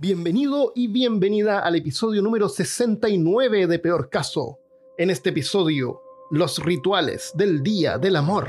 [0.00, 4.60] Bienvenido y bienvenida al episodio número 69 de Peor Caso.
[4.96, 8.48] En este episodio, los rituales del Día del Amor.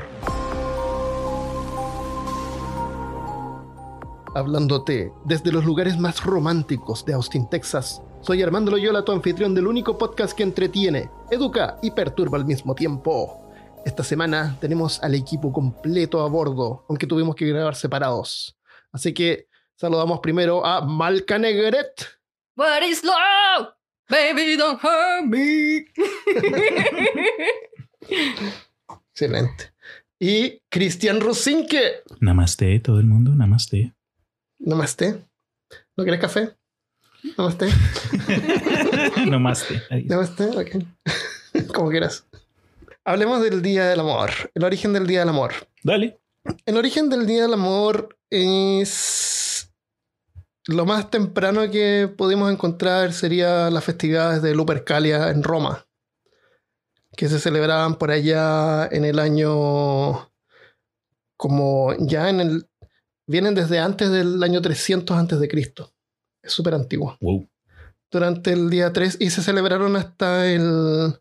[4.32, 8.00] Hablándote desde los lugares más románticos de Austin, Texas.
[8.20, 12.76] Soy Armando Loyola, tu anfitrión del único podcast que entretiene, educa y perturba al mismo
[12.76, 13.50] tiempo.
[13.84, 18.56] Esta semana tenemos al equipo completo a bordo, aunque tuvimos que grabar separados.
[18.92, 19.49] Así que
[19.80, 22.06] saludamos primero a Malca Negret.
[22.54, 23.72] What is love?
[24.10, 25.86] Baby, don't hurt me.
[29.10, 29.72] Excelente.
[30.18, 32.02] Y Cristian Rosinque.
[32.20, 33.94] Namaste, todo el mundo, namaste.
[34.58, 35.24] Namaste.
[35.96, 36.54] ¿No quieres café?
[37.38, 37.68] Namaste.
[39.26, 39.82] namaste.
[39.88, 40.08] Adiós.
[40.08, 41.68] Namaste, ok.
[41.74, 42.26] Como quieras.
[43.02, 45.54] Hablemos del Día del Amor, el origen del Día del Amor.
[45.82, 46.20] Dale.
[46.66, 49.49] El origen del Día del Amor es
[50.66, 55.86] lo más temprano que pudimos encontrar sería las festividades de Lupercalia en Roma,
[57.16, 60.30] que se celebraban por allá en el año
[61.36, 62.66] como ya en el
[63.26, 65.92] vienen desde antes del año 300 antes de Cristo.
[66.42, 67.16] Es súper antiguo.
[67.20, 67.48] Wow.
[68.10, 71.14] Durante el día 3 y se celebraron hasta el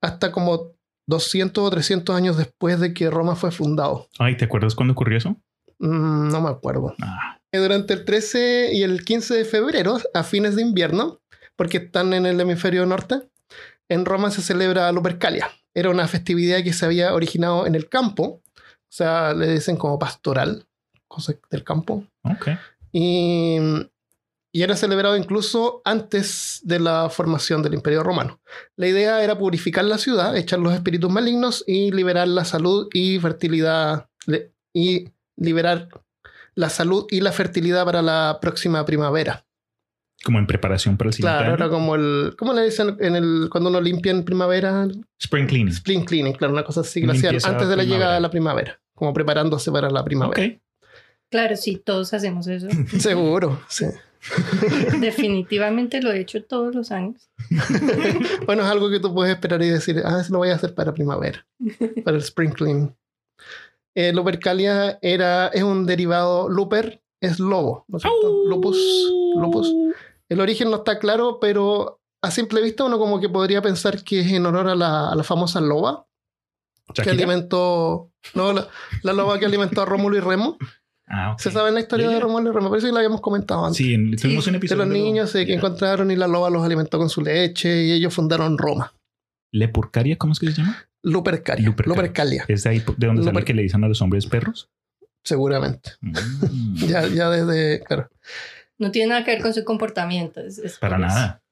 [0.00, 0.72] hasta como
[1.06, 4.08] 200 o 300 años después de que Roma fue fundado.
[4.18, 5.36] Ay, ¿te acuerdas cuándo ocurrió eso?
[5.78, 6.94] Mm, no me acuerdo.
[7.02, 11.20] Ah, Durante el 13 y el 15 de febrero, a fines de invierno,
[11.56, 13.22] porque están en el hemisferio norte,
[13.88, 15.50] en Roma se celebra Lupercalia.
[15.74, 19.98] Era una festividad que se había originado en el campo, o sea, le dicen como
[19.98, 20.66] pastoral,
[21.08, 22.48] cosa del campo, ok.
[22.92, 23.56] y,
[24.52, 28.40] y era celebrado incluso antes de la formación del Imperio Romano.
[28.76, 33.18] La idea era purificar la ciudad, echar los espíritus malignos y liberar la salud y
[33.18, 34.08] fertilidad
[34.74, 35.88] y liberar
[36.58, 39.44] la salud y la fertilidad para la próxima primavera.
[40.24, 41.64] Como en preparación para el siguiente Claro, año.
[41.64, 44.88] era como el ¿cómo le dicen en el cuando uno limpia en primavera?
[45.20, 45.68] Spring cleaning.
[45.68, 47.84] Spring cleaning, claro, una cosa así limpieza antes de la primavera.
[47.86, 50.58] llegada de la primavera, como preparándose para la primavera.
[51.30, 52.66] Claro, sí, todos hacemos eso.
[52.98, 53.84] Seguro, sí.
[55.00, 57.30] Definitivamente lo he hecho todos los años.
[58.46, 60.74] Bueno, es algo que tú puedes esperar y decir, ah, eso lo voy a hacer
[60.74, 61.46] para primavera,
[62.04, 62.94] para el spring cleaning.
[64.00, 68.44] Eh, Lupercalia era, es un derivado, Luper es lobo, ¿no es cierto?
[68.48, 68.78] Lupus,
[69.36, 69.74] lupus.
[70.28, 74.20] El origen no está claro, pero a simple vista uno como que podría pensar que
[74.20, 76.06] es en honor a la, a la famosa loba
[76.94, 78.68] que alimentó, no, la,
[79.02, 80.56] la loba que alimentó a Rómulo y Remo.
[81.08, 81.34] Ah.
[81.38, 82.20] ¿Se sabe la historia de ya.
[82.20, 82.68] Rómulo y Remo?
[82.70, 83.78] Parece que la habíamos comentado antes.
[83.78, 84.84] Sí, en- tuvimos un de episodio.
[84.84, 88.14] los niños eh, que encontraron y la loba los alimentó con su leche y ellos
[88.14, 88.92] fundaron Roma.
[89.52, 90.76] Lepurcaria, ¿cómo es que se llama?
[91.02, 91.64] Lupercalia.
[91.66, 91.94] Lupercalia.
[91.96, 94.68] Lupercalia, Es de ahí de donde sale Luper- que le dicen a los hombres perros.
[95.24, 95.92] seguramente.
[96.00, 96.12] Mm.
[96.88, 98.08] Ya, ya desde, claro.
[98.78, 100.40] No tiene nada que ver con su comportamiento.
[100.40, 101.42] es- es Para nada.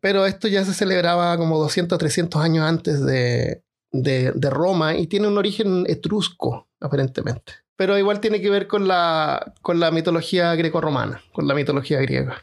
[0.00, 5.06] Pero esto ya se celebraba como 200, 300 años antes de, de, de Roma y
[5.06, 7.54] tiene un origen etrusco, aparentemente.
[7.76, 12.42] Pero igual tiene que ver con la, con la mitología greco-romana, con la mitología griega.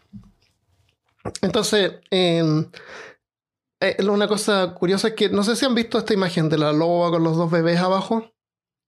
[1.44, 2.44] Entonces, eh,
[3.81, 6.72] eh, una cosa curiosa es que no sé si han visto esta imagen de la
[6.72, 8.31] loba con los dos bebés abajo.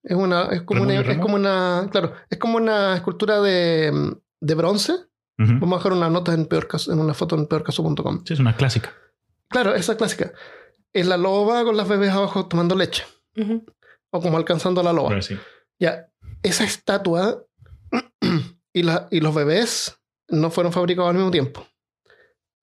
[0.04, 4.16] Es una, es como ¿Rómulo una, es como una, claro, es como una escultura de,
[4.40, 4.94] de bronce.
[5.36, 8.24] Vamos a dejar una nota en peor caso, en una foto en peorcaso.com.
[8.26, 8.94] Sí, es una clásica.
[9.50, 10.32] Claro, esa clásica.
[10.94, 13.04] Es la loba con las bebés abajo tomando leche.
[14.12, 15.22] O como alcanzando a la loba.
[15.22, 15.38] Sí.
[15.80, 16.08] Ya,
[16.44, 17.44] esa estatua
[18.74, 19.98] y, la, y los bebés
[20.30, 21.66] no fueron fabricados al mismo tiempo.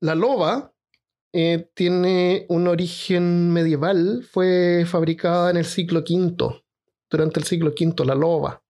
[0.01, 0.73] La loba
[1.33, 4.27] eh, tiene un origen medieval.
[4.31, 6.63] Fue fabricada en el siglo V.
[7.11, 8.63] Durante el siglo V, la loba.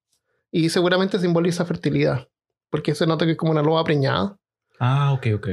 [0.50, 2.28] Y seguramente simboliza fertilidad.
[2.71, 4.38] Porque se nota que es como una loba preñada.
[4.78, 5.48] Ah, ok, ok.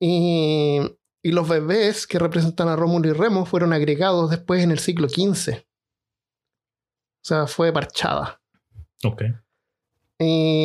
[0.00, 0.80] Y,
[1.22, 5.08] y los bebés que representan a Rómulo y Remo fueron agregados después en el siglo
[5.08, 5.54] XV.
[7.22, 8.40] O sea, fue parchada.
[9.04, 9.22] Ok.
[10.18, 10.64] Y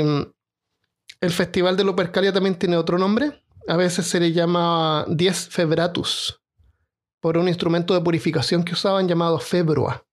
[1.22, 3.44] el Festival de Lupercalia también tiene otro nombre.
[3.68, 6.42] A veces se le llama Dies Febratus,
[7.20, 10.06] por un instrumento de purificación que usaban llamado Februa.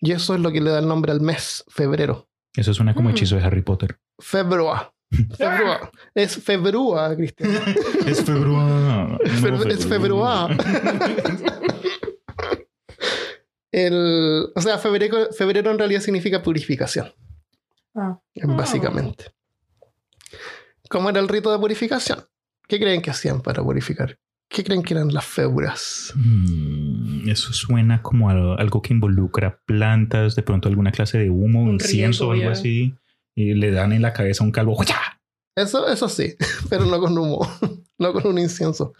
[0.00, 2.28] Y eso es lo que le da el nombre al mes, febrero.
[2.54, 3.12] Eso suena como Mm.
[3.12, 3.98] hechizo de Harry Potter.
[4.18, 4.92] Februa.
[5.36, 5.90] Februa.
[6.14, 7.50] Es Februa, Cristian.
[8.06, 9.18] es februa.
[9.24, 10.48] Fe- es februa.
[13.72, 17.12] El, o sea, febrero, febrero en realidad significa purificación,
[17.94, 18.18] Ah.
[18.44, 19.32] básicamente.
[20.88, 22.24] ¿Cómo era el rito de purificación?
[22.68, 24.18] ¿Qué creen que hacían para purificar?
[24.48, 26.12] ¿Qué creen que eran las febras?
[26.14, 31.62] Mm, Eso suena como a algo que involucra plantas, de pronto alguna clase de humo,
[31.62, 32.52] Un incienso o algo ya.
[32.52, 32.94] así.
[33.34, 34.78] Y le dan en la cabeza un calvo.
[35.56, 36.34] Eso, eso sí,
[36.70, 37.40] pero no con humo,
[37.98, 38.92] no con un incienso.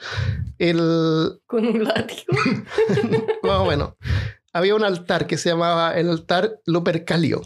[0.59, 2.33] El, Con un látigo.
[3.43, 3.95] más o menos.
[4.53, 7.43] Había un altar que se llamaba el altar Lupercalio.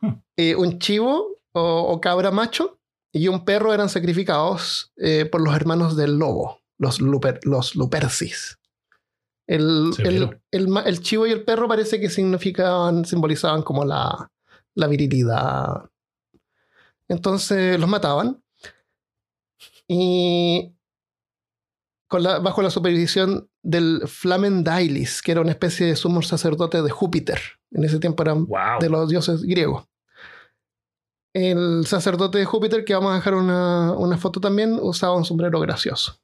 [0.00, 0.14] Hmm.
[0.36, 2.78] Eh, un chivo o, o cabra macho
[3.12, 8.58] y un perro eran sacrificados eh, por los hermanos del lobo, los, luper, los lupercis.
[9.48, 14.30] El, el, el el chivo y el perro parece que significaban, simbolizaban como la,
[14.74, 15.88] la virilidad.
[17.08, 18.42] Entonces los mataban
[19.88, 20.72] y
[22.08, 26.82] con la- bajo la supervisión del Flamen Dailis, que era una especie de sumo sacerdote
[26.82, 27.40] de Júpiter.
[27.70, 28.80] En ese tiempo eran Wow.
[28.80, 29.84] de los dioses griegos.
[31.38, 35.60] El sacerdote de Júpiter, que vamos a dejar una, una foto también, usaba un sombrero
[35.60, 36.18] gracioso.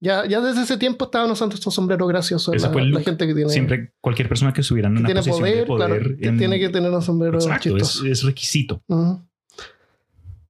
[0.00, 3.50] Ya, ya desde ese tiempo estaban usando estos sombreros graciosos la, la gente que tiene,
[3.50, 6.28] Siempre cualquier persona que estuviera en que una tiene posición poder, de poder claro, que
[6.28, 8.80] en- tiene que tener un sombrero Exacto, es, requisito.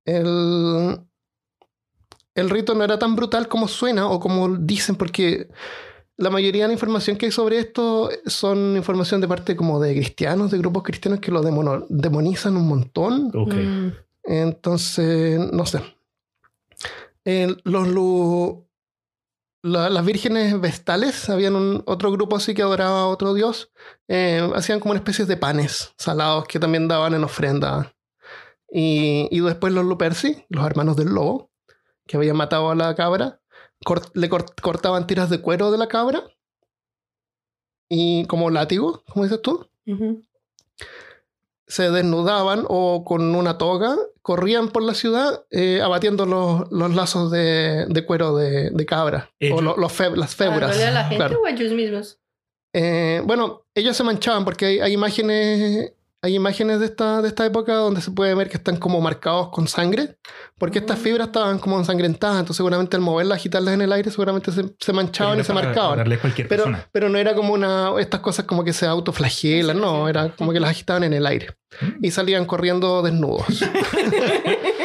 [0.04, 1.00] El,
[2.34, 5.48] el rito no era tan brutal como suena o como dicen, porque
[6.18, 9.94] la mayoría de la información que hay sobre esto son información de parte como de
[9.94, 13.30] cristianos, de grupos cristianos que lo demono- demonizan un montón.
[13.34, 13.54] Ok.
[13.54, 13.88] Mm.
[14.24, 15.80] Entonces, no sé.
[17.64, 17.88] Los
[19.62, 23.70] la- las vírgenes vestales, habían un, otro grupo así que adoraba a otro dios,
[24.06, 27.92] eh, hacían como una especie de panes salados que también daban en ofrenda.
[28.70, 31.50] Y, y después los Luperci, los hermanos del lobo,
[32.06, 33.40] que habían matado a la cabra,
[33.84, 36.24] cort- le cort- cortaban tiras de cuero de la cabra
[37.88, 39.66] y como látigo, como dices tú
[41.66, 47.30] se desnudaban o con una toga corrían por la ciudad eh, abatiendo los, los lazos
[47.30, 50.36] de, de cuero de, de cabra Ellos- o lo- los fe- las.
[50.36, 51.40] ¿Dándole a la gente claro.
[51.42, 52.18] o a ellos mismos?
[52.74, 57.46] Eh, bueno, ellos se manchaban porque hay, hay imágenes hay imágenes de esta, de esta
[57.46, 60.18] época donde se puede ver que están como marcados con sangre
[60.58, 61.02] porque estas Mm.
[61.02, 64.92] fibras estaban como ensangrentadas entonces seguramente al moverlas agitarlas en el aire seguramente se, se
[64.92, 66.88] manchaban Pero y se marcaban pero, persona.
[66.90, 70.58] pero no era como una estas cosas como que se autoflagelan, no, era como que
[70.60, 72.02] las agitaban en el aire Mm.
[72.06, 73.44] y salían corriendo desnudos.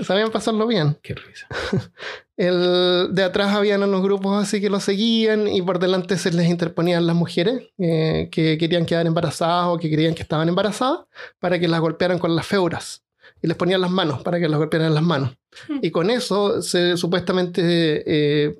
[0.00, 0.96] Sabían pasarlo bien.
[1.02, 1.46] Qué risa.
[2.36, 6.46] El, de atrás habían unos grupos así que lo seguían y por delante se les
[6.48, 11.00] interponían las mujeres eh, que querían quedar embarazadas o que creían que estaban embarazadas
[11.40, 13.04] para que las golpearan con las feuras
[13.42, 15.36] y les ponían las manos para que las golpearan las manos.
[15.68, 15.78] Hmm.
[15.82, 17.60] Y con eso se supuestamente
[18.06, 18.54] eh,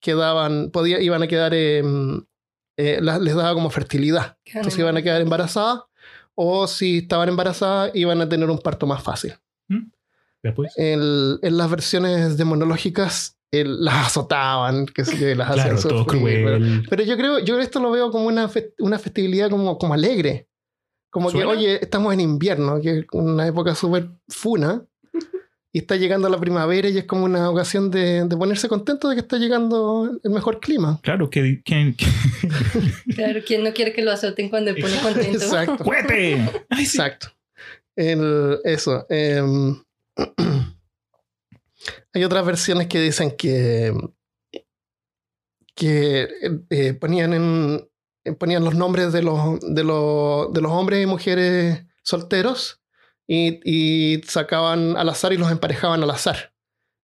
[0.00, 1.82] quedaban, podía, iban a quedar, eh,
[2.76, 4.36] eh, la- les daba como fertilidad.
[4.44, 5.80] Entonces iban a quedar embarazadas
[6.36, 9.34] o si estaban embarazadas iban a tener un parto más fácil.
[9.68, 9.78] Ya
[10.52, 10.72] pues.
[10.76, 15.88] El- en las versiones demonológicas el- las azotaban, que sé yo, y las Claro, hacían
[15.90, 16.86] todo sufrir, pero- cruel.
[16.90, 20.48] Pero yo creo, yo esto lo veo como una, fe- una festividad como, como alegre.
[21.10, 21.52] Como ¿Suena?
[21.52, 24.82] que, oye, estamos en invierno, que es una época súper funa,
[25.72, 29.14] y está llegando la primavera y es como una ocasión de, de ponerse contento de
[29.14, 30.98] que está llegando el mejor clima.
[31.02, 32.06] Claro, que, que, que-
[33.14, 35.38] Claro, ¿quién no quiere que lo azoten cuando le pone contento?
[35.38, 35.76] Exacto.
[35.84, 36.44] ¡Cuete!
[36.70, 37.28] Exacto.
[37.96, 39.06] El- eso.
[39.08, 39.76] em,
[42.12, 43.92] hay otras versiones que dicen que,
[45.74, 46.28] que
[46.70, 47.88] eh, ponían, en,
[48.24, 52.80] eh, ponían los nombres de los, de, los, de los hombres y mujeres solteros
[53.26, 56.54] y, sacaban al azar y los emparejaban al azar.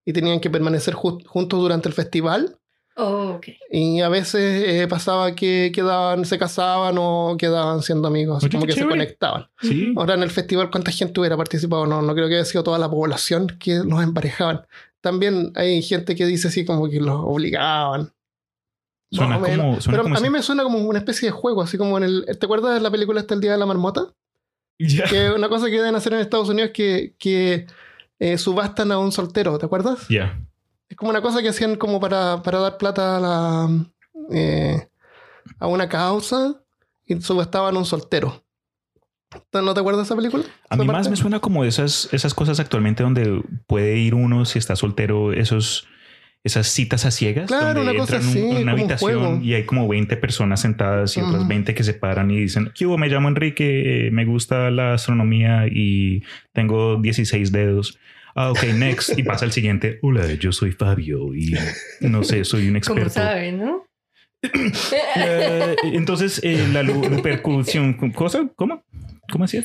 [0.05, 2.60] Y tenían que permanecer ju- juntos durante el festival.
[3.03, 3.47] Oh, ok.
[3.71, 8.73] Y a veces eh, pasaba que quedaban, se casaban o quedaban siendo amigos, como que
[8.73, 9.49] se conectaban.
[9.63, 9.93] Sí.
[9.97, 11.87] Ahora en el festival, ¿cuánta gente hubiera participado?
[11.87, 14.67] No, no creo que haya sido toda la población que los emparejaban.
[15.01, 18.13] También hay gente que dice así como que los obligaban.
[19.11, 19.81] Suena como.
[19.81, 21.97] Suena Pero como a mí ese- me suena como una especie de juego, así como
[21.99, 22.27] en el...
[22.39, 24.13] ¿Te acuerdas de la película hasta el Día de la Marmota?
[24.79, 25.05] Ya.
[25.05, 27.67] Que una cosa que deben hacer en Estados Unidos es que, que
[28.19, 30.07] eh, subastan a un soltero, ¿te acuerdas?
[30.09, 30.39] Ya.
[30.91, 33.69] Es como una cosa que hacían como para, para dar plata a, la,
[34.33, 34.89] eh,
[35.59, 36.63] a una causa
[37.07, 38.45] y subastaban a un soltero.
[39.53, 40.45] ¿No te acuerdas de esa película?
[40.69, 44.45] A mí ¿Esa más me suena como esas, esas cosas actualmente donde puede ir uno
[44.45, 45.87] si está soltero, esos,
[46.43, 47.47] esas citas a ciegas.
[47.47, 49.21] Claro, donde una cosa entran en un- así, una un juego.
[49.23, 51.49] habitación y hay como 20 personas sentadas y otras Ujú.
[51.49, 52.99] 20 que se paran y dicen, ¿qué hubo?
[52.99, 57.97] Me llamo Enrique, eh, me gusta la astronomía y tengo 16 dedos.
[58.43, 59.19] Ah, ok, next.
[59.19, 59.99] Y pasa el siguiente.
[60.01, 61.55] Hola, yo soy Fabio y
[62.01, 63.11] no sé, soy un Como experto.
[63.11, 63.85] sabe, ¿no?
[65.17, 68.49] Eh, entonces, eh, la lu- repercusión, ¿cosa?
[68.57, 68.83] ¿Cómo?
[69.31, 69.63] ¿Cómo así?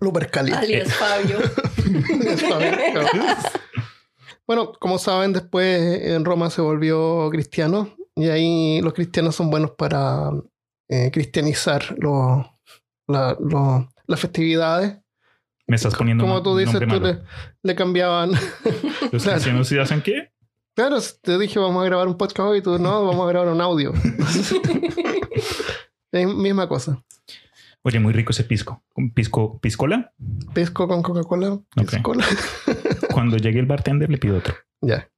[0.00, 0.58] Lupercalia.
[0.60, 1.38] Alias Fabio.
[1.84, 2.76] Bien, claro.
[4.46, 9.72] Bueno, como saben, después en Roma se volvió cristiano y ahí los cristianos son buenos
[9.72, 10.30] para
[10.88, 12.46] eh, cristianizar los-
[13.08, 14.96] la- los- las festividades.
[15.66, 17.20] Me estás poniendo Como tú dices, tú le,
[17.62, 18.32] le cambiaban.
[19.12, 19.36] Los claro.
[19.36, 20.32] cristianos sí hacen qué?
[20.76, 23.52] Claro, te dije vamos a grabar un podcast hoy y tú no, vamos a grabar
[23.52, 23.92] un audio.
[26.12, 27.02] es misma cosa.
[27.82, 28.82] Oye, muy rico ese pisco.
[28.92, 30.12] ¿Con ¿Pisco, piscola?
[30.54, 31.60] Pisco con Coca-Cola.
[31.76, 32.24] Piscola.
[33.12, 34.54] Cuando llegue el bartender le pido otro.
[34.80, 35.08] ya.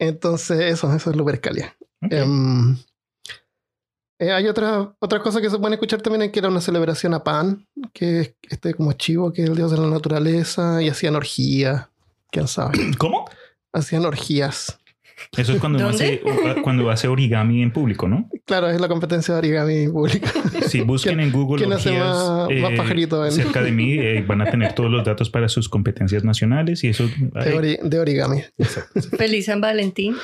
[0.00, 1.76] Entonces, eso, eso es Lupercalia.
[2.02, 2.12] Ok.
[2.12, 2.76] Em,
[4.18, 7.24] eh, hay otra, otra cosa que se puede escuchar también, que era una celebración a
[7.24, 11.16] Pan, que es este como chivo, que es el dios de la naturaleza, y hacían
[11.16, 11.88] orgías.
[12.30, 12.78] ¿Quién sabe?
[12.98, 13.24] ¿Cómo?
[13.72, 14.78] Hacían orgías.
[15.36, 16.20] Eso es cuando uno hace,
[16.62, 18.28] cuando hace origami en público, ¿no?
[18.44, 20.30] Claro, es la competencia de origami pública.
[20.68, 24.40] Si busquen en Google orgías, más- más eh, pajarito en- cerca de mí, eh, van
[24.42, 27.04] a tener todos los datos para sus competencias nacionales y eso.
[27.06, 28.42] De, ay, ori- de origami.
[29.16, 30.16] Feliz San Valentín.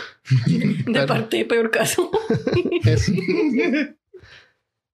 [0.47, 1.06] De Claro.
[1.06, 2.11] parte de peor caso.
[2.85, 3.12] Eso.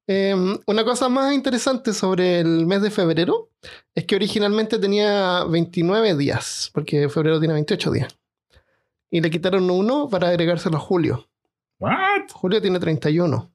[0.08, 3.50] Em, una cosa más interesante sobre el mes de febrero
[3.94, 8.16] es que originalmente tenía 29 días, porque febrero tiene 28 días.
[9.10, 11.28] Y le quitaron uno para agregárselo a julio.
[11.78, 12.30] What?
[12.32, 13.52] Julio tiene 31.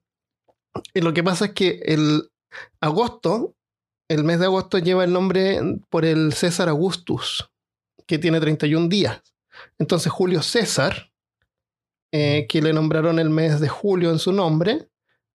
[0.94, 2.30] Y lo que pasa es que el
[2.80, 3.54] agosto,
[4.08, 7.50] el mes de agosto lleva el nombre por el César Augustus,
[8.06, 9.20] que tiene 31 días.
[9.78, 11.12] Entonces Julio César,
[12.12, 14.88] eh, que le nombraron el mes de julio en su nombre,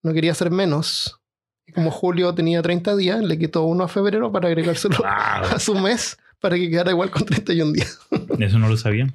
[0.02, 1.21] no quería ser menos.
[1.66, 5.06] Y como julio tenía 30 días, le quitó uno a febrero para agregárselo Wow.
[5.09, 7.99] a su mes para que quedara igual con 31 días.
[8.38, 9.12] Eso no lo sabía.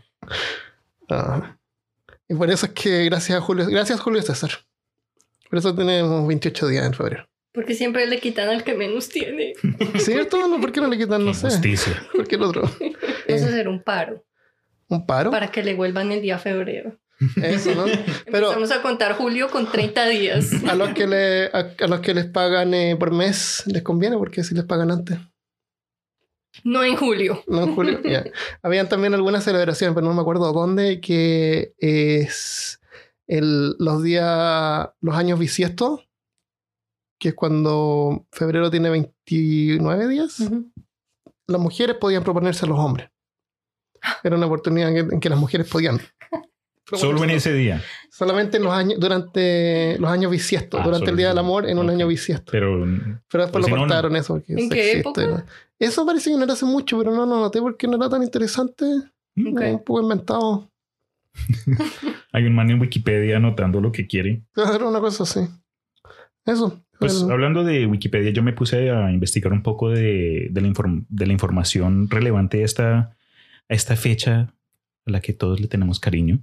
[2.27, 4.51] Y por eso es que gracias a Julio, gracias Julio César.
[5.49, 7.27] Por eso tenemos 28 días en febrero.
[7.51, 9.53] Porque siempre le quitan al que menos tiene.
[9.97, 10.47] ¿Cierto?
[10.47, 11.25] No, ¿Por qué no le quitan?
[11.25, 11.47] No sé.
[11.49, 11.93] Justicia.
[12.15, 12.61] ¿Por qué el otro?
[13.27, 14.23] Vamos a hacer un paro
[14.87, 15.31] ¿Un paro?
[15.31, 16.99] para que le vuelvan el día febrero.
[17.41, 17.85] Eso, ¿no?
[18.31, 20.51] Pero Empezamos a contar julio con 30 días.
[20.67, 24.17] a los que, le, a, a los que les pagan eh, por mes les conviene
[24.17, 25.17] porque si les pagan antes.
[26.63, 27.43] No en julio.
[27.47, 28.01] No en julio.
[28.03, 28.23] ya.
[28.63, 32.79] Habían también algunas celebraciones, pero no me acuerdo dónde, que es
[33.27, 36.07] el, los días, los años bisiestos,
[37.19, 40.37] que es cuando febrero tiene 29 días.
[41.47, 43.09] Las mujeres podían proponerse a los hombres.
[44.23, 45.99] Era una oportunidad en que, en que las mujeres podían.
[46.91, 47.83] Solo en ese día.
[48.09, 51.77] Solamente en los años, durante los años bisiestos, Ah, durante el Día del Amor, en
[51.77, 52.51] un año bisiesto.
[52.51, 52.83] Pero
[53.29, 53.81] Pero después Pues lo si no, no.
[53.83, 54.41] cortaron eso.
[54.47, 55.27] ¿En qué existe, época?
[55.27, 55.43] ¿no?
[55.79, 58.21] Eso parece que no era hace mucho, pero no lo noté porque no era tan
[58.23, 58.85] interesante.
[58.85, 59.61] Ok.
[59.61, 60.69] Un poco inventado.
[62.33, 64.43] hay un man en Wikipedia anotando lo que quiere.
[64.55, 65.41] Era una cosa así.
[66.45, 66.83] Eso.
[66.99, 70.67] Pues El- hablando de Wikipedia, yo me puse a investigar un poco de, de la,
[70.67, 74.53] inform- de la información relevante a esta, a esta fecha
[75.05, 76.39] a la que todos le tenemos cariño.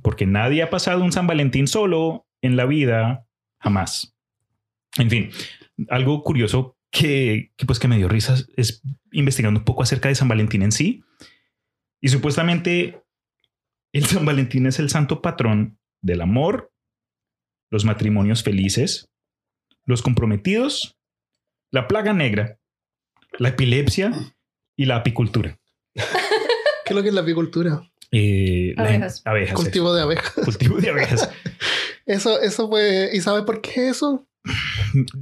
[0.00, 3.26] Porque nadie ha pasado un San Valentín solo en la vida,
[3.60, 4.16] jamás.
[4.96, 5.30] En fin,
[5.90, 10.14] algo curioso que, que, pues que me dio risas es investigando un poco acerca de
[10.14, 11.02] San Valentín en sí.
[12.00, 13.02] Y supuestamente
[13.92, 16.72] el San Valentín es el santo patrón del amor,
[17.70, 19.10] los matrimonios felices,
[19.86, 20.98] los comprometidos,
[21.70, 22.58] la plaga negra,
[23.38, 24.12] la epilepsia
[24.76, 25.58] y la apicultura.
[25.94, 27.82] ¿Qué es lo que es la apicultura?
[28.10, 29.22] Eh, la Abejas.
[29.24, 29.54] eso.
[29.54, 30.34] Cultivo de abejas.
[30.44, 31.30] Cultivo de abejas.
[32.04, 33.10] Eso, eso fue.
[33.12, 34.26] ¿Y sabes por qué eso?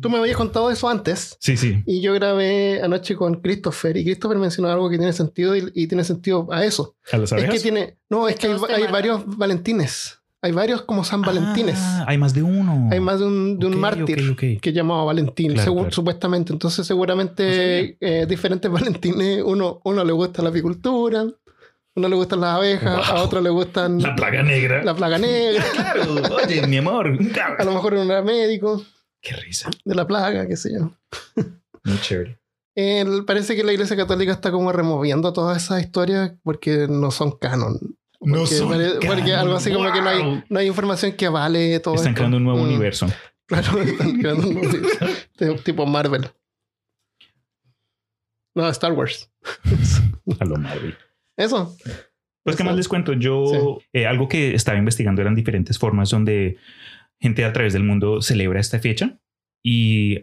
[0.00, 1.36] Tú me habías contado eso antes.
[1.40, 1.82] Sí, sí.
[1.86, 5.86] Y yo grabé anoche con Christopher y Christopher mencionó algo que tiene sentido y, y
[5.86, 6.96] tiene sentido a eso.
[7.12, 7.54] A las Es abejas.
[7.54, 10.16] que tiene, no, es que hay, varios Valentines.
[10.42, 11.76] Hay varios como San Valentines.
[11.78, 12.88] Ah, hay más de uno.
[12.90, 14.60] hay más de un, de un Ok, mártir ok, ok.
[14.62, 15.94] que llamaba Valentín, Claro, según- claro.
[15.94, 16.52] supuestamente.
[16.54, 21.26] Entonces, No seguramente eh, diferentes Valentines, uno, uno le gusta la apicultura,
[21.94, 24.82] uno le gustan las abejas, a otro le gustan La plaga negra.
[24.82, 26.04] la plaga negra, Claro,
[26.42, 27.18] oye, mi amor.
[27.58, 28.82] a lo mejor uno era médico
[29.22, 29.70] Qué risa.
[29.84, 30.92] de la plaga, qué sé yo.
[31.84, 32.38] Muy chévere.
[32.74, 37.32] El- parece que la Iglesia Católica está como removiendo todas esas historias porque no son
[37.38, 37.78] canon.
[38.22, 39.38] No Porque, son pare- porque canon.
[39.38, 42.16] algo así como que no hay, no hay información que avale todo Están esto.
[42.18, 43.06] creando un nuevo Mm, universo.
[43.46, 45.06] Claro, están creando un nuevo universo.
[45.64, 46.30] Tipo Marvel.
[48.54, 49.30] No, Star Wars.
[50.40, 50.96] A lo Marvel.
[51.36, 51.76] Eso.
[52.42, 52.64] Pues, ¿qué Eso.
[52.64, 53.12] más les cuento?
[53.14, 56.56] Yo, eh, algo que estaba investigando eran diferentes formas donde
[57.20, 59.18] gente a través del mundo celebra esta fecha.
[59.62, 60.20] Y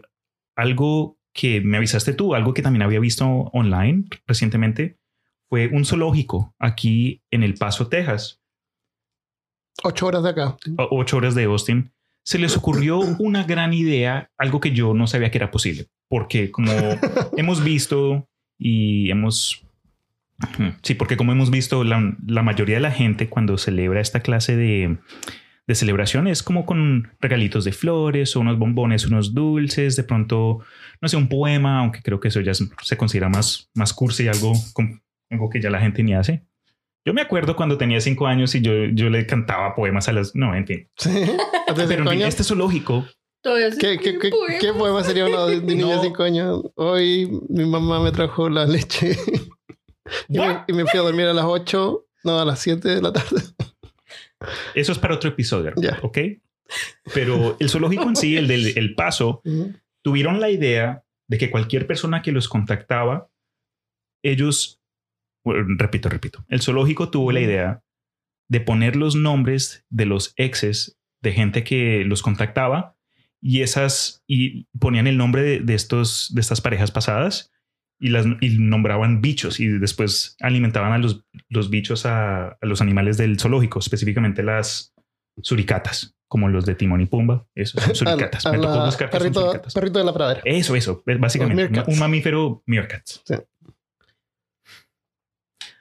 [0.56, 4.98] algo que me avisaste tú, algo que también había visto online recientemente,
[5.48, 8.38] fue un zoológico aquí en El Paso, Texas,
[9.82, 10.56] Ocho horas de acá.
[10.76, 11.92] a ocho horas de Austin.
[12.24, 16.50] Se les ocurrió una gran idea, algo que yo no sabía que era posible, porque
[16.50, 16.72] como
[17.36, 18.28] hemos visto
[18.58, 19.64] y hemos...
[20.82, 24.56] Sí, porque como hemos visto, la, la mayoría de la gente cuando celebra esta clase
[24.56, 24.98] de,
[25.68, 30.60] de celebración es como con regalitos de flores o unos bombones, unos dulces, de pronto,
[31.02, 34.28] no sé, un poema, aunque creo que eso ya se considera más, más cursi y
[34.28, 34.54] algo,
[35.30, 36.42] algo que ya la gente ni hace.
[37.06, 40.34] Yo me acuerdo cuando tenía cinco años y yo, yo le cantaba poemas a las...
[40.34, 40.88] No, en fin.
[40.96, 41.10] Sí.
[41.76, 42.28] Pero en fin, años.
[42.28, 43.06] este zoológico
[43.42, 44.60] ¿Qué, qué, qué, poemas.
[44.60, 45.96] qué poema sería uno de, niño No.
[46.02, 46.62] de 5 años?
[46.76, 49.16] Hoy mi mamá me trajo la leche
[50.28, 53.02] y, me, y me fui a dormir a las 8, no, a las 7 de
[53.02, 53.42] la tarde.
[54.74, 55.72] Eso es para otro episodio.
[56.02, 56.18] ¿ok?
[57.14, 59.42] Pero el zoológico en sí, el del el paso,
[60.02, 63.30] tuvieron la idea de que cualquier persona que los contactaba,
[64.22, 64.80] ellos,
[65.44, 67.82] bueno, repito, repito, el zoológico tuvo la idea
[68.48, 72.96] de poner los nombres de los exes de gente que los contactaba
[73.40, 77.52] y esas y ponían el nombre de, de estos de estas parejas pasadas
[78.00, 82.80] y las y nombraban bichos y después alimentaban a los, los bichos a, a los
[82.80, 84.94] animales del zoológico, específicamente las
[85.42, 87.46] suricatas, como los de Timón y Pumba.
[87.54, 88.46] Eso son A la- suricatas.
[88.46, 89.74] a Me tocó buscar perrito, suricatas.
[89.74, 90.40] perrito de la pradera.
[90.44, 93.22] Eso, eso, es básicamente un mamífero meerkats.
[93.24, 93.34] Sí.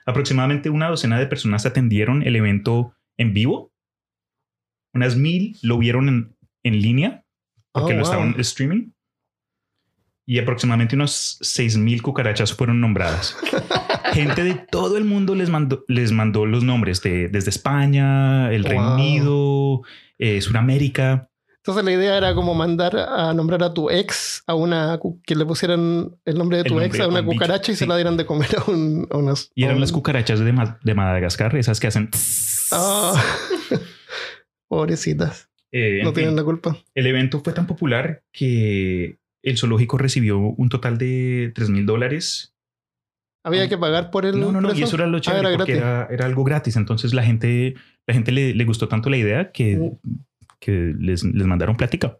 [0.06, 3.74] Aproximadamente una docena de personas atendieron el evento en vivo.
[4.94, 7.26] Unas mil lo vieron en, en línea
[7.74, 8.12] porque Oh, lo wow.
[8.12, 8.92] estaban streaming.
[10.30, 13.36] Y aproximadamente unos seis mil cucarachas fueron nombradas.
[14.14, 18.66] Gente de todo el mundo les mandó, les mandó los nombres de, desde España, el
[18.66, 18.94] Reino.
[18.96, 19.82] Unido,
[20.18, 21.30] eh, Sudamérica.
[21.58, 25.46] Entonces la idea era como mandar a nombrar a tu ex a una que le
[25.46, 28.26] pusieran el nombre de tu ex a una bicho, cucaracha y se la dieran de
[28.26, 29.50] comer a, un, a unas.
[29.56, 32.10] Y eran un- las cucarachas de, Ma- de Madagascar, esas que hacen...
[32.72, 33.14] Ah.
[34.68, 36.16] Pobrecitas, Eh, no fin.
[36.16, 36.78] tienen la culpa.
[36.96, 42.54] El evento fue tan popular que el zoológico recibió un total de 3 mil dólares.
[43.44, 44.40] Había que pagar por el.
[44.40, 46.76] No, no, no, y eso era lo Ah, chévere era porque era, era algo gratis.
[46.76, 47.76] Entonces la gente,
[48.06, 49.98] la gente le, le gustó tanto la idea que, Mm.
[50.60, 52.18] que les, les mandaron plática.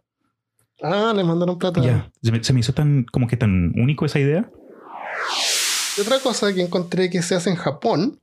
[0.82, 1.82] Ah, le mandaron plata.
[1.82, 4.50] Ya, se me, se me hizo tan, como que tan único esa idea.
[5.98, 8.20] Y otra cosa que encontré que se hace en Japón,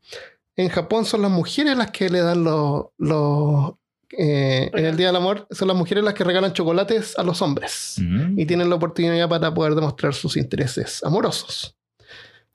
[0.55, 2.85] en Japón son las mujeres las que le dan los...
[2.97, 3.73] los
[4.17, 7.41] eh, en el Día del Amor son las mujeres las que regalan chocolates a los
[7.41, 8.39] hombres Mm.
[8.39, 11.75] y tienen la oportunidad para poder demostrar sus intereses amorosos.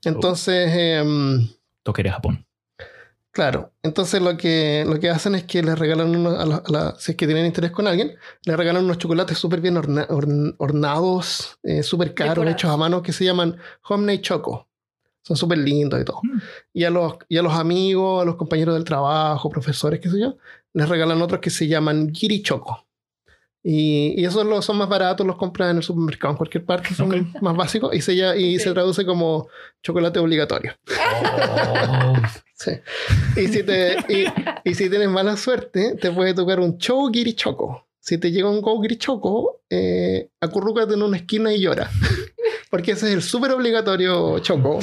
[0.03, 1.47] Entonces, em,
[1.83, 2.45] Toqueré Japón.
[3.31, 6.71] claro, entonces lo que, lo que hacen es que les regalan, unos, a la- a
[6.71, 10.07] la- si es que tienen interés con alguien, les regalan unos chocolates súper bien orna-
[10.09, 14.67] orn- ornados, eh, súper caros, hechos a mano, que se llaman Homemade Choco.
[15.23, 16.19] Son súper lindos y todo.
[16.23, 16.39] Mm.
[16.73, 20.19] Y a, los, y a los amigos, a los compañeros del trabajo, profesores, qué sé
[20.19, 20.35] yo,
[20.73, 22.85] les regalan otros que se llaman Giri Choco.
[23.63, 26.95] Y, y esos los, son más baratos, los compran en el supermercado, en cualquier parte,
[26.95, 27.41] son Ok.
[27.43, 29.49] más básicos y, se, y se traduce como
[29.83, 30.73] chocolate obligatorio.
[32.55, 32.71] Sí.
[33.37, 34.25] Y, si te, y,
[34.69, 37.87] y si tienes mala suerte, te puede tocar un Choco Giri Choco.
[37.99, 41.89] Si te llega un Go Giri Choco, eh, acurrúcate en una esquina y llora.
[42.71, 44.79] Porque ese es el súper obligatorio Choco.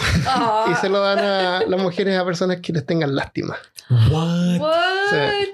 [0.71, 3.57] Y se lo dan a las mujeres a personas que les tengan lástima.
[3.91, 4.61] What?
[4.61, 5.49] What?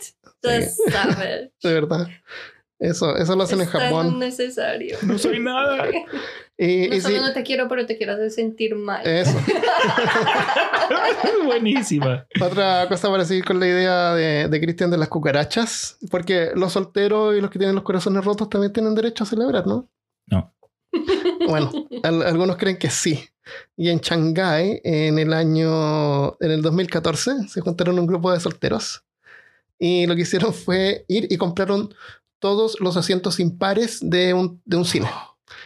[0.51, 0.91] Sí.
[0.91, 1.53] savage.
[1.63, 2.09] De verdad.
[2.79, 4.19] Eso, eso lo hacen en Es Japón.
[4.19, 4.99] necesario.
[5.03, 5.89] No soy nada.
[6.59, 9.07] Y, No y solo no te quiero, pero te quiero hacer sentir mal.
[9.07, 9.33] eso.
[11.45, 12.27] Buenísima.
[12.41, 15.99] Otra cosa para seguir con la idea de, de Cristian de las cucarachas.
[16.11, 19.67] Porque los solteros y los que tienen los corazones rotos también tienen derecho a celebrar,
[19.67, 19.89] ¿no?
[20.27, 20.55] No.
[21.47, 21.71] Bueno,
[22.03, 23.23] al- algunos creen que sí.
[23.77, 29.05] Y en Shanghái, en el año, en el 2014, se juntaron un grupo de solteros.
[29.79, 31.95] Y lo que hicieron fue ir y compraron
[32.41, 35.09] todos los asientos impares de un, de un cine.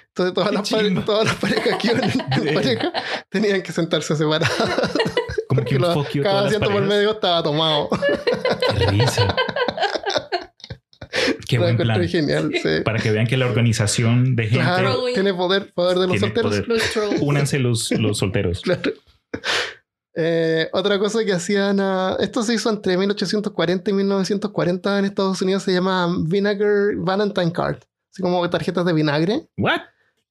[0.08, 2.92] Entonces todas las, pare- todas las parejas que iban en pareja
[3.28, 4.50] tenían que sentarse separadas.
[5.48, 7.88] Como que lo- fuck you a cada asiento por medio estaba tomado.
[8.76, 9.34] Qué risa.
[11.48, 12.06] Qué buen plan.
[12.08, 12.50] genial.
[12.62, 12.80] sí.
[12.84, 16.62] Para que vean que la organización de gente Claro, tiene poder, poder de los solteros.
[17.20, 18.60] únanse los, los solteros.
[18.60, 18.92] Claro.
[20.20, 25.40] Eh, otra cosa que hacían, ah, esto se hizo entre 1840 y 1940 en Estados
[25.42, 27.76] Unidos, se llama Vinegar Valentine Card,
[28.10, 29.48] así como tarjetas de vinagre.
[29.56, 29.82] What?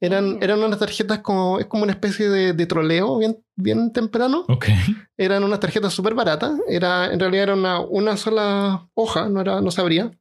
[0.02, 4.43] Eran, eran unas tarjetas como, es como una especie de, de troleo bien, bien temprano.
[4.50, 4.65] Ok.
[5.15, 6.60] Eran unas tarjetas súper baratas.
[6.67, 10.12] Era, en realidad era una, una sola hoja, no, era, no se abría.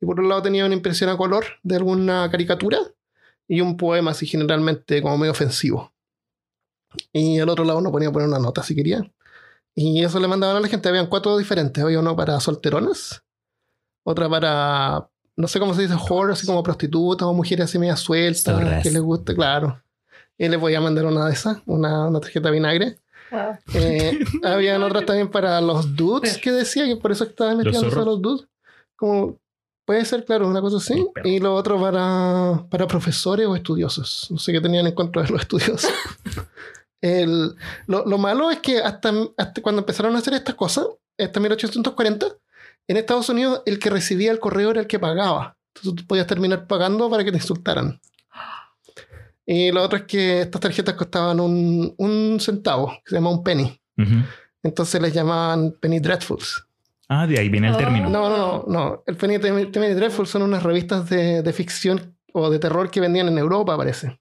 [0.00, 2.78] Y por un lado tenía una impresión a color de alguna caricatura
[3.48, 5.92] y un poema así generalmente como medio ofensivo.
[7.12, 9.10] Y al otro lado uno ponía poner una nota si quería.
[9.78, 10.88] Y eso le mandaban a la gente.
[10.88, 11.84] Habían cuatro diferentes.
[11.84, 13.22] Había uno para solteronas,
[14.04, 17.94] otra para, no sé cómo se dice, whore, así como prostitutas o mujeres así media
[17.96, 19.82] sueltas, que les guste, claro.
[20.38, 22.98] Y les voy a mandar una de esas, una, una tarjeta de vinagre.
[23.30, 23.40] Wow.
[23.74, 27.94] Eh, habían otras también para los dudes que decía que por eso estaba investigando zorros.
[27.94, 28.48] sobre los dudes.
[28.96, 29.38] Como
[29.84, 30.94] Puede ser, claro, una cosa así.
[30.94, 34.26] Sí, pero- Y lo otro para, para profesores o estudiosos.
[34.30, 35.92] No sé qué tenían en contra de los estudiosos.
[37.00, 37.54] El-
[37.86, 40.86] lo, lo malo es que hasta, hasta cuando empezaron a hacer estas cosas,
[41.18, 42.26] hasta 1840,
[42.88, 45.56] en Estados Unidos el que recibía el correo era el que pagaba.
[45.74, 48.00] Entonces tú podías terminar pagando para que te insultaran.
[49.44, 53.44] Y lo otro es que estas tarjetas costaban un, un centavo, que se llama un
[53.44, 53.80] penny.
[54.62, 56.64] Entonces les llamaban penny dreadfuls.
[57.08, 57.78] Ah, de ahí viene el Ah.
[57.78, 58.08] término.
[58.10, 59.02] No, no, no, no.
[59.06, 63.28] El Penny, Penny Dreadful son unas revistas de, de ficción o de terror que vendían
[63.28, 64.18] en Europa, parece.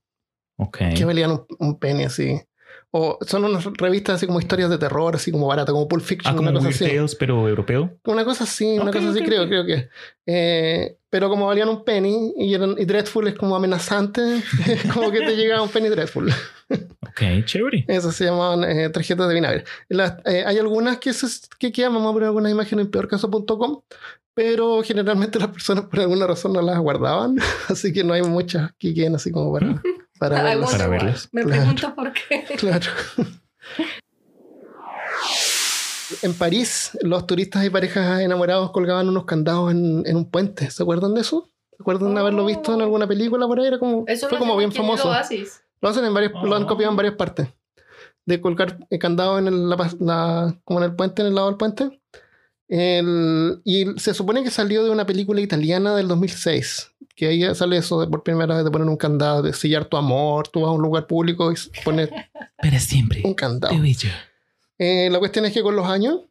[0.57, 0.77] Ok.
[0.95, 2.39] Que valían un, un penny así.
[2.97, 6.33] O son unas revistas así como historias de terror, así como barata, como Pulp Fiction,
[6.33, 6.95] Ah, como una cosa Weird así.
[6.95, 7.97] Tales, pero europeo.
[8.05, 9.89] Una cosa así, una cosa así ok, creo, creo que.
[10.25, 14.21] Eh, pero como valían un penny y, eran, y Dreadful es como amenazante,
[14.93, 16.29] como que te llegaba un penny Dreadful.
[17.01, 17.83] Ok, chévere.
[17.87, 19.63] Eso se llamaban eh, tarjetas de vinagre.
[19.89, 21.27] Las- eh, hay algunas que, se,
[21.59, 23.81] que quedan, vamos a poner algunas imágenes en peorcaso.com,
[24.33, 27.37] pero generalmente las personas por alguna razón no las guardaban,
[27.69, 29.81] así que no hay muchas que queden así como para,
[30.29, 30.43] para
[30.85, 30.89] why.
[30.89, 31.29] verlas.
[31.31, 31.57] Me Claro.
[31.61, 32.45] pregunto por qué.
[32.57, 32.91] Claro.
[36.21, 40.69] En París, los turistas y parejas enamorados colgaban unos candados en, en un puente.
[40.69, 41.49] ¿Se acuerdan de eso?
[41.71, 43.67] ¿Se acuerdan de haberlo visto en alguna película por ahí?
[43.67, 45.11] Era como, Eso fue como bien famoso.
[45.81, 46.67] Lo hacen en varios, lo han Oh.
[46.67, 47.47] copiado en varias partes.
[48.25, 51.57] De colgar eh, candados en el, la, como en el puente, en el lado del
[51.57, 52.01] puente.
[52.67, 56.91] El- y se supone que salió de una película italiana del 2006.
[57.15, 59.95] Que ahí sale eso de por primera vez de poner un candado, de sellar tu
[59.95, 62.09] amor, tú vas a un lugar público y pones
[62.61, 63.21] Para siempre.
[63.23, 63.73] un candado.
[64.77, 66.21] Eh, la cuestión es que con los años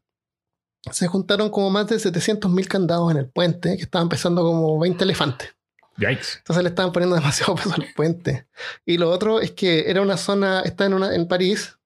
[0.91, 5.05] se juntaron como más de 700.000 candados en el puente, que estaban pesando como 20
[5.05, 5.55] elefantes.
[5.97, 6.39] Yikes.
[6.39, 8.47] Entonces le estaban poniendo demasiado peso al puente.
[8.85, 11.79] Y lo otro es que era una zona, está en, una, en París,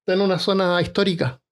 [0.00, 1.42] está en una zona histórica.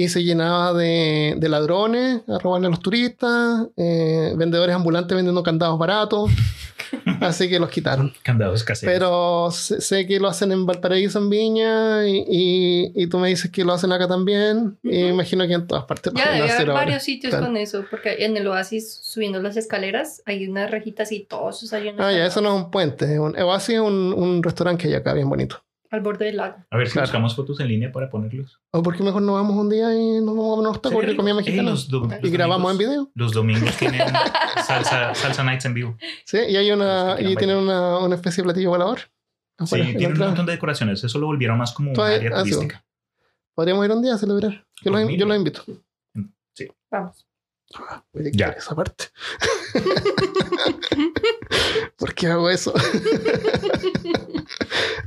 [0.00, 5.42] Y se llenaba de, de ladrones a robarle a los turistas, eh, vendedores ambulantes vendiendo
[5.42, 6.30] candados baratos.
[7.20, 8.12] Así que los quitaron.
[8.22, 8.92] Candados caseros.
[8.94, 13.28] Pero sé, sé que lo hacen en Valparaíso, en Viña, y, y- y tú me
[13.28, 14.78] dices que lo hacen acá también.
[14.82, 15.14] Y me Ujú.
[15.14, 16.72] imagino que en todas partes Ya debe haber ahora.
[16.72, 17.46] varios sitios Claro.
[17.46, 21.72] con eso, porque en el Oasis, subiendo las escaleras, hay unas rejitas y todos esos
[21.74, 23.04] hay Ah, ya, eso no es un puente.
[23.12, 25.62] es un- Oasis es un, un restaurante que hay acá bien bonito.
[25.90, 26.56] Al borde del lago.
[26.70, 27.06] A ver si Claro.
[27.08, 28.60] buscamos fotos en línea para ponerlos.
[28.70, 31.16] ¿O por qué mejor no vamos un día y nos vamos a unos tacos de
[31.16, 31.70] comida mexicana?
[31.70, 33.10] los do- y los grabamos en video.
[33.14, 34.00] Los domingos tienen
[34.66, 35.96] salsa, salsa nights en vivo.
[36.24, 38.98] Sí, y hay una, y tienen una, una especie de platillo volador.
[39.00, 41.02] Sí, afuera, tienen un montón de decoraciones.
[41.04, 42.84] Eso lo volvieron más como un área ah, sí, turística.
[43.54, 44.64] Podríamos ir un día a celebrar.
[44.82, 45.62] Yo, los, yo los invito.
[46.90, 47.26] Vamos.
[48.12, 48.30] Voy a Ya.
[48.30, 49.04] quitar esa parte.
[51.96, 52.72] ¿Por qué hago eso?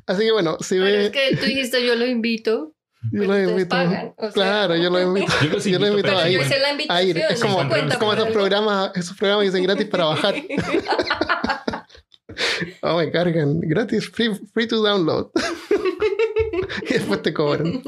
[0.06, 2.73] Así que bueno, si Pero ve, es que tú dijiste yo lo invito.
[3.12, 3.69] yo ustedes invito.
[3.69, 4.32] pagan, o sea.
[4.32, 5.32] claro, yo los invito.
[5.41, 6.39] Yo los Yo los invito a ir.
[6.39, 7.17] la A ir.
[7.17, 10.36] Es como, no cuenta como por esos programas, esos programas que dicen gratis para bajar.
[12.82, 13.60] Oh, me cargan.
[13.62, 15.30] Gratis, free, free to download.
[16.89, 17.82] y después te cobran.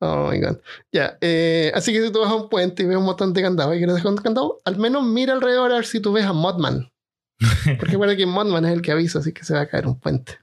[0.00, 0.58] Oh my god.
[0.92, 1.18] Ya.
[1.20, 3.74] eh, así que si tú vas a un puente y ves un montón de candados
[3.74, 6.32] y quieres dejar un candado, al menos mira alrededor a ver si tú ves a
[6.32, 6.90] Modman.
[7.64, 9.98] Porque recuerda que Modman es el que avisa, así que se va a caer un
[9.98, 10.38] puente.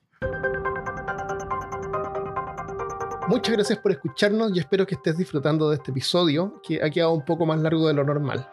[3.27, 7.13] Muchas gracias por escucharnos y espero que estés disfrutando de este episodio, que ha quedado
[7.13, 8.47] un poco más largo de lo normal.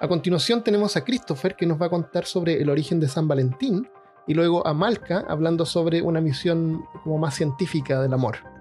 [0.00, 3.26] A continuación tenemos a Christopher que nos va a contar sobre el origen de San
[3.26, 3.88] Valentín
[4.26, 8.51] y luego a Malca hablando sobre una misión como más científica del amor.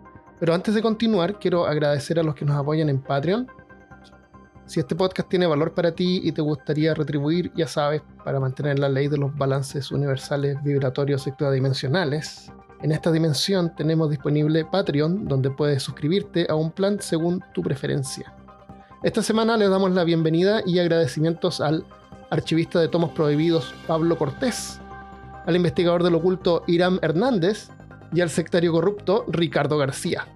[0.42, 3.48] Pero antes de continuar, quiero agradecer a los que nos apoyan en Patreon.
[4.66, 8.80] Si este podcast tiene valor para ti y te gustaría retribuir, ya sabes, para mantener
[8.80, 12.52] la ley de los balances universales vibratorios extradimensionales,
[12.82, 18.34] en esta dimensión tenemos disponible Patreon, donde puedes suscribirte a un plan según tu preferencia.
[19.04, 21.86] Esta semana le damos la bienvenida y agradecimientos al
[22.32, 24.80] archivista de tomos prohibidos Pablo Cortés,
[25.46, 27.70] al investigador del oculto Iram Hernández
[28.14, 30.28] y al sectario corrupto Ricardo García.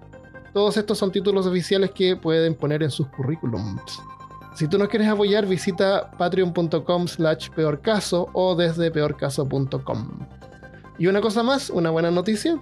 [0.52, 4.00] Todos estos son títulos oficiales que pueden poner en sus currículums.
[4.54, 10.26] Si tú nos quieres apoyar, visita patreon.com slash peorcaso o desde peorcaso.com.
[10.98, 12.58] Y una cosa más, una buena noticia.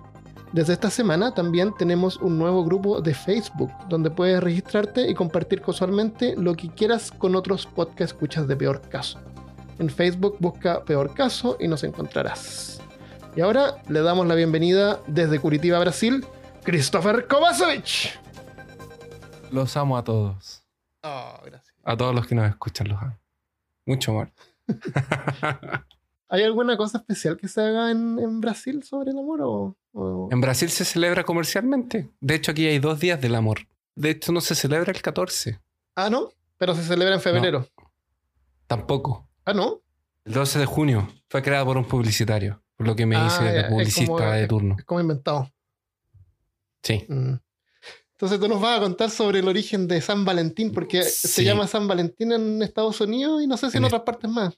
[0.53, 5.61] Desde esta semana también tenemos un nuevo grupo de Facebook donde puedes registrarte y compartir
[5.61, 9.21] casualmente lo que quieras con otros podcast escuchas de Peor Caso.
[9.79, 12.74] En Facebook busca Peor Caso y nos encontrarás.
[13.37, 16.25] Y ahora le damos la bienvenida desde Curitiba, Brasil,
[16.63, 18.19] Christopher Kovacevic.
[19.51, 20.63] Los amo a todos.
[21.03, 21.75] Oh, gracias.
[21.85, 23.19] A todos los que nos escuchan los amo.
[23.87, 24.33] Mucho amor.
[26.29, 29.43] ¿Hay alguna cosa especial que se haga en, en Brasil sobre el amor?
[29.43, 32.11] O, o- en Brasil se celebra comercialmente.
[32.21, 33.59] De hecho, aquí hay dos días del amor.
[33.95, 35.61] De hecho, no se celebra el 14.
[35.97, 36.31] Ah, ¿no?
[36.57, 37.69] Pero se celebra en febrero.
[38.67, 39.29] Tampoco.
[39.45, 39.83] Ah, ¿no?
[40.25, 43.45] El 12 de junio fue creada por un publicitario, por lo que me Ah, dice
[43.45, 44.77] ya, el es publicista como- de turno.
[44.79, 45.51] Es como inventado.
[46.83, 47.05] Sí.
[47.09, 47.35] Mm.
[48.13, 51.67] Entonces tú nos vas a contar sobre el origen de San Valentín, porque se llama
[51.67, 54.55] San Valentín en Estados Unidos y no sé si en, En otras partes más.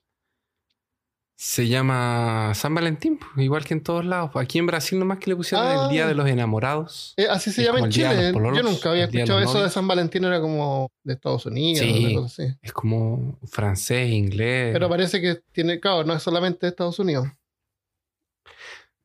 [1.39, 4.31] Se llama San Valentín, pues, igual que en todos lados.
[4.37, 5.85] Aquí en Brasil nomás que le pusieron Ah.
[5.85, 7.13] el Día de los Enamorados.
[7.19, 8.33] Eh, así se llama en Chile.
[8.33, 9.69] pololos, Yo nunca había de escuchado eso de.
[9.69, 12.15] San Valentín, era como de Estados Unidos, Sí.
[12.15, 12.55] cosa así.
[12.63, 14.73] Es como francés, inglés.
[14.73, 17.27] Pero parece que tiene, claro, no es solamente de Estados Unidos.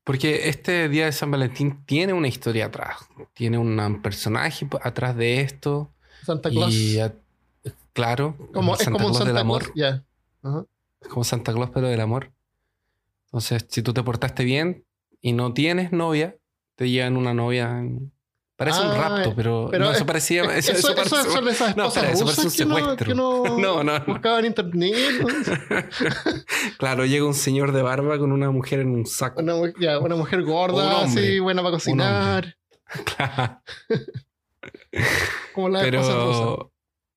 [0.03, 2.97] Porque este Día de San Valentín tiene una historia atrás.
[3.33, 5.91] Tiene un personaje atrás de esto.
[6.23, 6.73] Santa Claus.
[6.73, 7.13] Y a-
[7.93, 9.61] claro, como, es Santa como un Claus Santa del Claus.
[9.63, 9.73] amor.
[9.75, 10.03] Ya.
[10.43, 10.65] Ajá.
[11.01, 12.31] Es como Santa Claus, pero del amor.
[13.25, 14.83] Entonces, si tú te portaste bien
[15.21, 16.35] y no tienes novia,
[16.75, 17.77] te llevan una novia.
[17.79, 18.11] en-
[18.63, 20.43] Parece un Ah, rapto, pero, pero no, es- eso parecía.
[20.55, 23.07] Eso, Eso, eso, eso son esas no, espera, eso parece rusas que secuestro.
[23.07, 24.05] que No, no, no.
[24.05, 24.93] buscaba en internet.
[25.21, 25.27] ¿no?
[26.77, 29.41] Claro, llega un señor de barba con una mujer en un saco.
[29.41, 31.23] Una, ya, una mujer gorda, Un hombre.
[31.23, 32.55] así, buena para cocinar.
[33.15, 33.61] Claro.
[35.53, 35.79] Como la.
[35.81, 36.71] Pero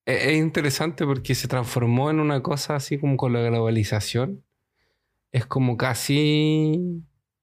[0.07, 4.45] es es interesante porque se transformó en una cosa así como con la globalización.
[5.33, 7.03] Es como casi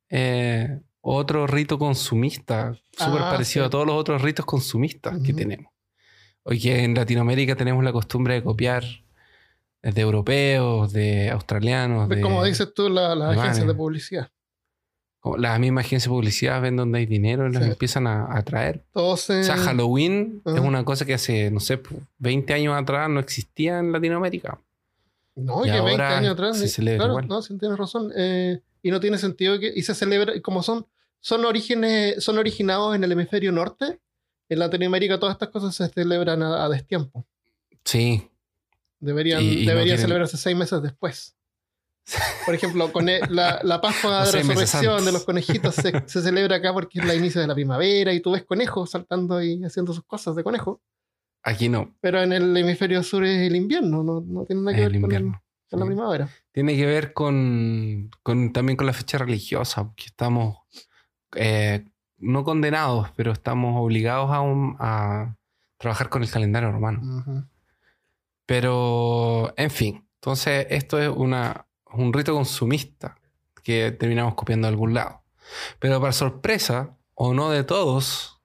[0.09, 3.67] eh, otro rito consumista, súper Ah, parecido sí.
[3.67, 5.71] a todos los otros ritos consumistas que tenemos.
[6.43, 8.83] Hoy que en Latinoamérica tenemos la costumbre de copiar
[9.83, 13.39] de europeos, de australianos, de Como dices tú, la- las alemanes.
[13.41, 14.29] agencias de publicidad.
[15.37, 17.69] las mismas agencias de publicidad ven donde hay dinero y las Sí.
[17.69, 18.83] empiezan a, a traer.
[18.91, 21.79] Todos O sea, Halloween es una cosa que hace, no sé,
[22.17, 24.59] 20 años atrás no existía en Latinoamérica.
[25.35, 26.57] No, Y que 20 ahora años atrás.
[26.57, 27.27] se celebra claro, igual.
[27.27, 28.11] no, sí, tienes razón.
[28.17, 29.71] Eh, y no tiene sentido que.
[29.75, 30.87] Y se celebra, como son,
[31.19, 33.99] son orígenes, son originados en el hemisferio norte.
[34.49, 37.25] En Latinoamérica todas estas cosas se celebran a, a destiempo.
[37.85, 38.27] Sí,
[38.99, 41.35] Deberían, Y- y no deberían tienen- celebrarse seis meses después.
[42.45, 46.57] Por ejemplo, con el- la, la Pascua de Resurrección de los conejitos se, se celebra
[46.57, 49.93] acá porque es la inicio de la primavera y tú ves conejos saltando y haciendo
[49.93, 50.81] sus cosas de conejo.
[51.43, 54.77] aquí no, Pero en el hemisferio sur es el invierno, no, no tiene nada es
[54.77, 55.43] que el ver con, el- invierno.
[55.69, 55.89] con la Sí.
[55.89, 56.29] primavera.
[56.53, 60.57] Tiene que ver con, con- también con la fecha religiosa, porque estamos
[61.35, 61.85] eh,
[62.17, 65.35] no condenados, pero estamos obligados a, un- a
[65.77, 67.45] trabajar con el calendario romano.
[68.45, 73.17] Pero, en fin, entonces esto es una, un rito consumista
[73.63, 75.23] que terminamos copiando de algún lado.
[75.79, 78.41] Pero para sorpresa, o no de todos,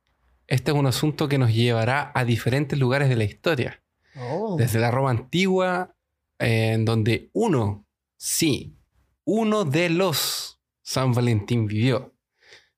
[0.46, 3.82] este es un asunto que nos llevará a diferentes lugares de la historia.
[4.16, 4.56] Oh.
[4.56, 5.94] Desde la Roma antigua,
[6.38, 7.85] eh, en donde uno,
[8.16, 8.76] sí,
[9.24, 12.14] uno de los San Valentín vivió.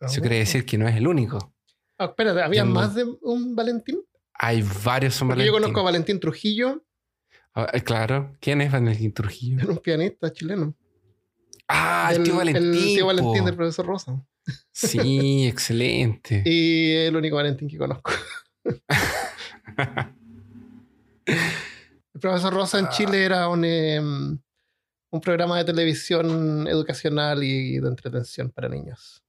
[0.00, 0.20] Eso Oh.
[0.20, 1.54] quiere decir que no es el único.
[1.98, 4.00] Ah, espérate, ¿había no- más de un Valentín?
[4.34, 5.62] Hay varios San Porque yo Valentín.
[5.72, 6.84] conozco a Valentín Trujillo,
[7.54, 8.36] Ah, eh, claro.
[8.40, 9.58] ¿Quién es Valentín Trujillo?
[9.60, 10.76] era un pianista chileno.
[11.66, 12.64] Ah, el, tío Valentín.
[12.72, 13.44] El tío Valentín po.
[13.46, 14.24] del profesor Rosa.
[14.72, 16.42] Sí, excelente.
[16.46, 18.12] Y el único Valentín que conozco.
[21.26, 22.90] El profesor Rosa en Ah.
[22.90, 24.38] Chile era un, em,
[25.10, 29.22] un programa de televisión educacional y de entretención para niños.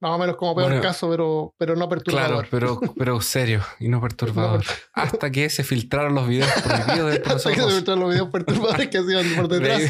[0.00, 2.48] Más o menos como peor Bueno, caso, pero, pero no Claro, perturbador.
[2.50, 4.64] pero, pero serio y no perturbador.
[4.92, 8.88] Hasta que se filtraron los videos prohibidos del Hasta que se metían los videos perturbadores
[8.88, 9.82] que hacían por detrás.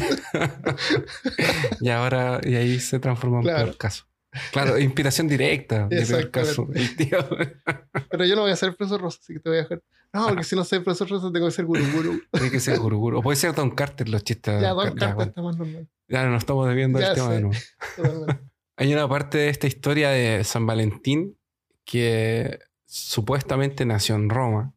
[1.79, 3.65] y ahora, y ahí se transformó en Claro.
[3.65, 4.05] peor caso.
[4.51, 5.89] Claro, inspiración directa
[6.31, 6.67] caso.
[6.73, 7.17] El tío.
[8.11, 9.81] Pero yo no voy a ser profesor Rosa, así que te voy a dejar.
[10.13, 12.21] No, porque si no soy profesor Rosa, tengo que ser guru guru.
[12.31, 13.19] Tiene que ser guruguru.
[13.19, 14.61] O puede ser Don Carter, los chistes.
[14.61, 15.29] Ya, Don Carter bueno.
[15.29, 15.87] está más normal.
[16.07, 17.33] Ya nos estamos debiendo el tema sé.
[17.33, 17.55] de nuevo.
[18.77, 21.37] Hay una parte de esta historia de San Valentín
[21.83, 24.73] que supuestamente nació en Roma,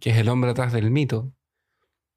[0.00, 1.32] que es el hombre atrás del mito,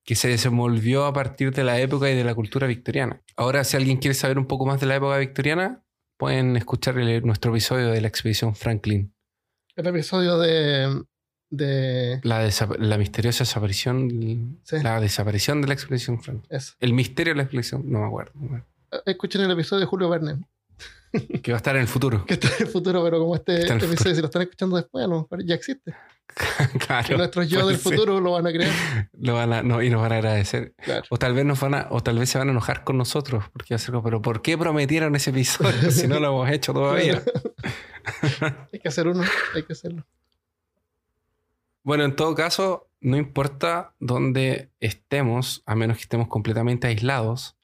[0.04, 3.22] que se desenvolvió a partir de la época y de la cultura victoriana.
[3.36, 5.84] Ahora, si alguien quiere saber un poco más de la época victoriana,
[6.18, 9.14] pueden escuchar el- nuestro episodio de la expedición Franklin,
[9.76, 11.04] El episodio de.
[11.50, 14.78] de la, misteriosa desaparición, Sí.
[14.82, 16.48] la desaparición de la expedición Franklin.
[16.50, 16.74] eso.
[16.80, 18.34] El misterio de la expedición, no me acuerdo,
[19.06, 20.40] Escuchen el episodio de Julio Verne,
[21.44, 22.26] que va a estar en el futuro.
[22.28, 24.16] que está en el futuro, pero como este episodio, futuro.
[24.16, 25.94] si lo están escuchando después, a lo mejor ya existe.
[27.08, 27.94] Que nuestros yo puede del ser.
[27.94, 28.72] futuro lo van a creer.
[29.14, 30.74] Lo van a- no, y nos van a agradecer.
[30.78, 31.04] Claro.
[31.10, 33.46] O tal vez nos van a, o tal vez se van a enojar con nosotros,
[33.54, 36.50] porque va a ser como, pero ¿por qué prometieron ese episodio si no lo hemos
[36.50, 37.22] hecho todavía?
[38.74, 40.06] hay que hacer uno, hay que hacerlo.
[41.84, 47.56] Bueno, en todo caso, no importa dónde estemos, a menos que estemos completamente aislados,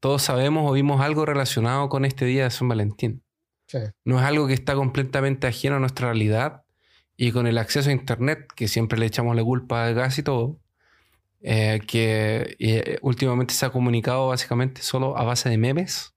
[0.00, 3.22] todos sabemos o vimos algo relacionado con este día de San Valentín.
[3.68, 3.78] Sí.
[4.04, 6.64] No es algo que está completamente ajeno a nuestra realidad
[7.16, 10.22] y con el acceso a Internet, que siempre le echamos la culpa a gas y
[10.22, 10.58] todo,
[11.40, 16.12] eh, que eh, últimamente se ha comunicado básicamente solo a base de memes.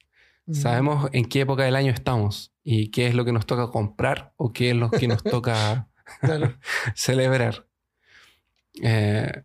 [0.46, 0.54] Mm.
[0.54, 4.34] Sabemos en qué época del año estamos y qué es lo que nos toca comprar
[4.38, 5.88] o qué es lo que nos toca
[6.96, 7.66] celebrar.
[8.82, 9.44] Eh,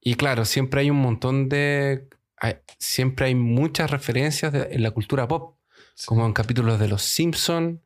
[0.00, 2.08] y claro, siempre hay un montón de...
[2.36, 5.56] hay- siempre hay muchas referencias de- en la cultura pop,
[6.06, 7.82] como en capítulos de Los Simpson,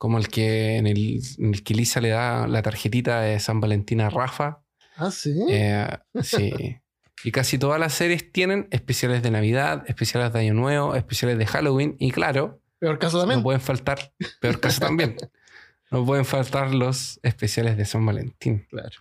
[0.00, 3.60] como el que en el, en el que Lisa le da la tarjetita de San
[3.60, 4.62] Valentín a Rafa.
[4.96, 5.38] Ah, sí.
[5.50, 5.86] Eh,
[6.22, 6.76] sí.
[7.22, 11.44] Y casi todas las series tienen especiales de Navidad, especiales de Año Nuevo, especiales de
[11.44, 11.96] Halloween.
[11.98, 13.40] Y claro, Peor caso también.
[13.40, 15.16] no pueden faltar, peor caso también,
[15.90, 18.66] no pueden faltar los especiales de San Valentín.
[18.70, 18.96] Claro.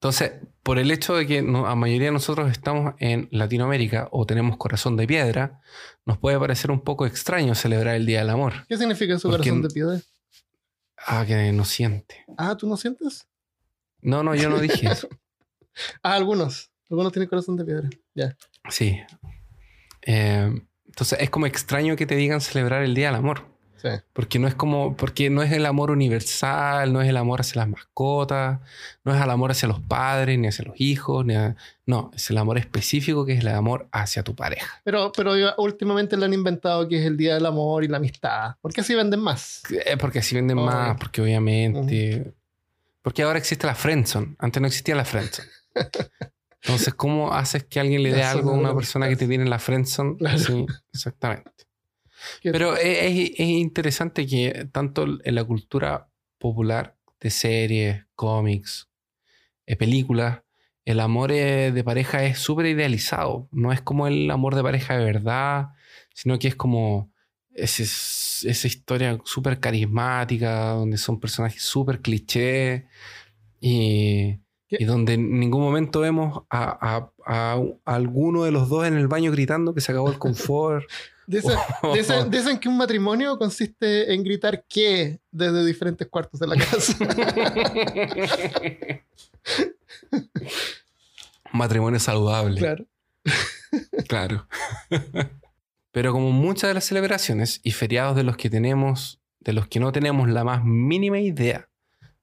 [0.00, 0.32] Entonces,
[0.62, 4.56] por el hecho de que no- la mayoría de nosotros estamos en Latinoamérica o tenemos
[4.56, 5.60] corazón de piedra,
[6.06, 8.64] nos puede parecer un poco extraño celebrar el Día del Amor.
[8.68, 10.00] ¿Qué significa su corazón de piedra?
[11.06, 12.24] Ah, que no siente.
[12.36, 13.26] Ah, ¿tú no sientes?
[14.00, 15.08] No, no, yo no dije eso.
[16.02, 16.72] Ah, algunos.
[16.90, 17.88] Algunos tienen corazón de piedra.
[18.14, 18.36] Ya.
[18.68, 18.98] Sí.
[20.02, 20.50] Eh,
[20.86, 23.46] entonces, es como extraño que te digan celebrar el Día del Amor.
[23.80, 23.88] Sí.
[24.12, 27.60] Porque no es como, porque no es el amor universal, no es el amor hacia
[27.60, 28.58] las mascotas,
[29.04, 31.54] no es el amor hacia los padres, ni hacia los hijos, ni a-
[31.86, 34.80] no, es el amor específico que es el amor hacia tu pareja.
[34.84, 38.56] Pero, pero últimamente le han inventado que es el día del amor y la amistad.
[38.60, 39.62] ¿Por qué así venden más?
[39.70, 40.64] Eh, Porque así venden Oh.
[40.66, 42.32] más, porque obviamente.
[43.02, 44.34] Porque ahora existe la friendzone.
[44.38, 45.48] Antes no existía la friendzone.
[46.62, 49.50] Entonces, ¿cómo haces que alguien le dé algo a una persona que te tiene en
[49.50, 50.16] la friendzone?
[50.16, 50.38] Claro.
[50.38, 51.50] Sí, exactamente.
[52.52, 58.88] Pero es, es- es interesante que tanto en la cultura popular de series, cómics,
[59.66, 60.42] eh, películas,
[60.84, 63.48] el amor eh, de pareja es súper idealizado.
[63.52, 65.68] No es como el amor de pareja de verdad,
[66.14, 67.12] sino que es como
[67.52, 67.82] ese-
[68.48, 72.86] esa historia súper carismática, donde son personajes súper cliché
[73.60, 74.38] y,
[74.70, 78.94] y donde en ningún momento vemos a, a- a- a alguno de los dos en
[78.96, 80.84] el baño gritando que se acabó el confort.
[81.30, 81.58] Dicen,
[81.94, 86.96] dicen- dicen que un matrimonio consiste en gritar qué desde diferentes cuartos de la casa.
[91.52, 92.60] Matrimonio saludable.
[92.60, 92.86] claro.
[94.08, 94.48] Claro.
[95.92, 99.80] Pero como muchas de las celebraciones y feriados de los que tenemos, de los que
[99.80, 101.68] no tenemos la más mínima idea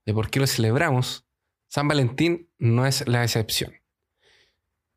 [0.06, 1.26] de por qué los celebramos,
[1.68, 3.74] San Valentín no es la excepción.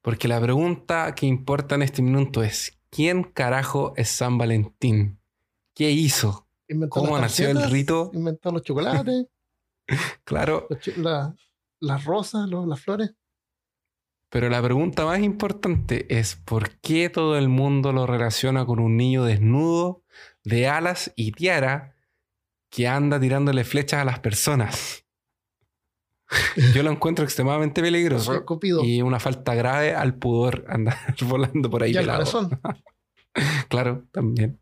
[0.01, 5.21] Porque la pregunta que importa en este minuto es, ¿quién carajo es San Valentín?
[5.75, 6.49] ¿Qué hizo?
[6.69, 8.11] Inventó ¿Cómo nació el rito?
[8.13, 9.27] Inventó los chocolates,
[10.25, 11.35] Claro, los la-
[11.81, 13.15] las rosas, los- las flores.
[14.31, 18.97] Pero la pregunta más importante es ¿por qué todo el mundo lo relaciona con un
[18.99, 20.03] niño desnudo,
[20.45, 21.95] de alas y tiara,
[22.71, 25.07] que anda tirándole flechas a las personas?
[26.75, 28.85] Yo lo encuentro extremadamente peligroso Cupido.
[28.85, 32.61] y una falta grave al pudor andar volando por ahí Y al corazón.
[33.69, 34.59] Claro, también.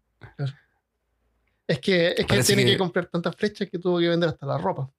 [1.66, 2.72] Es que, es que tiene que...
[2.72, 4.90] que- comprar tantas flechas que tuvo que vender hasta la ropa.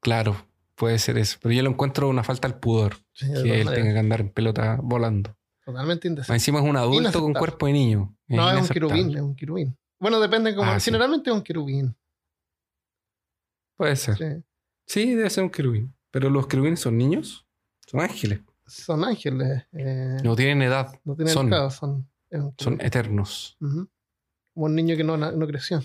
[0.00, 0.36] Claro,
[0.74, 1.38] puede ser eso.
[1.40, 4.30] Pero yo lo encuentro una falta al pudor, Sí, que él tenga que andar en
[4.30, 5.36] pelota volando.
[5.64, 6.34] Totalmente indecente.
[6.34, 8.14] Encima es un adulto con cuerpo de niño.
[8.26, 9.78] No, es un querubín, es un querubín.
[10.00, 10.68] Bueno, depende como.
[10.68, 10.86] Ah, sí.
[10.86, 11.96] generalmente es un querubín.
[13.76, 14.16] Puede ser.
[14.16, 14.44] sí.
[14.86, 15.94] Sí, debe ser un querubín.
[16.12, 17.44] Pero los querubines son niños.
[17.86, 18.40] Son ángeles.
[18.66, 19.64] Son ángeles.
[19.72, 20.96] eh, No tienen edad.
[21.04, 22.08] no tienen son, pecado, son.
[22.58, 23.56] son eternos.
[23.60, 23.86] Como
[24.66, 25.82] un niño que no, no creció.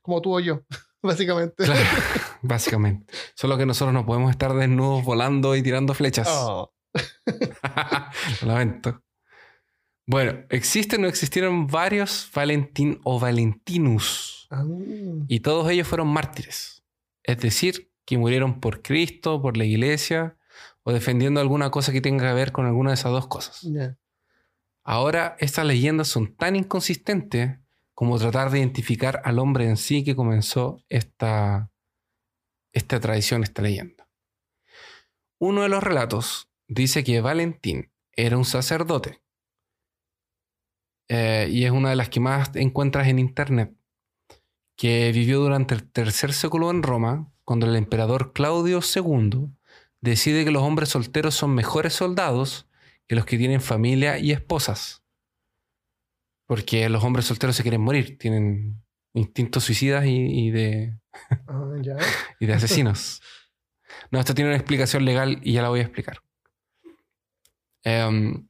[0.00, 0.62] Como tú o yo,
[1.02, 1.64] básicamente.
[1.64, 1.80] Claro,
[2.42, 3.12] básicamente.
[3.36, 6.28] Solo que nosotros no podemos estar desnudos volando y tirando flechas.
[6.30, 6.72] Oh,
[8.42, 9.02] Lo lamento.
[10.06, 14.46] Bueno, existen o existieron varios Valentín o Valentinus.
[14.50, 14.64] ah,
[15.28, 16.84] Y todos ellos fueron mártires.
[17.22, 20.36] Es decir, que murieron por Cristo, por la iglesia
[20.82, 23.66] o defendiendo alguna cosa que tenga que ver con alguna de esas dos cosas.
[24.84, 27.58] Ahora, estas leyendas son tan inconsistentes
[27.94, 31.70] como tratar de identificar al hombre en sí que comenzó esta,
[32.72, 34.08] esta tradición, esta leyenda.
[35.38, 39.22] Uno de los relatos dice que Valentín era un sacerdote.
[41.08, 43.74] Eh, y es una de las que más encuentras en internet,
[44.76, 49.50] que vivió durante el tercer século en Roma, cuando el emperador Claudio II
[50.00, 52.68] decide que los hombres solteros son mejores soldados
[53.06, 55.02] que los que tienen familia y esposas.
[56.46, 58.82] Porque los hombres solteros se quieren morir, tienen
[59.14, 60.16] instintos suicidas y,
[60.46, 60.98] y de,
[61.46, 61.70] Ah,
[62.40, 63.22] y de asesinos.
[64.10, 66.18] no, esto tiene una explicación legal y ya la voy a explicar.
[67.82, 68.48] Em,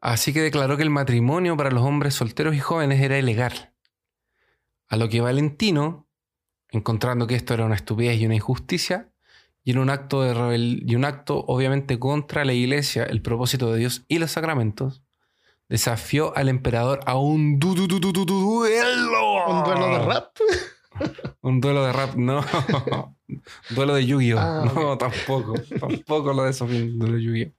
[0.00, 3.74] así que declaró que el matrimonio para los hombres solteros y jóvenes era ilegal.
[4.88, 6.08] A lo que Valentino,
[6.72, 9.08] encontrando que esto era una estupidez y una injusticia,
[9.64, 13.72] y en un acto de rebel y un acto obviamente contra la iglesia, el propósito
[13.72, 15.02] de Dios y los sacramentos,
[15.68, 19.46] desafió al emperador a un du- du- du- du- du- du- duelo.
[19.46, 20.36] Un duelo de rap.
[21.40, 22.44] Un duelo de rap, no.
[23.70, 24.38] duelo de Yu-Gi-Oh!
[24.38, 25.54] Ah, no, tampoco.
[25.80, 27.52] Tampoco lo desafió un duelo de Yu-Gi-Oh!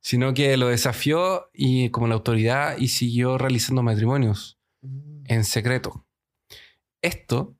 [0.00, 4.58] Sino que lo desafió y como la autoridad y siguió realizando matrimonios
[5.26, 6.06] en secreto.
[7.02, 7.54] Esto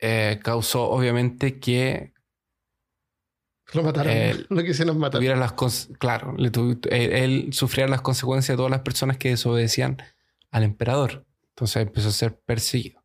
[0.00, 2.12] eh, causó obviamente que
[3.72, 4.12] Lo mataron.
[4.12, 5.20] Eh, lo quisieron matar.
[5.36, 5.52] las
[5.98, 6.50] claro, le
[6.90, 9.98] él, él sufriera las consecuencias de todas las personas que desobedecían
[10.50, 11.24] al emperador.
[11.50, 13.02] Entonces empezó a ser perseguido.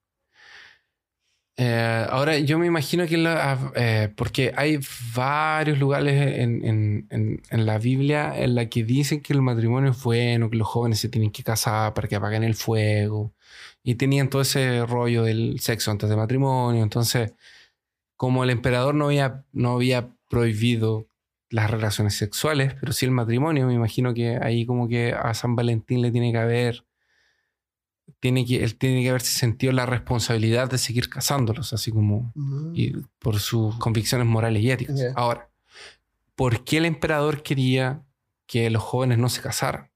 [1.58, 4.80] Eh, ahora yo me imagino que la- eh, porque hay
[5.14, 9.92] varios lugares en, en- en- en la Biblia en la que dicen que el matrimonio
[9.92, 13.34] es bueno, que los jóvenes se tienen que casar para que apaguen el fuego
[13.84, 16.84] y tenían todo ese rollo del sexo antes del matrimonio.
[16.84, 17.34] Entonces,
[18.16, 21.08] como el emperador no había, no había prohibido
[21.50, 25.56] las relaciones sexuales, pero sí el matrimonio, me imagino que ahí como que a San
[25.56, 26.86] Valentín le tiene que haber,
[28.20, 32.72] tiene que, él tiene que haberse sentido la responsabilidad de seguir casándolos, así como Mm.
[32.76, 35.00] y por sus convicciones morales y éticas.
[35.00, 35.12] Ya.
[35.16, 35.50] Ahora,
[36.36, 38.04] ¿por qué el emperador quería
[38.46, 39.90] que los jóvenes no se casaran?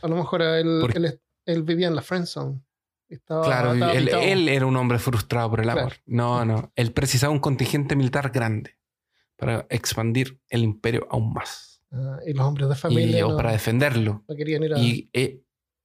[0.00, 2.60] A lo mejor él, él, él vivía en la friend zone.
[3.14, 5.80] Estaba, claro, él, era un hombre frustrado por el Claro.
[5.82, 5.92] amor.
[6.06, 6.72] No, no.
[6.76, 8.78] Él precisaba un contingente militar grande
[9.36, 11.82] para expandir el imperio aún más.
[11.92, 14.24] Ah, y los hombres de Y, familia o no, para defenderlo.
[14.26, 14.78] no querían ir a...
[14.78, 15.42] Y eh,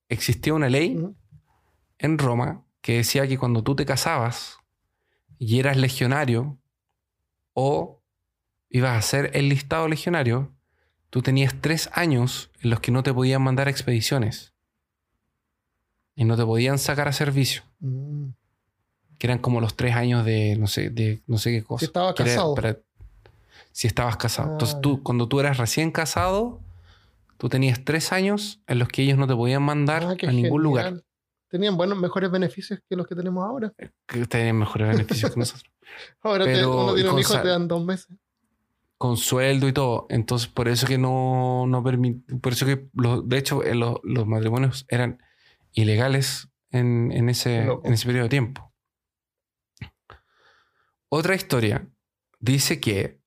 [0.08, 0.98] existía una ley
[1.98, 4.58] en Roma que decía que cuando tú te casabas
[5.38, 6.60] y eras legionario
[7.54, 8.02] o
[8.70, 10.54] ibas a ser el listado legionario,
[11.10, 14.54] tú tenías tres años en los que no te podían mandar expediciones
[16.18, 18.32] y no te podían sacar a servicio, Mm.
[19.18, 21.80] que eran como los tres años de no sé, de no sé qué cosa.
[21.80, 22.56] Si estaba Que era casado.
[22.56, 22.78] para-
[23.72, 24.50] si estabas casado.
[24.50, 26.60] Ah, Entonces tú, cuando tú eras recién casado,
[27.38, 30.62] tú tenías tres años en los que ellos no te podían mandar Ah, a ningún
[30.64, 31.04] lugar.
[31.50, 33.72] Tenían buenos, mejores beneficios que los que tenemos ahora.
[34.08, 35.72] Que tenían mejores beneficios que nosotros.
[36.22, 38.10] Ahora te, Pero uno tiene un hijo te dan dos meses.
[38.98, 40.08] con sueldo y todo.
[40.10, 43.98] Entonces, por eso que no, no permite, por eso que, los- de hecho, eh, los,
[44.04, 45.22] los matrimonios eran
[45.72, 47.88] ilegales en, en ese, Loco.
[47.88, 48.74] en ese periodo de tiempo.
[51.10, 51.88] Otra historia
[52.40, 53.22] dice que,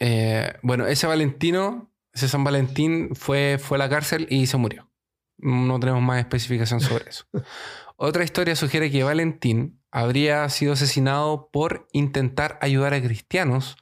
[0.00, 4.90] eh, bueno, ese Valentino, ese San Valentín fue, fue a la cárcel y se murió.
[5.38, 7.24] No tenemos más especificación sobre eso.
[7.96, 13.76] Otra historia sugiere que Valentín habría sido asesinado por intentar ayudar a cristianos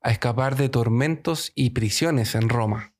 [0.00, 2.94] a escapar de tormentos y prisiones en Roma,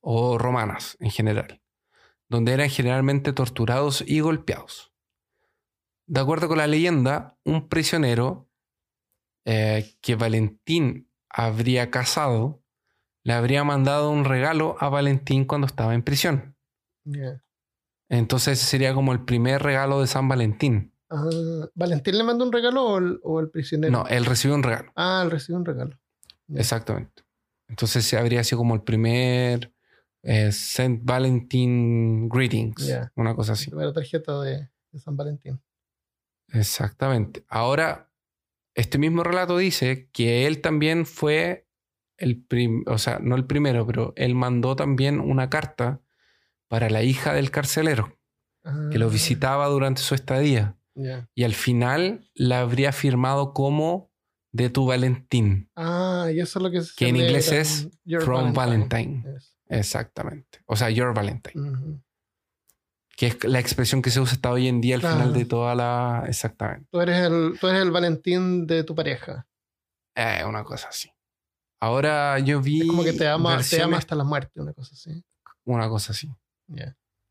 [0.00, 1.59] o romanas en general,
[2.30, 4.94] donde eran generalmente torturados y golpeados.
[6.06, 8.48] De acuerdo con la leyenda, un prisionero
[9.44, 12.62] eh, que Valentín habría casado
[13.22, 16.56] le habría mandado un regalo a Valentín cuando estaba en prisión.
[18.08, 20.94] Entonces sería como el primer regalo de San Valentín.
[21.10, 21.28] Ah,
[21.74, 23.92] ¿Valentín le mandó un regalo o el, o el prisionero?
[23.92, 24.92] No, él recibió un regalo.
[24.96, 25.98] Ah, él recibió un regalo.
[26.54, 27.24] Exactamente.
[27.68, 29.72] Entonces habría sido como el primer
[30.22, 32.92] eh, Saint Valentín Greetings.
[33.16, 33.70] Una cosa así.
[33.70, 35.60] La tarjeta de, de San Valentín.
[36.52, 37.44] Exactamente.
[37.48, 38.10] Ahora,
[38.74, 41.66] este mismo relato dice que él también fue
[42.16, 46.00] el prim- o sea, no el primero, pero él mandó también una carta
[46.68, 48.16] para la hija del carcelero
[48.90, 50.76] que lo Ah, visitaba durante su estadía
[51.34, 54.10] y al final la habría firmado como
[54.52, 57.88] de tu Valentín, Ah, y eso es lo que se Que en inglés es
[58.20, 59.24] from Valentine.
[59.70, 60.58] Exactamente.
[60.66, 62.00] O sea, your Valentine,
[63.16, 65.16] que es la expresión que se usa hasta hoy en día al Claro.
[65.16, 66.24] final de toda la...
[66.26, 66.88] Exactamente.
[66.90, 69.46] Tú, eres el, tú eres el Valentín de tu pareja.
[70.14, 71.10] Eh, una cosa así.
[71.80, 72.80] Ahora yo vi...
[72.82, 75.22] Es como que te ama, te versiones- ama hasta la muerte, una cosa así.
[75.64, 76.30] Una cosa así.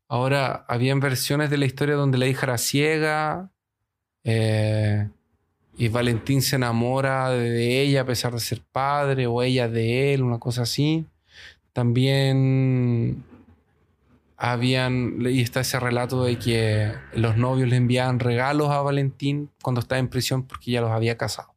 [0.08, 3.50] Ahora, habían versiones de la historia donde la hija era ciega
[4.24, 5.08] eh,
[5.76, 10.22] y Valentín se enamora de ella a pesar de ser padre o ella de él,
[10.22, 11.06] una cosa así.
[11.80, 13.24] También
[14.36, 19.80] habían, y está ese relato de que los novios le enviaban regalos a Valentín cuando
[19.80, 21.54] estaba en prisión porque ya los había casado.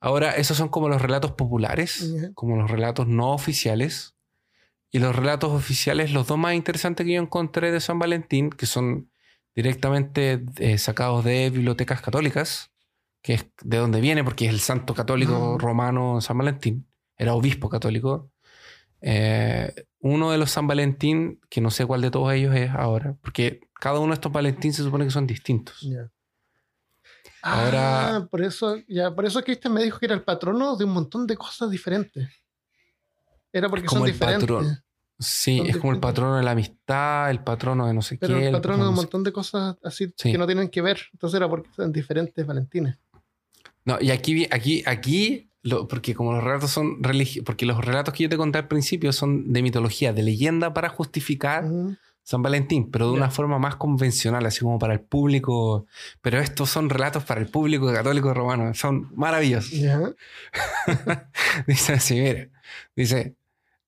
[0.00, 4.16] Ahora, esos son como los relatos populares, como los relatos no oficiales.
[4.90, 8.66] Y los relatos oficiales, los dos más interesantes que yo encontré de San Valentín, que
[8.66, 9.12] son
[9.54, 12.72] directamente eh, sacados de bibliotecas católicas,
[13.22, 15.60] que es de donde viene, porque es el santo católico Mm.
[15.60, 18.31] romano San Valentín, era obispo católico.
[19.02, 23.16] Eh, uno de los San Valentín, que no sé cuál de todos ellos es ahora,
[23.20, 25.84] porque cada uno de estos Valentín se supone que son distintos.
[27.42, 30.84] Ahora- Ah, por eso, ya, por eso Cristian me dijo que era el patrono de
[30.84, 32.28] un montón de cosas diferentes.
[33.52, 34.42] Era porque Como son el diferentes.
[34.48, 34.84] patrón.
[35.18, 38.38] Sí, Son es como el patrono de la amistad, el patrono de no sé Pero
[38.38, 38.46] qué.
[38.46, 40.32] el patrono de un montón de cosas así Sí.
[40.32, 41.00] que no tienen que ver.
[41.12, 42.96] Entonces era porque son diferentes Valentines.
[43.84, 48.14] No, y aquí, aquí, aquí, lo- porque como los relatos son religiosos, porque los relatos
[48.14, 51.64] que yo te conté al principio son de mitología, de leyenda para justificar.
[52.24, 55.86] San Valentín, pero de una forma más convencional, así como para el público.
[56.20, 59.72] Pero estos son relatos para el público católico romano, son maravillosos.
[61.66, 62.48] Dice así, mira.
[62.94, 63.34] Dice,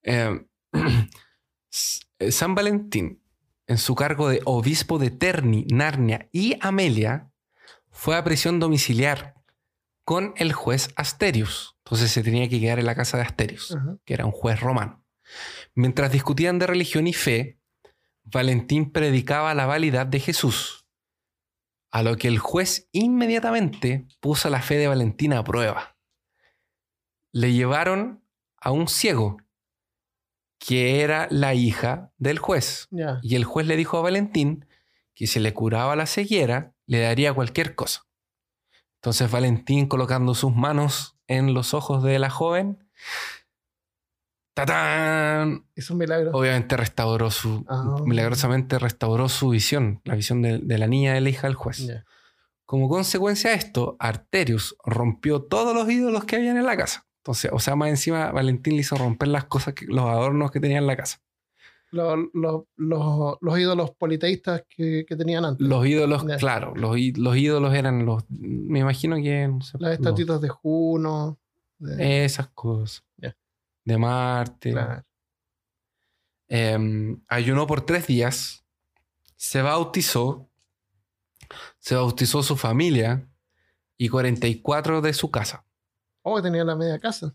[0.02, 0.44] eh,
[2.30, 3.20] San Valentín,
[3.66, 7.30] en su cargo de obispo de Terni, Narnia y Amelia,
[7.90, 9.34] fue a prisión domiciliar
[10.04, 11.76] con el juez Asterius.
[11.84, 15.04] Entonces se tenía que quedar en la casa de Asterius, que era un juez romano.
[15.74, 17.58] Mientras discutían de religión y fe,
[18.22, 20.86] Valentín predicaba la validad de Jesús,
[21.90, 25.96] a lo que el juez inmediatamente puso la fe de Valentín a prueba.
[27.32, 28.24] Le llevaron
[28.56, 29.38] a un ciego,
[30.58, 32.88] que era la hija del juez.
[33.22, 34.66] Y el juez le dijo a Valentín
[35.14, 38.06] que si le curaba la ceguera, le daría cualquier cosa.
[39.04, 42.88] Entonces Valentín, colocando sus manos en los ojos de la joven,
[44.54, 45.66] ¡tatán!
[45.74, 46.30] Es un milagro.
[46.32, 47.96] Obviamente restauró su, Ah.
[48.06, 51.86] milagrosamente restauró su visión, la visión de, de la niña de la hija del juez.
[52.64, 57.06] Como consecuencia de esto, Arterius rompió todos los ídolos que habían en la casa.
[57.18, 60.60] Entonces, o sea, más encima, Valentín le hizo romper las cosas, que, los adornos que
[60.60, 61.20] tenía en la casa.
[61.94, 65.64] Los, los- los- los ídolos politeístas que, que tenían antes.
[65.66, 70.48] Los ídolos, claro, los, ídolos eran los, me imagino que, no sé, Las estatuitas de
[70.48, 71.38] Juno.
[71.78, 73.04] de- esas cosas.
[73.84, 74.72] De Marte.
[74.72, 75.04] claro.
[76.48, 78.64] Eh, ayunó por tres días,
[79.36, 80.48] se bautizó,
[81.78, 83.28] se bautizó su familia
[83.96, 85.64] y 44 de su casa.
[86.22, 87.34] Oh, tenía la media casa.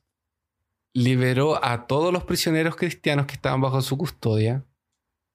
[0.93, 4.65] Liberó a todos los prisioneros cristianos que estaban bajo su custodia.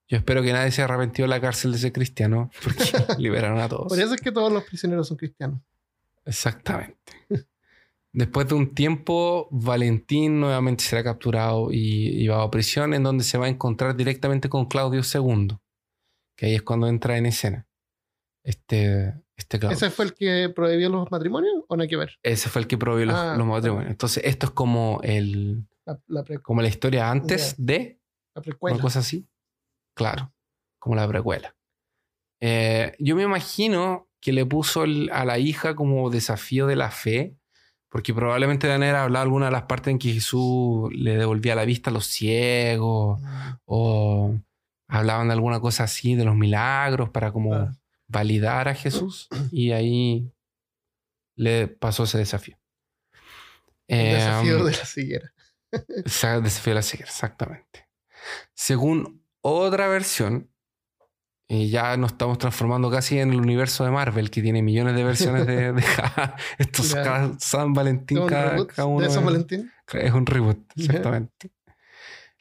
[0.07, 2.83] Yo espero que nadie se arrepintió de la cárcel de ese cristiano, porque
[3.17, 3.87] liberaron a todos.
[3.87, 5.61] Por eso es que todos los prisioneros son cristianos.
[6.25, 6.95] Exactamente.
[8.11, 13.37] Después de un tiempo, Valentín nuevamente será capturado y llevado a prisión, en donde se
[13.37, 15.57] va a encontrar directamente con Claudio II,
[16.37, 17.67] que ahí es cuando entra en escena.
[18.43, 19.13] Este,
[19.55, 19.73] este.
[19.73, 22.17] ¿Ese fue el que prohibió los matrimonios o no hay que ver?
[22.23, 23.89] Ese fue el que prohibió los, Ah, los matrimonios.
[23.91, 27.99] Entonces, esto es como, el, La, como la historia antes de,
[28.33, 28.79] la una precuela.
[28.79, 29.27] cosa así.
[29.95, 30.31] Claro,
[30.79, 31.55] como la precuela.
[32.41, 36.91] Eh, yo me imagino que le puso el- a la hija como desafío de la
[36.91, 37.35] fe,
[37.89, 41.89] porque probablemente haber hablado alguna de las partes en que Jesús le devolvía la vista
[41.91, 43.21] a los ciegos,
[43.65, 44.35] o
[44.89, 47.69] hablaban de alguna cosa así, de los milagros, para como.
[48.07, 50.31] Validar a Jesús, y ahí
[51.35, 52.57] le pasó ese desafío.
[53.87, 55.33] El desafío Em, de la siguiera.
[56.05, 57.89] Saga Desafío de la Ceguera, exactamente.
[58.53, 60.49] Según otra versión,
[61.47, 65.03] y ya nos estamos transformando casi en el universo de Marvel, que tiene millones de
[65.03, 65.73] versiones de,
[66.57, 69.71] estos cada San Valentín, ¿Un cada, reboot cada uno de San es- Valentín?
[69.93, 71.51] es un reboot, exactamente.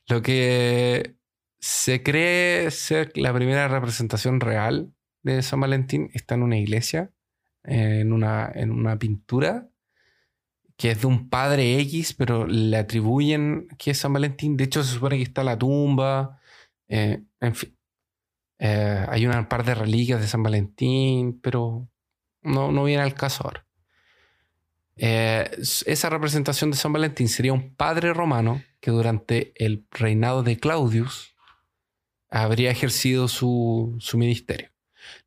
[0.06, 1.16] Lo que
[1.58, 4.92] se cree ser la primera representación real
[5.24, 7.10] de San Valentín está en una iglesia,
[7.64, 9.68] en una, en una pintura
[10.76, 14.56] que es de un padre X, pero le atribuyen que es San Valentín.
[14.56, 16.40] De hecho, se supone que está la tumba.
[16.88, 17.76] eh, en fin.
[18.58, 21.88] Eh, hay un par de reliquias de San Valentín, pero
[22.42, 23.66] no, no viene al caso ahora.
[24.96, 25.50] Eh,
[25.86, 31.34] esa representación de San Valentín sería un padre romano que durante el reinado de Claudius
[32.30, 34.73] habría ejercido su, su ministerio.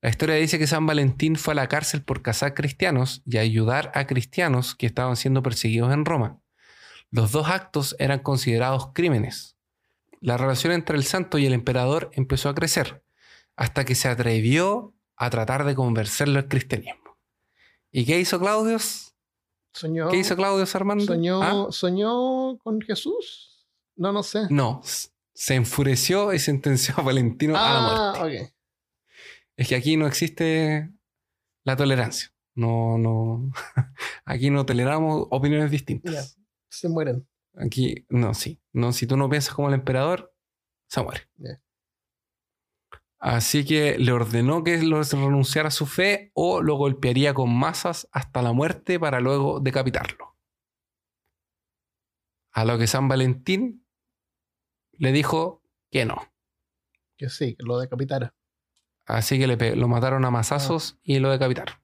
[0.01, 3.91] La historia dice que San Valentín fue a la cárcel por cazar cristianos y ayudar
[3.95, 6.39] a cristianos que estaban siendo perseguidos en Roma.
[7.09, 9.57] Los dos actos eran considerados crímenes.
[10.19, 13.03] La relación entre el santo y el emperador empezó a crecer
[13.55, 17.17] hasta que se atrevió a tratar de convencerlo al cristianismo.
[17.91, 19.15] ¿Y qué hizo Claudius?
[19.73, 21.05] Soñó, ¿Qué hizo Claudius Armando?
[21.05, 21.67] soñó, ¿Ah?
[21.71, 23.67] soñó con Jesús.
[23.95, 24.47] No, no sé.
[24.49, 24.81] No,
[25.33, 28.53] se enfureció y sentenció a Valentino a la ah, muerte.
[29.57, 30.91] Es que aquí no existe
[31.65, 32.31] la tolerancia.
[32.55, 33.51] No, no.
[34.25, 36.39] Aquí no toleramos opiniones distintas.
[36.69, 37.27] Se mueren.
[37.55, 38.59] Aquí, no, sí.
[38.71, 40.33] No, si tú no piensas como el emperador,
[40.87, 41.29] se muere.
[43.19, 48.07] Así que le ordenó que lo renunciara a su fe o lo golpearía con masas
[48.11, 50.35] hasta la muerte para luego decapitarlo.
[52.51, 53.85] A lo que San Valentín
[54.93, 56.31] le dijo que no.
[57.17, 58.36] Que sí, que lo decapitara.
[59.07, 61.75] Así que le lo mataron a masazos y lo decapitaron.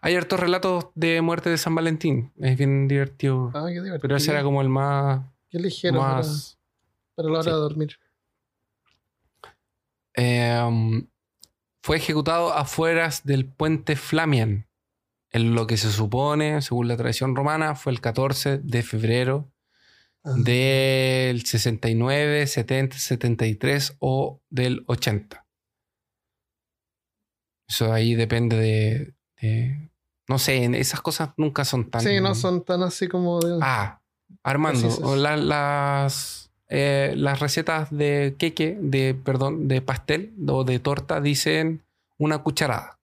[0.00, 2.32] Hay hartos relatos de muerte de San Valentín.
[2.38, 3.50] Es bien divertido.
[3.54, 4.00] Ah, qué divertido.
[4.00, 5.22] Pero ese era como el más.
[5.50, 6.58] Qué ligero para, más
[7.14, 7.50] para la hora sí.
[7.50, 7.96] de dormir.
[10.14, 11.04] Eh,
[11.82, 14.66] fue ejecutado afuera del puente Flamian.
[15.30, 19.52] En lo que se supone, según la tradición romana, fue el 14 de febrero
[20.24, 20.34] Ah.
[20.36, 25.41] del 69, 70, 73 o del 80.
[27.72, 29.14] Eso ahí depende de.
[29.40, 29.88] de-
[30.28, 32.00] no sé, esas cosas nunca son tan.
[32.02, 33.58] Sí, no son tan así como de.
[33.62, 34.00] Ah,
[34.42, 35.04] Armando, Precisas.
[35.04, 41.20] o la- las, eh, las recetas de queque, de, perdón, de pastel o de torta
[41.20, 41.82] dicen
[42.18, 42.98] una cucharada.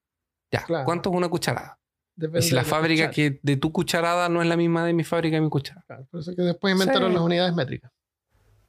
[0.52, 0.86] Ya, Claro.
[0.86, 1.78] ¿cuánto es una cucharada?
[2.16, 3.14] depende Y si la de fábrica cuchara.
[3.32, 5.86] que de tu cucharada no es la misma de mi fábrica y mi cucharada.
[5.88, 7.14] Claro, por eso que después inventaron Sí.
[7.16, 7.92] las unidades métricas.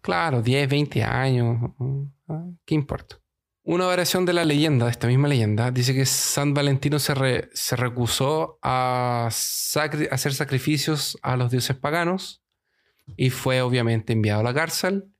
[0.01, 1.71] Claro, 10, 20 años.
[2.29, 3.17] ah, ¿Qué importa?
[3.63, 7.51] Una variación de la leyenda, de esta misma leyenda, dice que San Valentino se, re-
[7.53, 12.43] se recusó a sacri- hacer sacrificios a los dioses paganos
[13.17, 15.13] y fue obviamente enviado a la cárcel.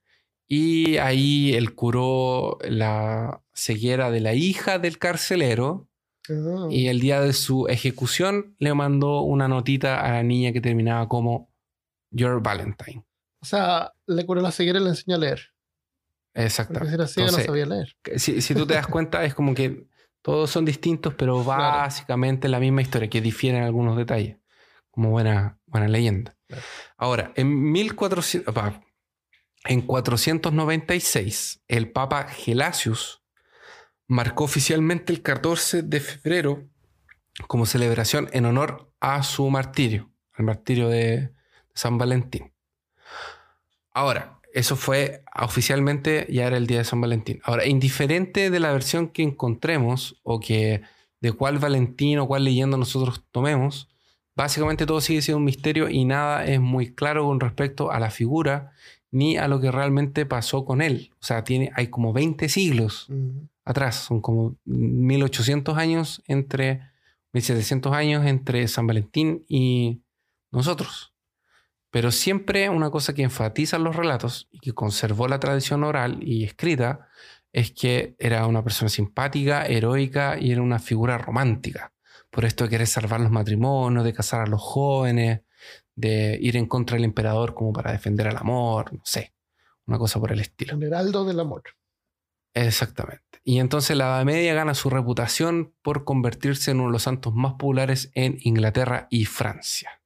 [0.47, 5.87] Y ahí él curó la ceguera de la hija del carcelero
[6.29, 6.67] Ah.
[6.69, 11.07] y el día de su ejecución le mandó una notita a la niña que terminaba
[11.07, 11.49] como
[12.11, 13.03] Your Valentine.
[13.41, 15.50] O sea, le curó la ceguera y le enseñó a leer.
[16.33, 17.07] Exactamente.
[17.07, 17.95] si no sabía leer.
[18.17, 19.87] Si, si tú te das cuenta, es como que
[20.21, 21.61] todos son distintos, pero Claro.
[21.79, 24.37] básicamente la misma historia, que difieren algunos detalles,
[24.91, 26.35] como buena, buena leyenda.
[26.47, 26.63] Claro.
[26.97, 28.81] Ahora, en 1400, pa,
[29.65, 33.21] en 496, el Papa Gelasius
[34.07, 36.67] marcó oficialmente el 14 de febrero
[37.47, 41.33] como celebración en honor a su martirio, al martirio de
[41.73, 42.53] San Valentín.
[43.93, 47.39] Ahora, eso fue oficialmente, ya era el día de San Valentín.
[47.43, 50.81] Ahora, indiferente de la versión que encontremos o que
[51.21, 53.89] de cuál Valentín o cuál leyenda nosotros tomemos,
[54.35, 58.09] básicamente todo sigue siendo un misterio y nada es muy claro con respecto a la
[58.09, 58.71] figura
[59.11, 61.11] ni a lo que realmente pasó con él.
[61.21, 63.07] O sea, tiene, hay como 20 siglos
[63.65, 66.81] atrás, son como 1800 años entre,
[67.33, 70.01] 1700 años entre San Valentín y
[70.51, 71.10] nosotros.
[71.91, 76.45] Pero siempre una cosa que enfatizan los relatos y que conservó la tradición oral y
[76.45, 77.09] escrita
[77.51, 81.93] es que era una persona simpática, heroica y era una figura romántica.
[82.29, 85.41] Por esto de querer salvar los matrimonios, de casar a los jóvenes,
[85.95, 89.33] de ir en contra del emperador como para defender al amor, no sé,
[89.85, 90.75] una cosa por el estilo.
[90.75, 91.63] Un heraldo del amor.
[92.53, 93.39] Exactamente.
[93.43, 97.33] Y entonces la Edad Media gana su reputación por convertirse en uno de los santos
[97.33, 100.00] más populares en Inglaterra y Francia.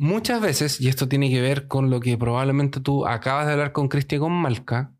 [0.00, 3.72] Muchas veces, y esto tiene que ver con lo que probablemente tú acabas de hablar
[3.72, 4.92] con Cristian con Malca,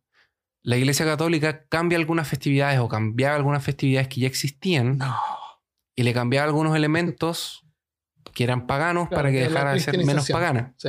[0.65, 5.17] la Iglesia Católica cambia algunas festividades o cambiaba algunas festividades que ya existían No.
[5.95, 7.65] y le cambiaba algunos elementos
[8.35, 10.75] que eran paganos Claro, para que dejara de ser menos pagana.
[10.77, 10.89] Sí.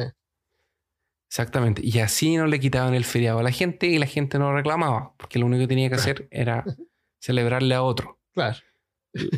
[1.30, 1.82] Exactamente.
[1.86, 5.14] Y así no le quitaban el feriado a la gente y la gente no reclamaba,
[5.18, 6.64] porque lo único que tenía que hacer era
[7.22, 8.20] celebrarle a otro.
[8.34, 8.57] Claro.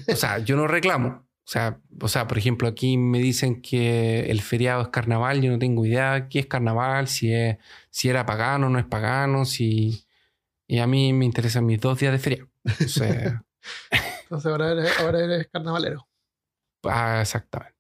[0.08, 1.28] O sea, yo no reclamo.
[1.44, 5.52] O sea, o sea, por ejemplo, aquí me dicen que el feriado es carnaval, yo
[5.52, 7.58] no tengo idea qué es carnaval, si es,
[7.90, 10.06] si era pagano o no es pagano, si.
[10.68, 12.50] Y a mí me interesan mis dos días de feriado.
[12.64, 13.44] O sea,
[14.24, 16.08] Entonces ahora eres, ahora eres carnavalero.
[16.84, 17.76] ah, exactamente.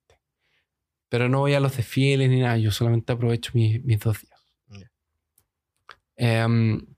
[1.09, 4.89] Pero no voy a los desfiles ni nada, yo solamente aprovecho mis, mis dos días.
[6.17, 6.90] Em,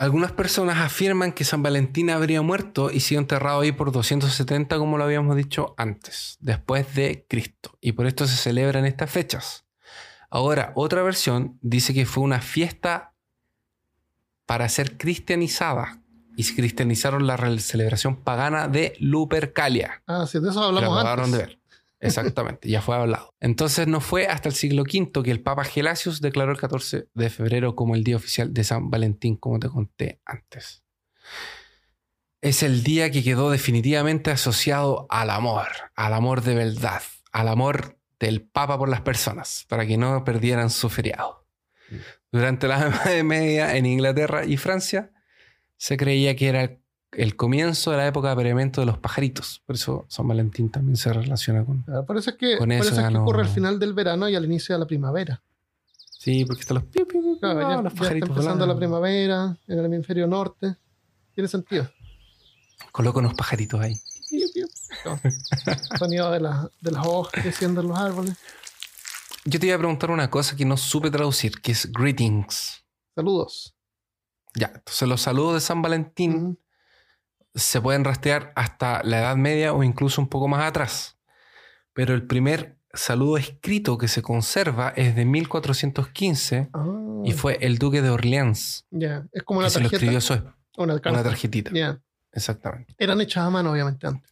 [0.00, 4.96] algunas personas afirman que San Valentín habría muerto y sido enterrado ahí por 270, como
[4.96, 7.76] lo habíamos dicho antes, después de Cristo.
[7.82, 9.66] Y por esto se celebran estas fechas.
[10.30, 13.12] Ahora, otra versión dice que fue una fiesta
[14.46, 16.00] para ser cristianizada.
[16.34, 20.02] Y se cristianizaron la celebración pagana de Lupercalia.
[20.06, 21.30] Ah, sí, de eso hablamos antes.
[21.30, 21.59] de ver.
[22.00, 23.34] Exactamente, ya fue hablado.
[23.40, 27.30] Entonces no fue hasta el siglo V que el Papa Gelasius declaró el 14 de
[27.30, 30.82] febrero como el día oficial de San Valentín, como te conté antes.
[32.40, 37.98] Es el día que quedó definitivamente asociado al amor, al amor de verdad, al amor
[38.18, 41.46] del Papa por las personas, para que no perdieran su feriado.
[42.32, 45.12] Durante la Edad Media en Inglaterra y Francia
[45.76, 46.80] se creía que era el
[47.12, 49.62] el comienzo de la época de apareamiento de los pajaritos.
[49.66, 51.84] Por eso San Valentín también se relaciona con...
[51.88, 53.92] Ah, Por eso es que, por eso eso es que no- ocurre al final del
[53.94, 55.42] verano y al inicio de la primavera.
[56.18, 56.84] Sí, porque están los...
[56.84, 58.78] piu, piu, piu, Claro, ya, los ya está pajaritos empezando la volando.
[58.78, 60.76] primavera en el hemisferio norte.
[61.34, 61.90] Tiene sentido.
[62.92, 63.96] Coloca unos pajaritos ahí.
[65.04, 65.18] No.
[65.98, 68.36] Sonido de, las- de las hojas creciendo en los árboles.
[69.46, 72.84] Yo te iba a preguntar una cosa que no supe traducir, que es greetings.
[73.14, 73.74] Saludos.
[74.54, 76.58] Ya, entonces los saludos de San Valentín Ujú.
[77.54, 81.18] Se pueden rastrear hasta la Edad Media o incluso un poco más atrás.
[81.92, 86.86] Pero el primer saludo escrito que se conserva es de 1415 Ah,
[87.24, 88.86] y fue el duque de Orleans.
[88.90, 90.12] Ya, es como Que una se lo tarjeta.
[90.18, 91.70] escribió Una, una tarjetita.
[91.72, 92.00] Ya.
[92.32, 92.94] Exactamente.
[92.98, 94.30] Eran hechas a mano, obviamente, antes.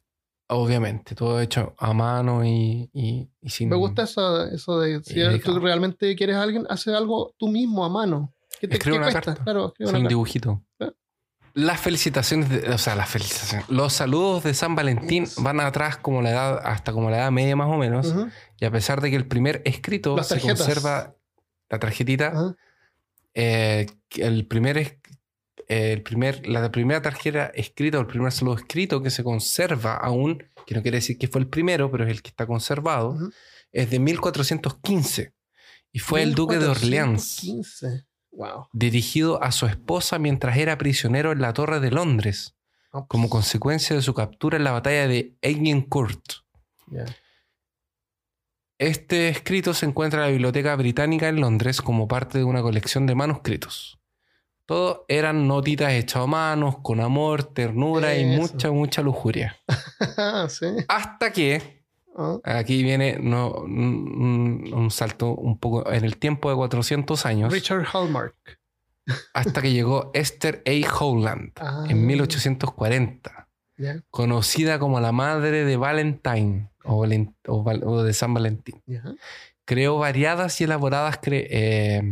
[0.50, 3.68] Obviamente, todo hecho a mano y, y, y sin...
[3.68, 7.84] Me gusta eso, eso de si tú realmente quieres a alguien, haces algo tú mismo
[7.84, 8.32] a mano.
[8.58, 9.20] ¿Qué te Escribe una cuesta?
[9.20, 9.44] carta.
[9.44, 10.08] Claro, escribe Hacer una un carta.
[10.08, 10.62] dibujito.
[10.80, 10.90] Ah.
[11.58, 13.68] Las felicitaciones, de- o sea, las felicitaciones.
[13.68, 17.56] Los saludos de San Valentín van atrás como la edad, hasta como la edad media
[17.56, 18.14] más o menos.
[18.60, 20.58] Y a pesar de que el primer escrito Las se tarjetas.
[20.58, 21.16] conserva,
[21.68, 22.54] la tarjetita,
[23.34, 23.86] eh,
[24.16, 24.98] el primer, eh,
[25.68, 30.42] el primer, la primera tarjeta escrita o el primer saludo escrito que se conserva aún,
[30.66, 33.32] que no quiere decir que fue el primero, pero es el que está conservado, Ujú.
[33.72, 35.32] es de 1415.
[35.90, 38.04] Y fue el duque de Orleans, 1415.
[38.38, 38.68] Wow.
[38.72, 42.54] dirigido a su esposa mientras era prisionero en la Torre de Londres,
[42.92, 46.22] Ah, como pues, consecuencia de su captura en la batalla de Agincourt.
[46.86, 47.04] ya.
[48.78, 53.06] Este escrito se encuentra en la Biblioteca Británica en Londres como parte de una colección
[53.06, 53.98] de manuscritos.
[54.66, 59.56] Todos eran notitas hechas a manos, con amor, ternura y mucha, mucha lujuria.
[60.48, 60.66] sí.
[60.86, 61.77] Hasta que,
[62.18, 67.52] Ah, aquí viene no, un, un salto un poco en el tiempo de 400 años,
[67.52, 68.34] Richard Hallmark.
[69.34, 70.94] hasta que llegó Esther A.
[70.98, 77.84] Howland Ah, en 1840, Ya, conocida como la madre de Valentine o, Valen- o Val-
[77.84, 78.82] o de San Valentín.
[79.64, 82.02] creó variadas y elaboradas eh,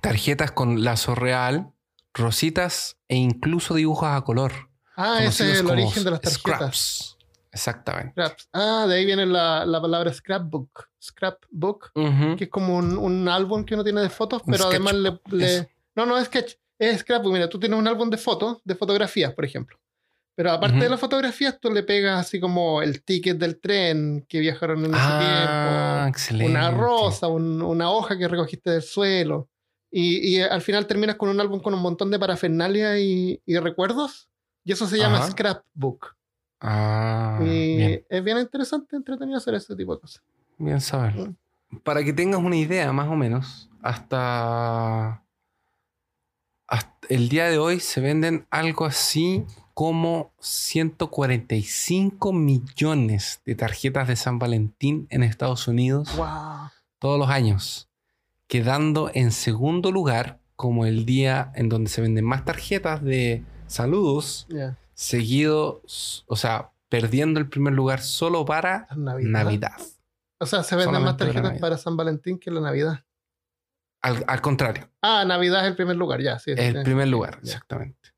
[0.00, 1.70] tarjetas con lazo real,
[2.14, 4.70] rositas e incluso dibujos a color.
[4.96, 6.40] Ah, ese es el origen de las tarjetas.
[6.40, 7.15] Scraps.
[7.56, 8.12] Exactamente.
[8.12, 8.48] Scraps.
[8.52, 10.88] Ah, de ahí viene la, la palabra scrapbook.
[11.02, 11.92] Scrapbook,
[12.36, 15.68] que es como un, un álbum que uno tiene de fotos, Un pero además le.
[15.94, 17.32] No, no es sketch, es scrapbook.
[17.32, 19.78] Mira, tú tienes un álbum de fotos, de fotografías, por ejemplo.
[20.36, 24.38] Pero aparte de las fotografías, tú le pegas así como el ticket del tren que
[24.40, 26.08] viajaron en ese Ah, tiempo.
[26.10, 26.50] excelente.
[26.52, 29.48] Una rosa, un- una hoja que recogiste del suelo.
[29.90, 33.56] Y, y al final terminas con un álbum con un montón de parafernalia y, y
[33.56, 34.28] recuerdos.
[34.62, 35.30] Y eso se llama Ajá.
[35.30, 36.15] scrapbook.
[36.60, 40.22] Ah, y bien, es bien interesante, entretenido hacer ese tipo de cosas.
[40.58, 41.34] bien saberlo.
[41.82, 45.22] Para que tengas una idea, más o menos, hasta,
[46.66, 49.44] hasta el día de hoy se venden algo así
[49.74, 56.70] como 145 millones de tarjetas de San Valentín en Estados Unidos ¡Wow!
[56.98, 57.90] todos los años,
[58.46, 64.46] quedando en segundo lugar como el día en donde se venden más tarjetas de saludos.
[64.96, 65.82] Seguido,
[66.26, 69.30] o sea, perdiendo el primer lugar solo para Navidad.
[69.30, 69.76] Navidad.
[70.38, 73.04] O sea, se venden más Solamente tarjetas para San Valentín que la Navidad.
[74.02, 76.38] Al, al contrario, Ah, Navidad es el primer lugar, ya.
[76.38, 77.52] Sí, el primer lugar, Ya.
[77.54, 78.10] exactamente.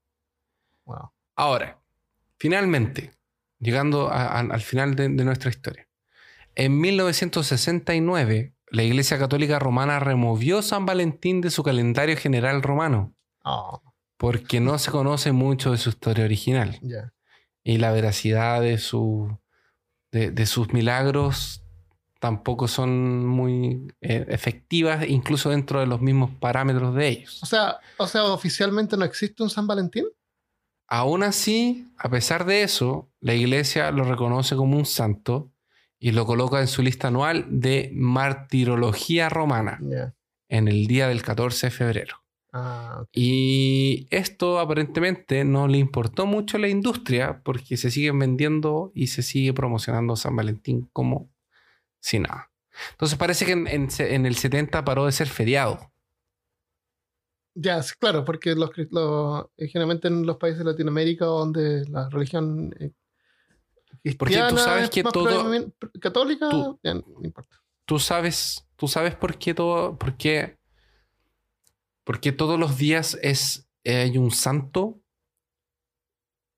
[0.85, 1.11] Wow.
[1.37, 1.79] Ahora,
[2.39, 3.13] finalmente,
[3.59, 5.89] llegando a- a- al final de, de nuestra historia.
[6.55, 13.15] En 1969, la Iglesia Católica Romana removió San Valentín de su calendario general romano,
[13.45, 13.81] Oh,
[14.19, 16.79] porque no se conoce mucho de su historia original
[17.65, 19.39] y la veracidad de, su,
[20.13, 21.63] de, de sus milagros
[22.19, 27.43] tampoco son muy eh, efectivas, incluso dentro de los mismos parámetros de ellos.
[27.43, 30.07] O sea, o sea, oficialmente no existe un San Valentín.
[30.89, 35.53] Aún así, a pesar de eso, la iglesia lo reconoce como un santo
[35.99, 39.79] y lo coloca en su lista anual de martirología romana
[40.49, 42.23] en el día del 14 de febrero.
[42.53, 43.05] Ah.
[43.13, 49.09] Y esto aparentemente no le importó mucho a la industria porque se siguen vendiendo y
[49.09, 51.29] se sigue promocionando San Valentín como
[52.01, 52.51] si nada.
[52.93, 55.93] Entonces parece que en, en se- en el 70 paró de ser feriado.
[57.55, 62.09] Ya, claro, porque los, cri- los- eh, generalmente en los países de Latinoamérica donde la
[62.09, 62.93] religión eh,
[64.17, 67.57] Porque tú sabes es que todo- católica, tú- ya, no importa.
[67.85, 70.57] tú sabes, tú sabes por qué todo, por qué,
[72.09, 74.99] por qué todos los días es eh, hay un santo.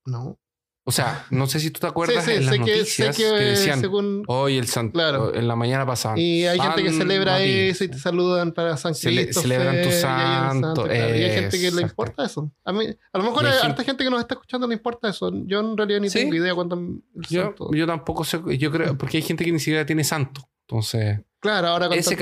[0.06, 0.38] No.
[0.84, 3.04] O sea, no sé si tú te acuerdas sí, sí, en las sé que, sé
[3.04, 5.34] noticias que, que, decían según hoy el santo, Claro.
[5.34, 6.16] en la mañana pasada.
[6.18, 7.74] Y hay gente que celebra Matías.
[7.76, 11.82] eso y te saludan para San Cele- celebran tu santo, Y hay gente que le
[11.82, 12.50] importa eso.
[12.64, 15.08] A mí, a lo mejor a gente- harta gente que nos está escuchando le importa
[15.08, 15.32] eso.
[15.46, 16.20] Yo en realidad ni Sí.
[16.20, 17.70] tengo idea cuánto el Yo, santo.
[17.74, 20.48] yo tampoco sé, yo creo, porque hay gente que ni siquiera tiene santo.
[20.68, 22.16] Entonces, Claro, ahora con ese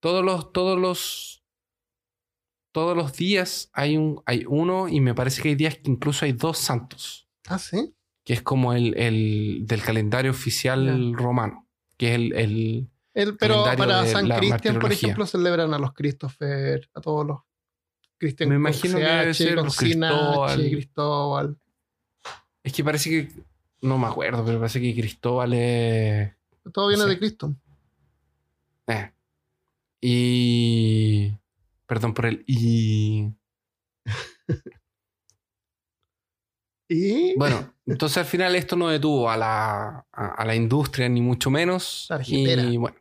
[0.00, 1.41] todos los, todos los,
[2.72, 6.24] todos los días hay un, hay uno y me parece que hay días que incluso
[6.24, 7.28] hay dos santos.
[7.48, 7.94] Ah, sí.
[8.24, 11.66] que es como el, el del calendario oficial romano,
[11.96, 16.88] que es el, el- El- pero para San Cristian, por ejemplo, celebran a los Christopher,
[16.94, 17.40] a todos los
[18.18, 20.56] Cristian Me imagino que debe ser los Cristóbal.
[20.70, 21.58] Cristóbal.
[22.62, 23.28] Es que parece que.
[23.80, 26.32] No me acuerdo, pero parece que Cristóbal es.
[26.72, 27.52] Todo viene de Cristo.
[28.86, 29.10] eh.
[30.00, 31.32] Y.
[31.92, 32.42] Perdón por el.
[32.46, 33.34] Y.
[36.88, 41.22] Y Bueno, entonces al final esto no detuvo a la, a, a la industria, ni
[41.22, 42.06] mucho menos.
[42.08, 42.62] Tarjetera.
[42.64, 42.96] Y bueno,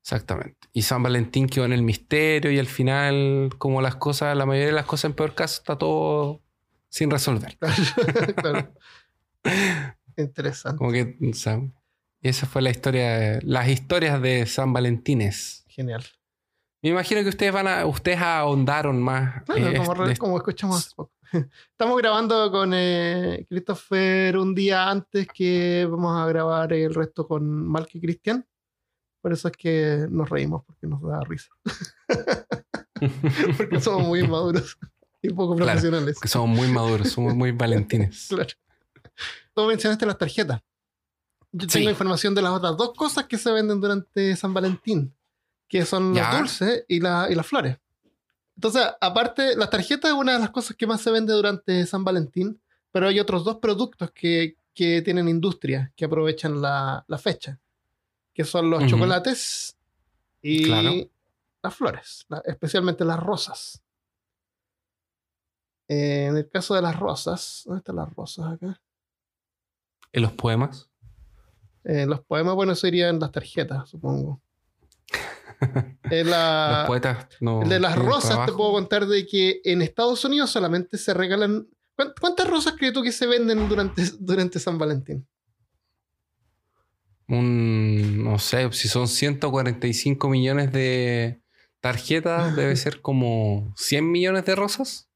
[0.00, 0.68] exactamente.
[0.72, 4.68] Y San Valentín quedó en el misterio y al final, como las cosas, la mayoría
[4.68, 6.42] de las cosas en peor caso, está todo
[6.88, 7.58] sin resolver.
[8.36, 8.74] claro.
[10.16, 10.78] Interesante.
[10.78, 11.60] Como que, o sea,
[12.22, 15.64] esa fue la historia, las historias de San Valentines.
[15.68, 16.04] Genial.
[16.86, 19.42] Me imagino que ustedes van a, ustedes ahondaron más.
[19.42, 21.10] Claro, eh, como, de- como escuchamos hace poco.
[21.72, 27.66] Estamos grabando con eh, Christopher un día antes que vamos a grabar el resto con
[27.66, 28.46] Malk y Cristian.
[29.20, 31.50] Por eso es que nos reímos, porque nos da risa.
[33.56, 34.78] Porque somos muy maduros
[35.22, 35.72] y poco Claro.
[35.72, 36.20] profesionales.
[36.20, 38.26] que somos muy maduros, somos muy valentines.
[38.28, 38.48] Claro.
[39.54, 40.60] Tú mencionaste las tarjetas.
[41.50, 41.78] Yo Sí.
[41.78, 45.12] tengo información de las otras dos cosas que se venden durante San Valentín,
[45.68, 46.38] que son los Ya.
[46.38, 47.78] dulces y, la- y las flores.
[48.56, 52.04] Entonces, aparte, las tarjetas es una de las cosas que más se vende durante San
[52.04, 52.60] Valentín,
[52.90, 57.58] pero hay otros dos productos que, que tienen industria, que aprovechan la, la fecha,
[58.32, 59.76] que son los chocolates
[60.40, 60.92] y Claro.
[61.62, 63.82] las flores, la- especialmente las rosas.
[65.88, 68.80] Eh, en el caso de las rosas, ¿dónde están las rosas acá?
[70.12, 70.88] En los poemas.
[71.84, 74.40] Eh, los poemas, bueno, eso iría en las tarjetas, supongo.
[76.10, 77.62] La- los poetas no.
[77.62, 81.66] el de las rosas, te puedo contar de que en Estados Unidos solamente se regalan.
[81.96, 85.26] ¿cuán- ¿Cuántas rosas crees tú que se venden durante, durante San Valentín?
[87.28, 91.40] Un, no sé, si son 145 millones de
[91.80, 95.08] tarjetas, debe ser como 100 millones de rosas.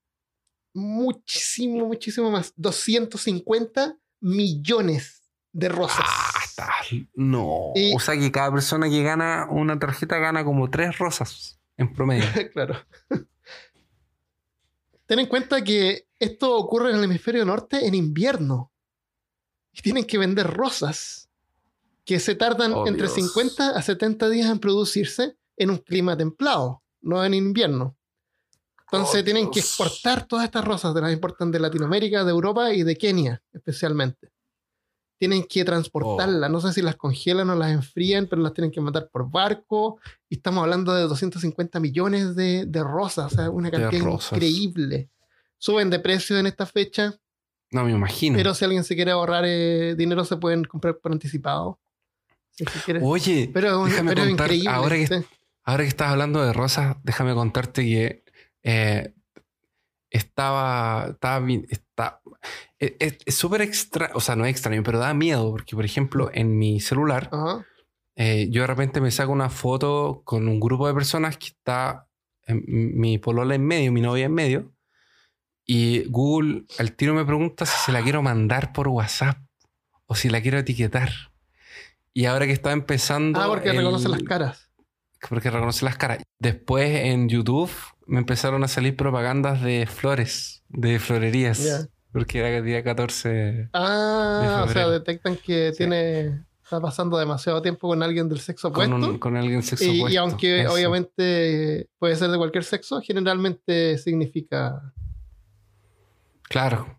[0.74, 2.52] Muchísimo, muchísimo más.
[2.56, 5.22] 250 millones
[5.52, 6.04] de rosas.
[6.08, 6.29] Ah,
[7.14, 7.72] No.
[7.74, 11.92] Y- O sea que cada persona que gana una tarjeta gana como tres rosas en
[11.92, 12.24] promedio.
[12.52, 12.76] claro.
[15.06, 18.70] Ten en cuenta que esto ocurre en el hemisferio norte en invierno.
[19.72, 21.28] Y tienen que vender rosas
[22.04, 23.14] que se tardan Oh, entre Dios.
[23.14, 27.96] 50 a 70 días en producirse en un clima templado, no en invierno.
[28.86, 32.72] Entonces Oh, tienen que exportar todas estas rosas, de las importan de Latinoamérica, de Europa
[32.72, 34.32] y de Kenia especialmente.
[35.20, 38.80] Tienen que transportarlas, no sé si las congelan o las enfrían, pero las tienen que
[38.80, 40.00] mandar por barco.
[40.30, 45.10] Y estamos hablando de 250 millones de, de rosas, o sea, una cantidad increíble.
[45.58, 47.14] Suben de precio en esta fecha,
[47.70, 48.38] No me imagino.
[48.38, 51.78] pero si alguien se quiere ahorrar eh, dinero, se pueden comprar por anticipado.
[52.48, 52.64] Si.
[53.02, 54.70] Oye, pero déjame pero contar, increíble.
[54.70, 55.14] ahora que sí.
[55.64, 58.24] Ahora que estás hablando de rosas, déjame contarte que
[58.62, 59.12] eh,
[60.10, 62.20] estaba, estaba, está,
[62.78, 65.84] es- es es súper extra, o sea, no es extraño, pero da miedo porque, por
[65.84, 67.64] ejemplo, en mi celular, Ajá.
[68.16, 72.06] eh, yo de repente me saco una foto con un grupo de personas que está
[72.46, 74.72] en- mi polola en medio, mi novia en medio,
[75.64, 79.38] y Google al tiro me pregunta si se la quiero mandar por WhatsApp
[80.06, 81.10] o si la quiero etiquetar.
[82.12, 83.40] Y ahora que está empezando...
[83.40, 84.68] Ah, porque el- reconoce las caras.
[85.28, 86.24] porque reconoce las caras.
[86.40, 87.70] Después en YouTube
[88.10, 91.88] me empezaron a salir propagandas de flores, de florerías.
[92.12, 93.68] Porque era el día 14.
[93.72, 95.78] Ah, De o sea, detectan que Sí.
[95.78, 99.12] tiene está pasando demasiado tiempo con alguien del sexo Con, opuesto.
[99.12, 100.20] un- con alguien sexo y, y opuesto.
[100.20, 100.72] aunque Eso.
[100.72, 104.92] obviamente puede ser de cualquier sexo, generalmente significa
[106.48, 106.96] Claro.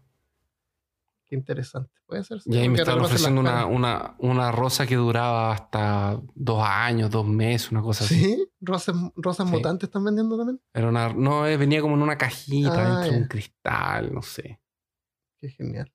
[1.31, 1.89] Que interesante.
[2.05, 2.39] Puede ser.
[2.45, 7.25] Y ahí me estaban ofreciendo una, una, una rosa que duraba hasta dos años, dos
[7.25, 8.19] meses, una cosa así.
[8.19, 8.47] ¿Sí?
[8.59, 9.53] ¿Rosas, rosas Sí.
[9.55, 10.61] mutantes están vendiendo también?
[10.73, 14.21] Era una, no, eh, venía como en una cajita Ah, dentro de un cristal, no
[14.21, 14.59] sé.
[15.39, 15.89] Qué genial.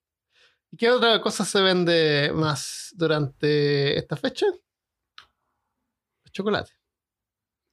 [0.73, 4.47] ¿Y qué otra cosa se vende más durante esta fecha?
[6.25, 6.75] Los chocolates.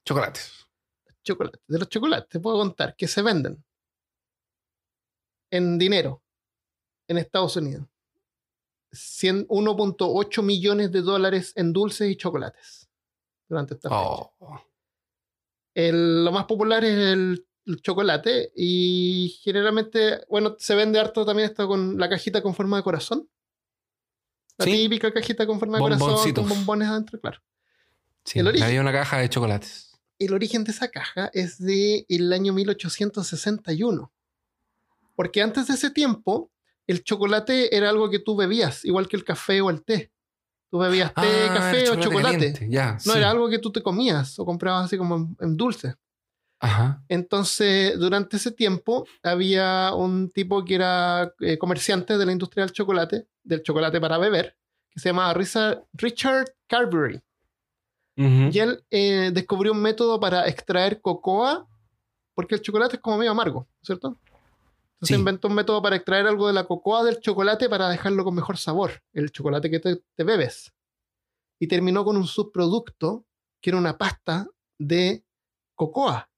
[0.06, 0.66] Chocolates.
[1.22, 1.62] chocolates.
[1.66, 3.64] De los chocolates, te puedo contar que se venden
[5.50, 6.22] en dinero
[7.08, 7.86] en Estados Unidos.
[8.92, 12.88] 100 1.8 millones de dólares en dulces y chocolates
[13.48, 14.00] durante esta fecha.
[14.00, 14.62] Oh.
[15.74, 21.48] El- lo más popular es el, el chocolate y generalmente, bueno, se vende harto también
[21.48, 23.28] esto con la cajita con forma de corazón.
[24.58, 24.70] La Sí.
[24.72, 27.42] típica cajita con forma de corazón con bombones adentro, claro.
[28.24, 28.66] Sí, El origen.
[28.68, 29.90] había una caja de chocolates.
[30.20, 34.12] el origen de esa caja es de el año 1861.
[35.16, 36.50] Porque antes de ese tiempo,
[36.86, 40.12] el chocolate era algo que tú bebías, igual que el café o el té.
[40.70, 42.66] Tú bebías té, Ah, café o chocolate.
[42.68, 43.18] No sí.
[43.18, 45.94] era algo que tú te comías o comprabas así como en, en dulce.
[46.60, 47.02] Ajá.
[47.08, 52.72] Entonces, durante ese tiempo, había un tipo que era eh, comerciante de la industria del
[52.72, 54.56] chocolate, del chocolate para beber,
[54.90, 57.20] que se llamaba Richard Carberry.
[58.16, 61.66] Y él eh, descubrió un método para extraer cocoa,
[62.34, 64.18] porque el chocolate es como medio amargo, ¿cierto?
[64.96, 65.20] Entonces Sí.
[65.20, 68.56] inventó un método para extraer algo de la cocoa del chocolate para dejarlo con mejor
[68.56, 70.72] sabor, el chocolate que te, te bebes.
[71.60, 73.24] Y terminó con un subproducto
[73.60, 74.46] que era una pasta
[74.78, 75.24] de
[75.74, 76.28] cocoa.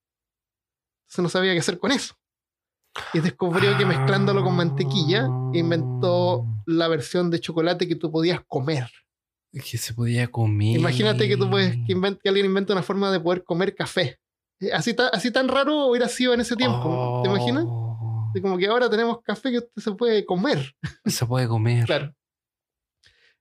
[1.05, 2.15] Entonces no sabía qué hacer con eso.
[3.13, 8.89] Y descubrió que mezclándolo con mantequilla, inventó la versión de chocolate que tú podías comer.
[9.53, 10.77] Que se podía comer.
[10.79, 14.19] Imagínate que tú puedes que, invent- que alguien inventa una forma de poder comer café.
[14.61, 17.21] Eh, Así, ta- así tan raro hubiera sido en ese tiempo.
[17.23, 17.65] ¿Te imaginas?
[18.41, 20.74] Como que ahora tenemos café que usted se puede comer.
[21.07, 21.87] Se puede comer.
[21.87, 22.14] Claro.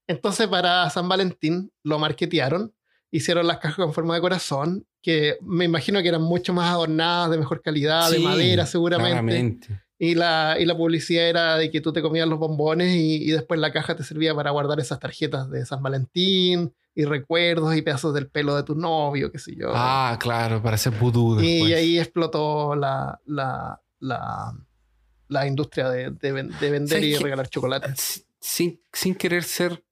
[0.07, 2.73] Entonces, para San Valentín lo marketearon,
[3.11, 7.31] hicieron las cajas con forma de corazón, que me imagino que eran mucho más adornadas,
[7.31, 9.11] de mejor calidad, de Sí, madera, seguramente.
[9.11, 9.81] Claramente.
[9.97, 13.31] Y la, y la publicidad era de que tú te comías los bombones y, y
[13.31, 17.81] después la caja te servía para guardar esas tarjetas de San Valentín y recuerdos y
[17.81, 19.71] pedazos del pelo de tu novio, qué sé yo.
[19.73, 21.73] Ah, claro, para hacer vudú y después.
[21.75, 24.53] ahí explotó la, la, la,
[25.27, 27.19] la industria de, de de vender ¿Sabes y qué?
[27.23, 27.93] regalar chocolate.
[28.39, 29.83] Sin, sin querer ser,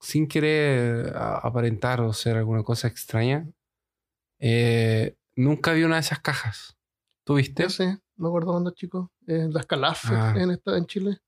[0.00, 3.46] sin querer a- aparentar o ser alguna cosa extraña,
[4.38, 6.76] eh, nunca vi una de esas cajas.
[7.24, 7.62] ¿Tú viste?
[7.62, 10.34] Yo sé, me acuerdo cuando chico, eh, las Calaf Ah.
[10.36, 11.18] en, esta- en Chile.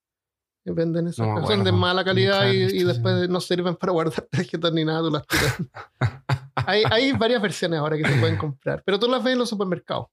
[0.66, 1.48] eh, Venden esas No cajas.
[1.50, 5.10] Son de mala calidad y, y después no sirven para guardar tarjetas ni nada, tú
[5.10, 5.56] las tiras.
[6.56, 9.48] hay, hay varias versiones ahora que se pueden comprar, pero tú las ves en los
[9.48, 10.08] supermercados.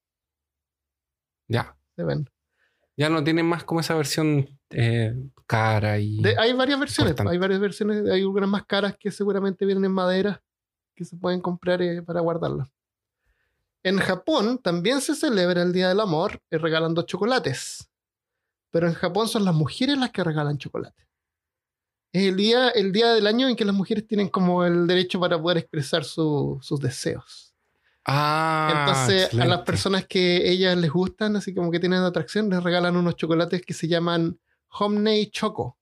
[1.49, 1.75] Ya.
[1.97, 2.29] Se ven.
[2.95, 5.15] Ya no tienen más como esa versión eh,
[5.47, 6.21] cara y.
[6.21, 7.11] De- hay varias versiones.
[7.11, 7.31] Importante.
[7.33, 8.05] Hay varias versiones.
[8.09, 10.43] Hay algunas más caras que seguramente vienen en madera
[10.95, 12.69] que se pueden comprar eh, para guardarlas.
[13.83, 17.89] En Japón también se celebra el Día del Amor eh, regalando chocolates.
[18.71, 21.03] Pero en Japón son las mujeres las que regalan chocolate.
[22.13, 25.19] Es el día, el día del año en que las mujeres tienen como el derecho
[25.19, 27.52] para poder expresar su- sus deseos.
[28.05, 32.61] Ah, Entonces, a las personas que ellas les gustan, así como que tienen atracción, les
[32.61, 34.37] regalan unos chocolates que se llaman
[34.77, 35.77] Homemade Choco,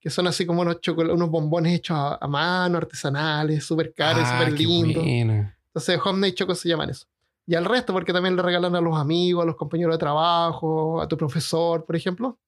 [0.00, 4.38] que son así como unos, unos bombones hechos a, a mano, artesanales, súper caros, Ah,
[4.38, 5.04] súper lindos.
[5.06, 7.06] Entonces, Homemade Choco se llaman eso.
[7.46, 11.00] Y al resto, porque también le regalan a los amigos, a los compañeros de trabajo,
[11.00, 12.38] a tu profesor, por ejemplo.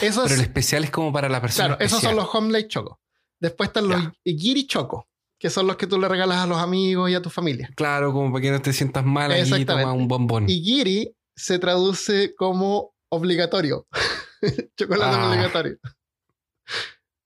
[0.00, 1.68] Esos, Pero el especial es como para la persona.
[1.70, 3.00] claro, esos son los Homemade Choco.
[3.40, 4.12] Después están los Ya.
[4.24, 5.08] Giri Choco,
[5.40, 7.70] que son los que tú le regalas a los amigos y a tu familia.
[7.74, 10.44] Claro, como para que no te sientas mal y toma un bombón.
[10.48, 13.86] Y giri se traduce como obligatorio.
[14.76, 15.28] Chocolate Ah.
[15.30, 15.78] obligatorio.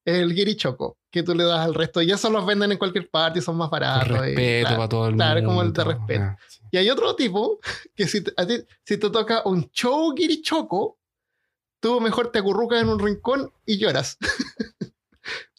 [0.06, 2.02] El giri choco, que tú le das al resto.
[2.02, 4.16] Y eso los venden en cualquier parte y son más baratos.
[4.18, 4.76] respeto claro.
[4.76, 5.48] para todo el claro, mundo.
[5.48, 6.22] como el de respeto.
[6.24, 6.60] Ah, sí.
[6.70, 7.58] Y hay otro tipo
[7.96, 10.98] que si te, a ti- si te toca un show giri choco,
[11.80, 14.18] tú mejor te acurrucas en un rincón y lloras.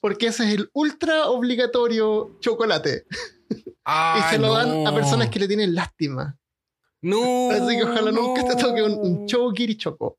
[0.05, 3.07] Porque ese es el ultra obligatorio chocolate.
[3.49, 4.93] y se lo dan a no.
[4.95, 6.37] personas que le tienen lástima.
[7.01, 7.49] No.
[7.49, 9.51] Así que ojalá nunca te toque un, un no.
[9.51, 10.15] giri choco.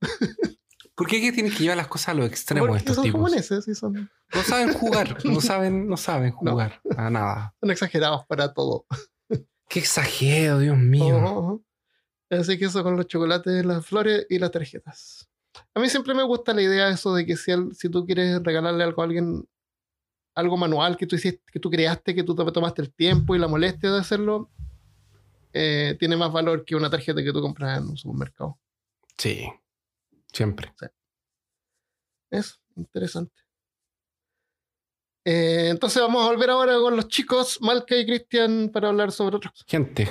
[0.97, 3.21] ¿Por qué que tienen que llevar las cosas a los extremos Porque estos son tipos?
[3.21, 6.51] japoneses, sí, son, No saben jugar, no saben, no saben No.
[6.51, 7.55] jugar a nada.
[7.61, 8.87] son exagerados para todo.
[9.69, 11.17] Qué exagero, Dios mío.
[11.17, 11.63] Ojo, ojo.
[12.31, 15.29] Así que eso con los chocolates, las flores y las tarjetas.
[15.77, 18.43] A mí siempre me gusta la idea de eso de que si, si tú quieres
[18.43, 19.49] regalarle algo a alguien,
[20.37, 23.39] algo manual que tú hiciste, que tú creaste, que tú te tomaste el tiempo y
[23.39, 24.51] la molestia de hacerlo,
[25.53, 28.59] eh, tiene más valor que una tarjeta que tú compras en un supermercado.
[29.17, 29.49] Sí,
[30.31, 30.73] siempre.
[32.31, 33.33] Es interesante.
[35.25, 39.37] Eh, entonces vamos a volver ahora con los chicos, Malca y Cristian, para hablar sobre
[39.37, 40.09] otros Gente,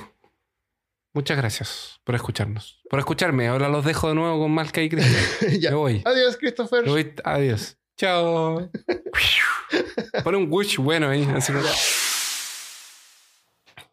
[1.14, 2.82] muchas gracias por escucharnos.
[2.90, 3.48] Por escucharme.
[3.48, 5.60] Ahora los dejo de nuevo con Malca y Cristian.
[5.62, 5.70] ya.
[5.70, 6.02] Me voy.
[6.04, 6.84] Adiós, Christopher.
[6.84, 7.14] Me voy.
[7.24, 7.78] Adiós.
[7.98, 8.70] Chao.
[10.24, 11.24] Pon un wish bueno ahí.
[11.34, 11.66] Así como...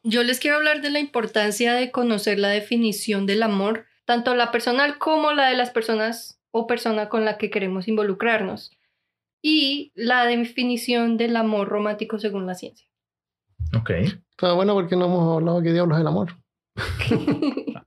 [0.04, 4.50] Yo les quiero hablar de la importancia de conocer la definición del amor, tanto la
[4.50, 8.72] personal como la de las personas o persona con la que queremos involucrarnos,
[9.40, 12.88] y la definición del amor romántico según la ciencia.
[13.78, 13.90] Ok.
[13.90, 16.36] Está bueno porque no hemos hablado que diablos es el amor.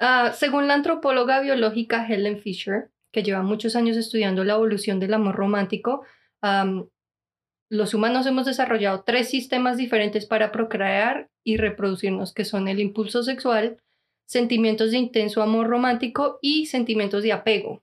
[0.00, 5.14] Ah, según la antropóloga biológica Helen Fisher, que lleva muchos años estudiando la evolución del
[5.14, 6.04] amor romántico,
[7.70, 13.22] los humanos hemos desarrollado tres sistemas diferentes para procrear y reproducirnos, que son el impulso
[13.22, 13.78] sexual,
[14.26, 17.82] sentimientos de intenso amor romántico y sentimientos de apego.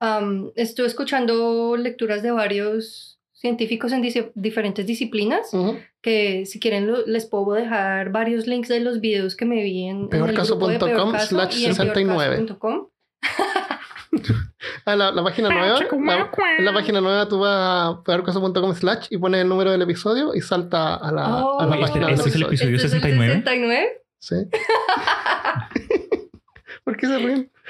[0.00, 4.02] Am, estuve escuchando lecturas de varios científicos en
[4.34, 5.50] diferentes disciplinas
[6.02, 9.84] que si quieren lo- les puedo dejar varios links de los videos que me vi
[9.84, 12.36] en, en el grupo de Peorcaso.com Peorcaso slash y en 69.
[14.84, 15.78] Ah, la, la página nueva.
[15.80, 19.82] La, en la página nueva tú vas a peorcaso.com slash y pones el número del
[19.82, 21.60] episodio y salta a la, Oh.
[21.60, 22.74] a la página este- del este es el episodio.
[22.76, 23.34] ¿Este es el 69?
[23.44, 24.02] 69?
[24.18, 24.36] Sí.
[26.84, 27.50] ¿Por qué se ríen?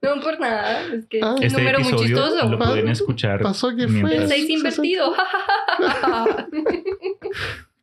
[0.00, 1.34] No por nada, es que Ah.
[1.34, 2.48] es un Este número muy chistoso.
[2.48, 3.42] lo pueden escuchar.
[3.42, 3.98] Pasó que fue.
[3.98, 5.12] El mientras- 6 invertido.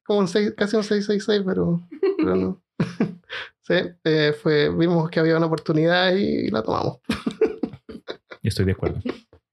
[0.06, 1.82] Como un seis- casi un 666, pero,
[2.18, 2.62] pero no.
[3.70, 7.00] Sí, eh, fue, vimos que había una oportunidad y la tomamos.
[8.44, 9.00] Estoy de acuerdo.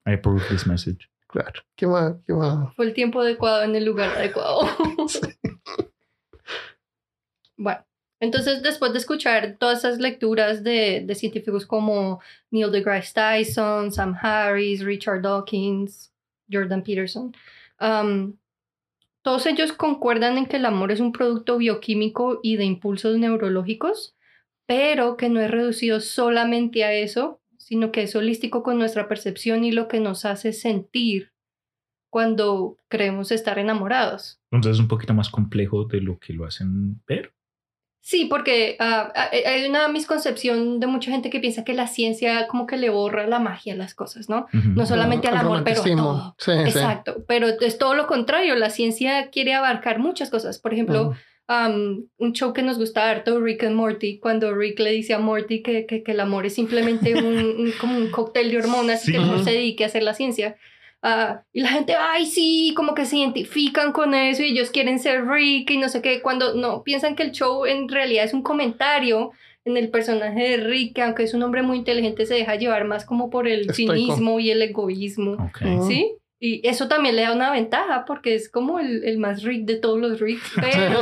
[0.07, 1.09] I approve this message.
[1.29, 1.61] Claro.
[1.75, 2.15] ¿Qué más?
[2.27, 2.75] ¿Qué más?
[2.75, 4.63] Fue el tiempo adecuado en el lugar adecuado.
[7.57, 7.85] bueno,
[8.21, 14.17] entonces después de escuchar todas esas lecturas de, de científicos como Neil deGrasse Tyson, Sam
[14.21, 16.11] Harris, Richard Dawkins,
[16.51, 17.35] Jordan Peterson,
[17.81, 18.35] um,
[19.27, 24.15] todos ellos concuerdan en que el amor es un producto bioquímico y de impulsos neurológicos,
[24.67, 29.65] pero que no es reducido solamente a eso, sino que es holístico con nuestra percepción
[29.65, 31.33] y lo que nos hace sentir
[32.09, 34.39] cuando creemos estar enamorados.
[34.53, 37.33] Entonces es un poquito más complejo de lo que lo hacen ver.
[38.09, 39.13] Sí, porque ah,
[39.47, 43.27] hay una misconcepción de mucha gente que piensa que la ciencia como que le borra
[43.27, 44.47] la magia a las cosas, ¿no?
[44.53, 46.37] No solamente al El amor, pero a todo.
[46.39, 46.69] Sí, sí.
[46.79, 50.61] Exacto, pero es todo lo contrario, la ciencia quiere abarcar muchas cosas.
[50.61, 51.15] Por ejemplo,
[51.49, 55.19] um, un show que nos gusta harto, Rick and Morty, cuando Rick le dice a
[55.19, 59.09] Morty que, que, que el amor es simplemente un, un- como un cóctel de hormonas
[59.09, 60.57] y que no se dedique a hacer la ciencia.
[61.09, 64.99] Ah, y la gente, ay, sí, como que se identifican con eso y ellos quieren
[64.99, 68.35] ser Rick y no sé qué, cuando no, piensan que el show en realidad es
[68.35, 69.31] un comentario
[69.65, 72.85] en el personaje de Rick, que aunque es un hombre muy inteligente, se deja llevar
[72.87, 73.93] más como por el Estoico.
[73.95, 75.33] cinismo y el egoísmo.
[75.35, 75.61] Ok.
[75.65, 75.87] Ujú.
[75.87, 76.13] ¿Sí?
[76.41, 79.77] Y eso también le da una ventaja porque es como el, el más rick de
[79.77, 81.01] todos los ricks, pero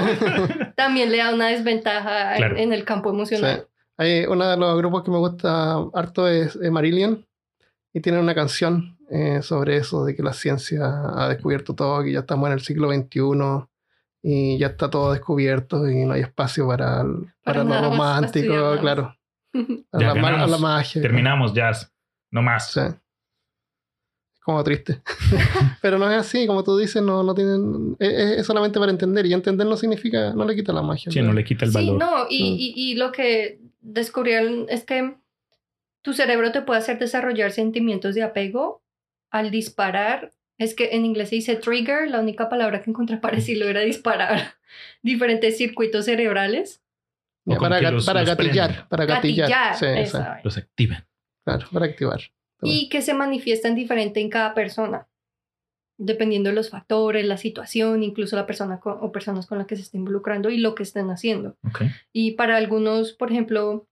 [0.76, 2.57] también le da una desventaja en- Claro.
[2.59, 3.66] en, el campo emocional.
[3.66, 3.72] Sí.
[3.96, 7.24] Hay uno de los grupos que me gusta harto es eh, Marillion
[7.92, 10.82] y tienen una canción eh, sobre eso, de que la ciencia
[11.14, 13.20] ha descubierto todo, que ya estamos en el siglo XXI
[14.22, 19.14] y ya está todo descubierto y no hay espacio para, el- Para lo romántico, claro.
[19.92, 21.00] A Ya la, a magia.
[21.02, 21.92] Terminamos, jazz.
[22.30, 22.72] No más.
[22.72, 22.80] Sí.
[24.42, 25.00] Como triste.
[25.80, 27.96] Pero no es así, como tú dices, no, no tienen.
[27.98, 29.24] Es, solamente para entender.
[29.26, 31.11] Y entender no significa, no le quita la magia.
[31.11, 31.98] Sí, no le quita el Sí, valor.
[31.98, 32.57] no, y, Mm.
[32.59, 35.16] y, y lo que descubrieron es que
[36.02, 38.82] tu cerebro te puede hacer desarrollar sentimientos de apego
[39.35, 40.32] al disparar.
[40.57, 43.80] Es que en inglés se dice trigger, la única palabra que encontré para decirlo era
[43.80, 44.55] disparar
[45.03, 46.80] diferentes circuitos cerebrales.
[47.45, 48.68] O para ga- los- para los gatillar.
[48.68, 48.89] prenden.
[48.89, 49.51] Para gatillar.
[49.51, 50.41] Gatillar, Sí, esa.
[50.45, 51.05] Los activan.
[51.45, 52.20] claro, para activar.
[52.62, 55.07] y que se manifiestan diferente en cada persona,
[55.99, 59.82] dependiendo de los factores, la situación, incluso la persona o personas con las que se
[59.82, 61.57] está involucrando y lo que estén haciendo.
[62.12, 63.87] Y para algunos, por ejemplo,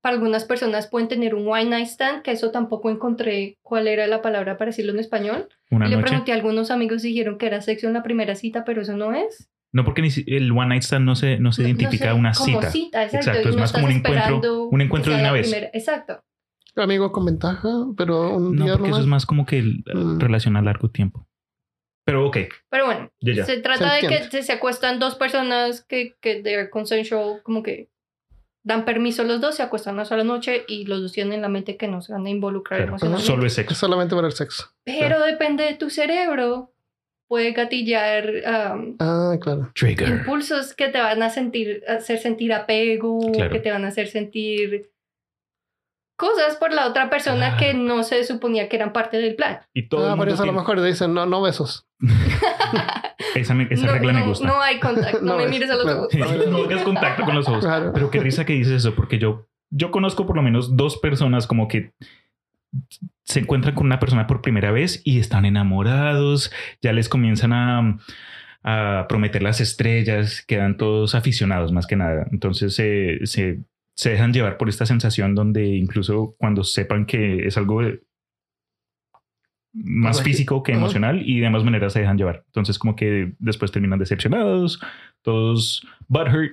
[0.00, 4.06] para algunas personas pueden tener un one night stand, que eso tampoco encontré cuál era
[4.06, 5.48] la palabra para decirlo en español.
[5.70, 6.06] Una Le noche.
[6.08, 8.96] pregunté a algunos amigos y dijeron que era sexo en la primera cita, pero eso
[8.96, 9.50] no es.
[9.72, 12.32] No, porque el one night stand no se, no se No- no identifica sé, una
[12.32, 13.04] como cita.
[13.04, 13.16] exacto.
[13.16, 15.48] Exacto, y es no más como un encuentro- un encuentro de una vez.
[15.48, 16.24] primera- Exacto.
[16.76, 20.18] Amigos con ventaja, pero un No, día porque eso es más como que el- Mm.
[20.20, 21.26] relación a largo tiempo.
[22.06, 22.38] Pero ok,
[22.70, 23.44] Pero bueno, ya, ya.
[23.44, 27.62] se trata Se de que se, se acuestan dos personas que, que they're consensual, como
[27.62, 27.90] que
[28.70, 31.48] dan permiso los dos, se acuestan una sola noche y los dos tienen en la
[31.48, 33.26] mente que no se van a involucrar Claro, emocionalmente.
[33.26, 33.74] Solo es Es sexo.
[33.74, 34.68] solamente para el sexo.
[34.84, 36.72] Pero depende de tu cerebro.
[37.28, 38.28] Puede gatillar
[38.74, 39.70] um, Ah, claro.
[39.74, 40.08] Trigger.
[40.08, 43.52] impulsos que te van a sentir, hacer sentir apego, Claro.
[43.52, 44.90] que te van a hacer sentir
[46.20, 49.60] cosas por la otra persona que no se suponía que eran parte del plan.
[49.72, 51.86] Y todo ah, el por a lo mejor dicen no, no besos.
[53.34, 54.46] Esa, me- esa no, regla me no- gusta.
[54.46, 56.00] no hay contacto, no, No me ves, mires a los claro.
[56.02, 56.48] ojos.
[56.48, 57.64] no hagas contacto con los ojos.
[57.64, 57.92] Claro.
[57.94, 61.46] Pero qué risa que dices eso, porque yo, yo conozco por lo menos dos personas
[61.46, 61.92] como que
[63.24, 66.52] se encuentran con una persona por primera vez y están enamorados,
[66.82, 67.98] ya les comienzan a,
[68.62, 72.26] a prometer las estrellas, quedan todos aficionados más que nada.
[72.32, 73.60] Entonces se,
[74.00, 78.00] se dejan llevar por esta sensación donde incluso cuando sepan que es algo de-
[79.74, 82.42] más físico que emocional y de ambas maneras se dejan llevar.
[82.46, 84.80] Entonces como que después terminan decepcionados,
[85.22, 86.52] todos butthurt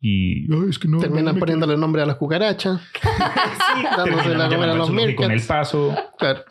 [0.00, 2.80] y "Ay, es que no, Terminan no poniéndole nombre a las cucarachas.
[3.96, 5.94] dándose Terminan la comer a los en el paso.
[6.18, 6.44] Claro.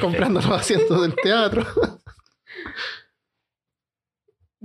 [0.00, 1.66] Comprando los asientos del teatro.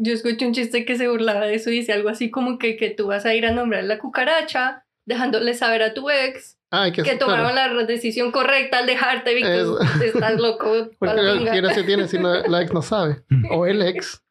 [0.02, 2.78] Yo escuché un chiste que se burlaba de eso y dice algo así como que,
[2.78, 6.92] que tú vas a ir a nombrar la cucaracha, dejándole saber a tu ex Ah,
[6.94, 7.74] que, que tomaron claro.
[7.74, 9.52] la decisión correcta al dejarte, Víctor.
[9.82, 10.04] Eso.
[10.04, 10.70] Estás loco.
[11.00, 11.52] Porque pa' la pinga.
[11.52, 13.24] ¿quién se tiene si no- la ex no sabe?
[13.52, 14.24] O el ex.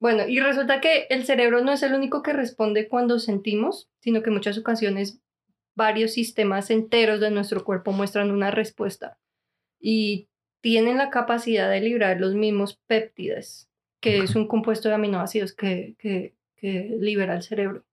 [0.00, 4.22] Bueno, y resulta que el cerebro no es el único que responde cuando sentimos, sino
[4.22, 5.20] que en muchas ocasiones
[5.74, 9.18] varios sistemas enteros de nuestro cuerpo muestran una respuesta
[9.80, 10.28] y
[10.60, 13.67] tienen la capacidad de liberar los mismos péptides,
[14.00, 17.84] que es un compuesto de aminoácidos que, que, que libera el cerebro.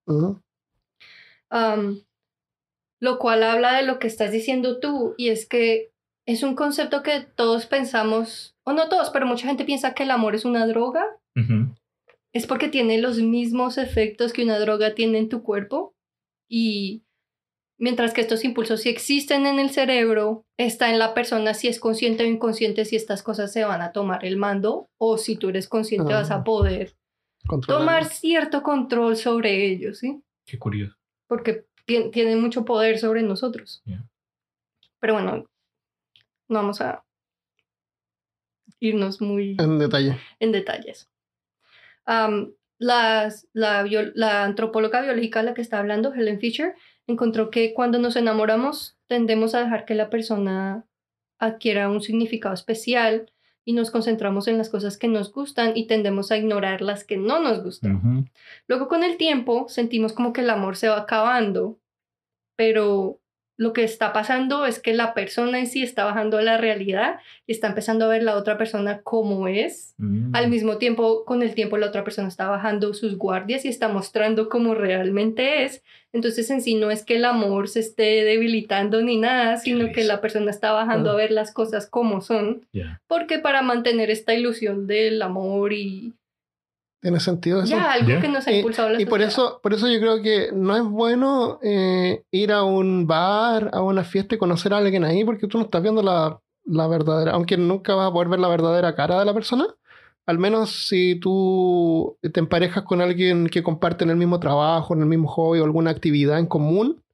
[2.98, 5.92] Lo cual habla de lo que estás diciendo tú, y es que
[6.24, 10.10] es un concepto que todos pensamos, o no todos, pero mucha gente piensa que el
[10.10, 11.04] amor es una droga,
[12.32, 15.94] es porque tiene los mismos efectos que una droga tiene en tu cuerpo,
[16.48, 17.02] y
[17.78, 21.78] mientras que estos impulsos sí existen en el cerebro, está en la persona si es
[21.80, 25.48] consciente o inconsciente si estas cosas se van a tomar el mando, o si tú
[25.50, 26.36] eres consciente vas Ah.
[26.36, 26.94] a poder
[27.46, 27.80] Controlar.
[27.80, 30.22] tomar cierto control sobre ellos, ¿sí?
[30.46, 30.94] Qué curioso.
[31.28, 33.82] porque tien- tienen mucho poder sobre nosotros.
[35.00, 35.44] Pero bueno,
[36.48, 37.04] no vamos a
[38.80, 40.18] irnos muy En detalle.
[40.40, 41.08] en detalles.
[42.78, 46.74] Las- la, bio- la antropóloga biológica a la que está hablando, Helen Fisher,
[47.06, 50.84] encontró que cuando nos enamoramos tendemos a dejar que la persona
[51.38, 53.30] adquiera un significado especial
[53.64, 57.16] y nos concentramos en las cosas que nos gustan y tendemos a ignorar las que
[57.16, 58.30] no nos gustan.
[58.68, 61.78] Luego con el tiempo sentimos como que el amor se va acabando,
[62.54, 63.20] pero
[63.56, 67.20] lo que está pasando es que la persona en sí está bajando a la realidad
[67.46, 69.94] y está empezando a ver la otra persona como es.
[69.96, 70.34] Mm.
[70.34, 73.88] Al mismo tiempo, con el tiempo la otra persona está bajando sus guardias y está
[73.88, 75.82] mostrando cómo realmente es.
[76.12, 80.04] Entonces en sí no es que el amor se esté debilitando ni nada, sino que
[80.04, 82.66] la persona está bajando a ver las cosas como son,
[83.06, 86.14] porque para mantener esta ilusión del amor y
[87.06, 87.70] ¿Tiene sentido eso?
[87.70, 88.20] ya algo Ya.
[88.20, 90.74] que nos ha Y- impulsado la Y por eso, por eso yo creo que no
[90.76, 95.24] es bueno eh, ir a un bar, a una fiesta y conocer a alguien ahí,
[95.24, 98.48] porque tú no estás viendo la, la verdadera, aunque nunca vas a poder ver la
[98.48, 99.66] verdadera cara de la persona.
[100.26, 105.06] Al menos si tú te emparejas con alguien que comparten el mismo trabajo, en el
[105.06, 107.04] mismo hobby o alguna actividad en común,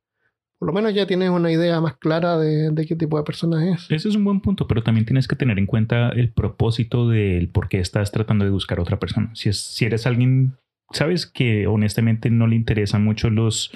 [0.62, 3.68] por lo menos ya tienes una idea más clara de, de qué tipo de persona
[3.74, 3.90] es.
[3.90, 7.48] Ese es un buen punto, pero también tienes que tener en cuenta el propósito del
[7.48, 9.30] por qué estás tratando de buscar a otra persona.
[9.34, 10.52] Si, es, si eres alguien,
[10.92, 13.72] sabes que honestamente no le interesan mucho los,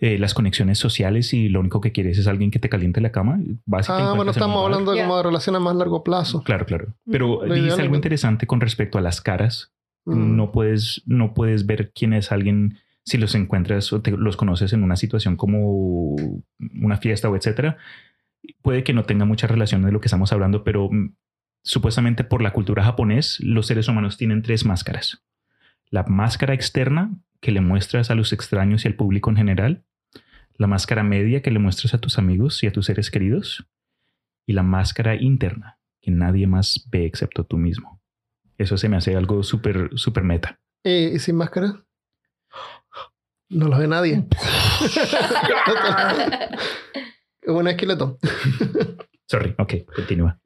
[0.00, 3.12] eh, las conexiones sociales y lo único que quieres es alguien que te caliente la
[3.12, 3.38] cama.
[3.64, 5.02] vas Ah, bueno, estamos hablando Ya.
[5.02, 6.42] como de relaciones a más largo plazo.
[6.42, 6.94] Claro, claro.
[7.08, 9.70] Pero Lo dijiste ideal algo es- interesante con respecto a las caras.
[10.06, 10.34] Mm.
[10.34, 12.78] No puedes, no puedes ver quién es alguien
[13.08, 16.14] si los encuentras o te- los conoces en una situación como
[16.58, 17.76] una fiesta o etcétera.
[18.62, 21.14] Puede que no tenga mucha relación de lo que estamos hablando, pero mm,
[21.62, 25.24] supuestamente por la cultura japonés, los seres humanos tienen tres máscaras.
[25.90, 27.10] La máscara externa
[27.40, 29.84] que le muestras a los extraños y al público en general,
[30.56, 33.66] la máscara media que le muestras a tus amigos y a tus seres queridos,
[34.46, 38.00] y la máscara interna que nadie más ve excepto tú mismo.
[38.56, 40.58] Eso se me hace algo súper, súper meta.
[40.84, 41.84] Eh, ¿Y sin máscara?
[43.50, 44.24] No lo ve nadie.
[47.40, 48.18] Es un esqueleto.
[49.26, 50.38] Sorry, ok, continúa.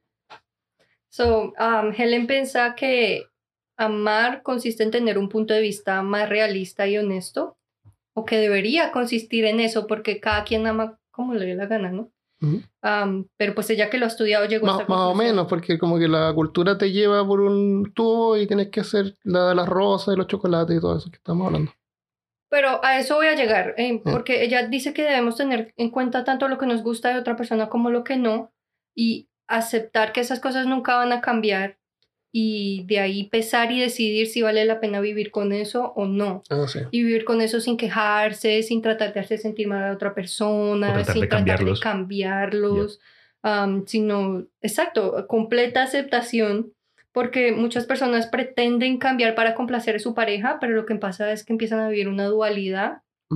[1.09, 3.27] So, um, Helen piensa que
[3.77, 7.57] amar consiste en tener un punto de vista más realista y honesto,
[8.15, 11.91] o que debería consistir en eso, porque cada quien ama como le dé la gana,
[11.91, 12.13] ¿no?
[12.41, 12.63] Ujú.
[12.83, 15.47] Um, pero pues ella que lo ha estudiado llegó a Más, esta más o menos,
[15.49, 19.49] porque como que la cultura te lleva por un tubo y tienes que hacer la
[19.49, 21.73] de las rosas y los chocolates y todo eso que estamos hablando.
[22.53, 24.11] Pero a eso voy a llegar, eh, Ah.
[24.13, 27.35] porque ella dice que debemos tener en cuenta tanto lo que nos gusta de otra
[27.35, 28.53] persona como lo que no,
[28.95, 31.79] y aceptar que esas cosas nunca van a cambiar,
[32.31, 36.43] y de ahí pesar y decidir si vale la pena vivir con eso o no.
[36.51, 36.81] Ah, sí.
[36.91, 40.15] Y vivir con eso sin quejarse, sin tratar de hacer sentir mal a la otra
[40.15, 41.81] persona, tratar sin de tratar cambiarlos.
[41.81, 43.01] de cambiarlos,
[43.43, 46.73] am, sino, exacto, completa aceptación,
[47.13, 51.45] porque muchas personas pretenden cambiar para complacer a su pareja, pero lo que pasa es
[51.45, 53.03] que empiezan a vivir una dualidad.
[53.31, 53.35] Y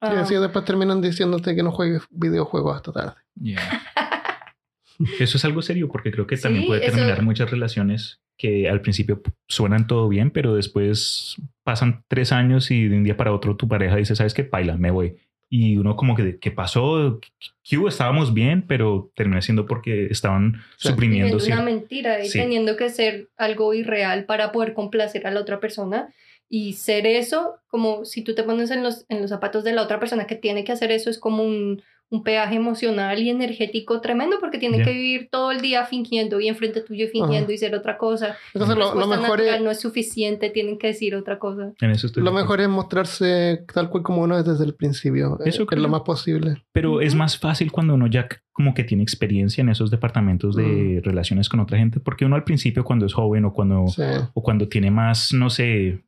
[0.00, 3.14] am, así después terminan diciéndote que no juegues videojuegos hasta tarde.
[5.20, 8.68] Eso es algo serio porque creo que también Sí, puede eso- terminar muchas relaciones que
[8.68, 13.32] al principio suenan todo bien, pero después pasan tres años y de un día para
[13.32, 14.44] otro tu pareja dice, ¿sabes qué?
[14.44, 15.16] Paila, me voy.
[15.48, 17.20] Y uno como que, ¿qué pasó?
[17.62, 17.88] ¿Qué hubo?
[17.88, 20.88] Estábamos bien, pero termina siendo porque estaban Sí.
[20.88, 22.38] suprimiendo viviendo una mentira y Sí.
[22.40, 26.08] teniendo que ser algo irreal para poder complacer a la otra persona
[26.48, 29.82] y ser eso, como si tú te pones en los, en los zapatos de la
[29.82, 34.00] otra persona que tiene que hacer eso, es como un, un peaje emocional y energético
[34.00, 34.84] tremendo porque tienen Ya.
[34.86, 38.36] que vivir todo el día fingiendo y enfrente tuyo fingiendo y ser otra cosa.
[38.54, 41.72] Entonces, La lo, mejor natural es, no es suficiente, tienen que decir otra cosa.
[41.80, 45.38] En eso estoy lo mejor es mostrarse tal cual como uno es desde el principio.
[45.44, 46.62] Eso eh, que es lo más posible.
[46.72, 51.00] Pero es más fácil cuando uno ya como que tiene experiencia en esos departamentos de
[51.04, 54.02] relaciones con otra gente, porque uno al principio cuando es joven o cuando, Sí.
[54.32, 55.98] o cuando tiene más, no sé,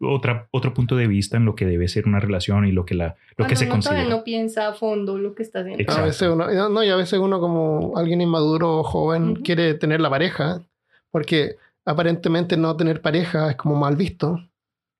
[0.00, 2.94] otra, otro punto de vista en lo que debe ser una relación y lo que,
[2.94, 4.16] la, lo Cuando que se uno todavía considera.
[4.16, 5.92] no piensa a fondo lo que está haciendo.
[5.92, 9.42] A veces uno, no, y a veces uno como alguien inmaduro o joven Ujú.
[9.42, 10.62] quiere tener la pareja,
[11.10, 14.38] porque aparentemente no tener pareja es como mal visto,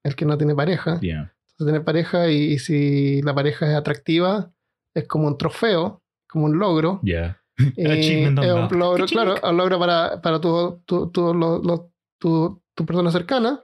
[0.04, 1.00] el que no tiene pareja.
[1.00, 1.32] Yeah.
[1.52, 4.50] Entonces, tener pareja y, y si la pareja es atractiva,
[4.94, 7.00] es como un trofeo, como un logro.
[7.04, 7.38] Yeah.
[7.76, 11.90] Y Achievement es un logro, claro, un logro para, para tu, tu, tu, lo- lo-
[12.18, 13.62] tu, tu persona cercana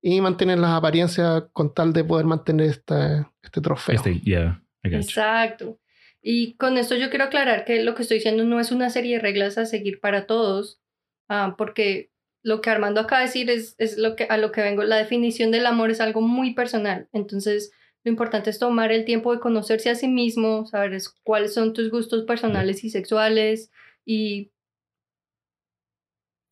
[0.00, 3.96] y mantener las apariencias con tal de poder mantener este, este trofeo.
[3.96, 4.62] Este, yeah.
[4.82, 5.78] Exacto.
[6.22, 9.16] Y con esto yo quiero aclarar que lo que estoy diciendo no es una serie
[9.16, 10.80] de reglas a seguir para todos,
[11.28, 12.10] ah, porque
[12.42, 14.82] lo que Armando acaba de decir es, es lo que, a lo que vengo.
[14.84, 17.08] La definición del amor es algo muy personal.
[17.12, 17.72] Entonces,
[18.04, 21.72] lo importante es tomar el tiempo de conocerse a sí mismo, saber es- cuáles son
[21.72, 23.70] tus gustos personales y sexuales
[24.04, 24.52] y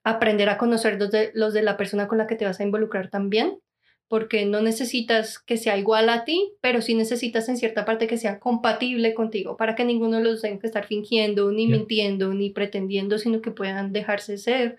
[0.07, 2.63] aprender a conocer los de, los de la persona con la que te vas a
[2.63, 3.59] involucrar también
[4.09, 8.19] porque no necesitas que sea igual a ti, pero sí necesitas en cierta parte que
[8.19, 11.77] sea compatible contigo, para que ninguno de los tenga que estar fingiendo, ni Ya.
[11.77, 14.77] mintiendo, ni pretendiendo, sino que puedan dejarse ser.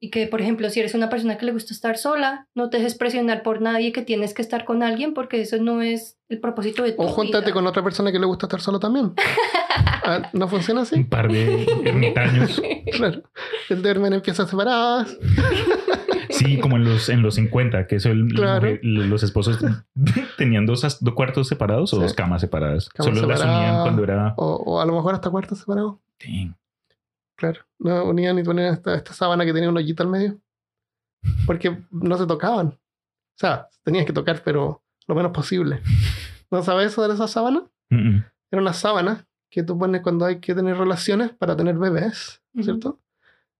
[0.00, 2.76] Y que, por ejemplo, si eres una persona que le gusta estar sola, no te
[2.78, 6.38] dejes presionar por nadie que tienes que estar con alguien, porque eso no es el
[6.40, 7.54] propósito de tu o júntate vida.
[7.54, 9.12] con otra persona que le gusta estar solo también.
[10.04, 10.96] Ah, ¿No funciona así?
[10.96, 12.62] Un par de ermitaños.
[12.96, 13.22] Claro.
[13.68, 15.14] El duermen en piezas separadas.
[16.30, 18.60] Sí, como en los, en los 50, que eso el- Claro.
[18.60, 19.58] mujer- los esposos
[20.38, 22.02] tenían dos, dos cuartos separados o Sí.
[22.02, 22.88] dos camas separadas.
[22.90, 24.34] Camas Solo las unían cuando era...
[24.36, 25.96] O, o a lo mejor hasta cuartos separados.
[26.24, 26.54] Dang.
[27.36, 27.60] Claro.
[27.78, 30.38] No unían y ponían esta, esta sábana que tenía un hoyito al medio.
[31.46, 32.68] Porque no se tocaban.
[32.68, 32.78] O
[33.38, 35.80] sea, tenías que tocar, pero lo menos posible.
[36.50, 37.64] ¿No sabes eso de esa sábana?
[37.90, 38.24] Mm, mm.
[38.52, 42.64] Era una sábana que tú pones cuando hay que tener relaciones para tener bebés, Ujú.
[42.64, 43.00] ¿cierto?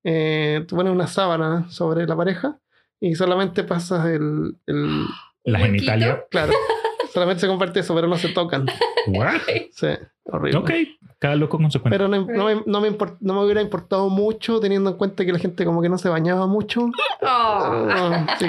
[0.04, 2.58] Eh, tú pones una sábana sobre la pareja
[3.00, 4.56] y solamente pasas el...
[4.66, 5.04] el
[5.44, 6.24] La ¿Un genitalia.
[6.30, 6.52] claro,
[7.16, 8.66] solamente se comparte eso, pero no se tocan.
[9.06, 9.40] What?
[9.72, 9.86] Sí,
[10.24, 10.58] horrible.
[10.58, 10.70] Ok,
[11.18, 11.96] cada loco con su cuenta.
[11.96, 15.24] Pero no, no me, no, me import- no me hubiera importado mucho teniendo en cuenta
[15.24, 16.90] que la gente como que no se bañaba mucho.
[17.22, 17.88] Oh.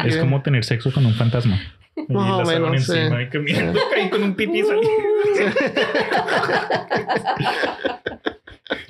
[0.06, 1.57] Es que- como tener sexo con un fantasma.
[1.95, 2.91] Y Más o la sábana menos, sí.
[2.98, 4.91] encima y caminando ahí con un pipí saliendo.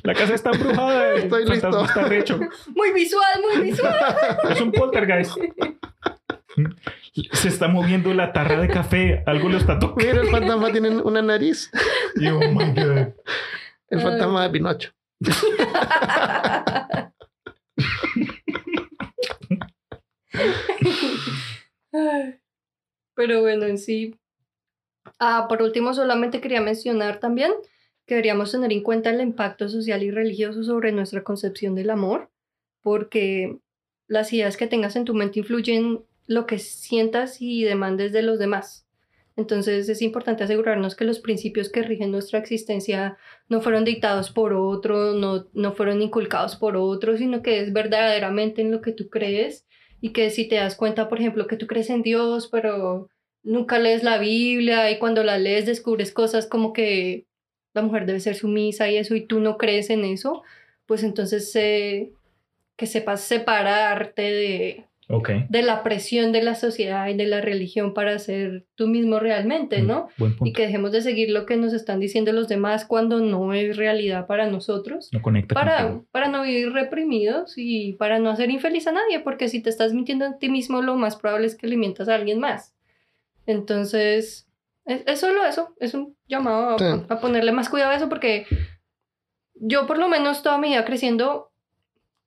[0.04, 1.14] La casa está embrujada.
[1.16, 1.84] Estoy listo.
[1.86, 2.40] está recho.
[2.76, 3.95] Muy visual, muy visual.
[4.49, 5.38] Es un poltergeist.
[7.34, 9.24] Se está moviendo la tarra de café.
[9.26, 10.06] Algo lo está tocando.
[10.06, 11.72] Mira, el fantasma tiene una nariz.
[12.16, 13.14] Y, oh my God.
[13.90, 14.92] El fantasma de Pinocho.
[23.14, 24.16] Pero bueno, en sí.
[25.20, 27.52] Ah, por último, solamente quería mencionar también
[28.06, 32.32] que deberíamos tener en cuenta el impacto social y religioso sobre nuestra concepción del amor,
[32.82, 33.60] porque
[34.08, 38.38] las ideas que tengas en tu mente influyen lo que sientas y demandes de los
[38.38, 38.86] demás.
[39.38, 43.18] Entonces es importante asegurarnos que los principios que rigen nuestra existencia
[43.49, 48.62] no fueron dictados por otro, no, no fueron inculcados por otro, sino que es verdaderamente
[48.62, 49.66] en lo que tú crees
[50.02, 53.10] y que si te das cuenta, por ejemplo, que tú crees en Dios, pero
[53.44, 57.28] nunca lees la Biblia y cuando la lees descubres cosas como que
[57.74, 60.41] la mujer debe ser sumisa y eso y tú no crees en eso,
[60.88, 62.12] pues entonces eh,
[62.76, 65.30] que sepas separarte de, Ok.
[65.50, 69.82] de la presión de la sociedad y de la religión para ser tú mismo realmente,
[69.82, 70.10] ¿no?
[70.18, 73.54] Buen Y que dejemos de seguir lo que nos están diciendo los demás cuando no
[73.54, 76.06] es realidad para nosotros No conecta para, contigo.
[76.12, 79.94] para no vivir reprimidos y para no hacer infeliz a nadie, porque si te estás
[79.94, 82.74] mintiendo a ti mismo, lo más probable es que le mientas a alguien más.
[83.46, 84.48] Entonces,
[84.86, 86.86] es, es solo eso, es un llamado a, Sí.
[87.08, 88.46] a ponerle más cuidado a eso, porque
[89.56, 91.52] yo por lo menos toda mi vida creciendo,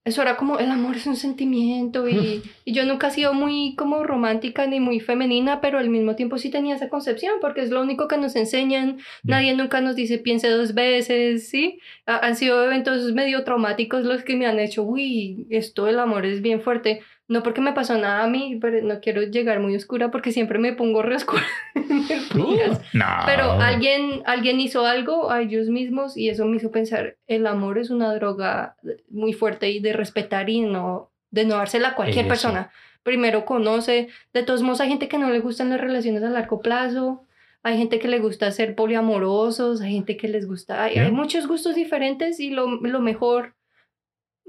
[0.05, 3.75] eso era como el amor es un sentimiento y, y yo nunca he sido muy
[3.77, 7.71] como romántica ni muy femenina, pero al mismo tiempo sí tenía esa concepción, porque es
[7.71, 11.81] lo único que nos enseñan, Nadie nunca nos dice piense dos veces, ¿sí?
[12.07, 16.25] Ha- han sido eventos medio traumáticos los que me han hecho, uy, esto del amor
[16.25, 17.01] es bien fuerte.
[17.31, 20.59] No porque me pasó nada a mí, pero no quiero llegar muy oscura porque siempre
[20.59, 21.45] me pongo re oscura
[21.77, 23.07] en el Uh, no.
[23.25, 27.79] Pero alguien, alguien hizo algo a ellos mismos y eso me hizo pensar, el amor
[27.79, 28.75] es una droga
[29.09, 32.31] muy fuerte y de respetar y no, de no dársela a cualquier Eso.
[32.31, 32.73] persona.
[33.05, 36.61] Primero conoce, de todos modos hay gente que no le gustan las relaciones a largo
[36.61, 37.27] plazo,
[37.63, 41.47] hay gente que le gusta ser poliamorosos, hay gente que les gusta, hay, hay muchos
[41.47, 43.55] gustos diferentes y lo, lo mejor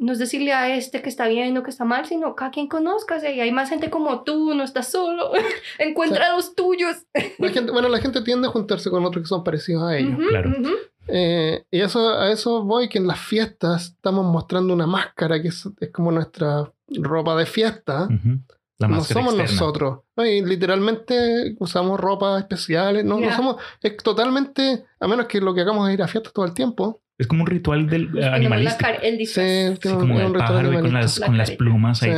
[0.02, 2.68] no es decirle a este que está bien o que está mal, sino cada quien
[2.68, 5.32] conozca, y hay más gente como tú, no estás solo,
[5.80, 7.06] encuentra los tuyos.
[7.38, 10.18] La gente, bueno, la gente tiende a juntarse con otros que son parecidos a ellos.
[10.18, 10.50] Ujú, claro.
[10.50, 10.70] ujú.
[11.08, 15.50] Eh, y eso, a eso voy, que en las fiestas estamos mostrando una máscara que
[15.50, 18.04] es, es como nuestra ropa de fiesta.
[18.06, 18.40] Ujú.
[18.80, 19.44] La no somos externa.
[19.52, 20.00] nosotros.
[20.16, 20.26] ¿no?
[20.26, 23.06] Y literalmente usamos ropa especiales.
[23.06, 23.36] No, no Ya.
[23.36, 23.58] somos.
[23.82, 24.86] Es totalmente.
[25.00, 27.02] A menos que lo que hagamos es ir a fiestas todo el tiempo.
[27.22, 28.80] Es como un ritual del eh, animalístico.
[28.82, 29.80] cara- el Sí, disfraz.
[29.82, 31.00] Sí, un- como un el pájaro y con animalista.
[31.00, 32.12] las, La con las plumas ahí,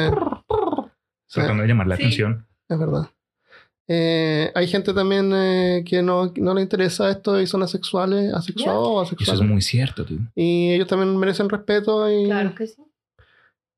[1.27, 1.35] Sí.
[1.39, 2.03] tratando de llamar la Sí.
[2.03, 2.47] atención.
[2.69, 3.09] Es verdad.
[3.89, 8.88] Eh, hay gente también eh, que no, no le interesa esto y son asexuales, asexuados
[8.88, 9.41] o Eso asexuales.
[9.41, 10.19] es muy cierto, tú.
[10.35, 12.81] Y ellos también merecen respeto y, Claro que sí.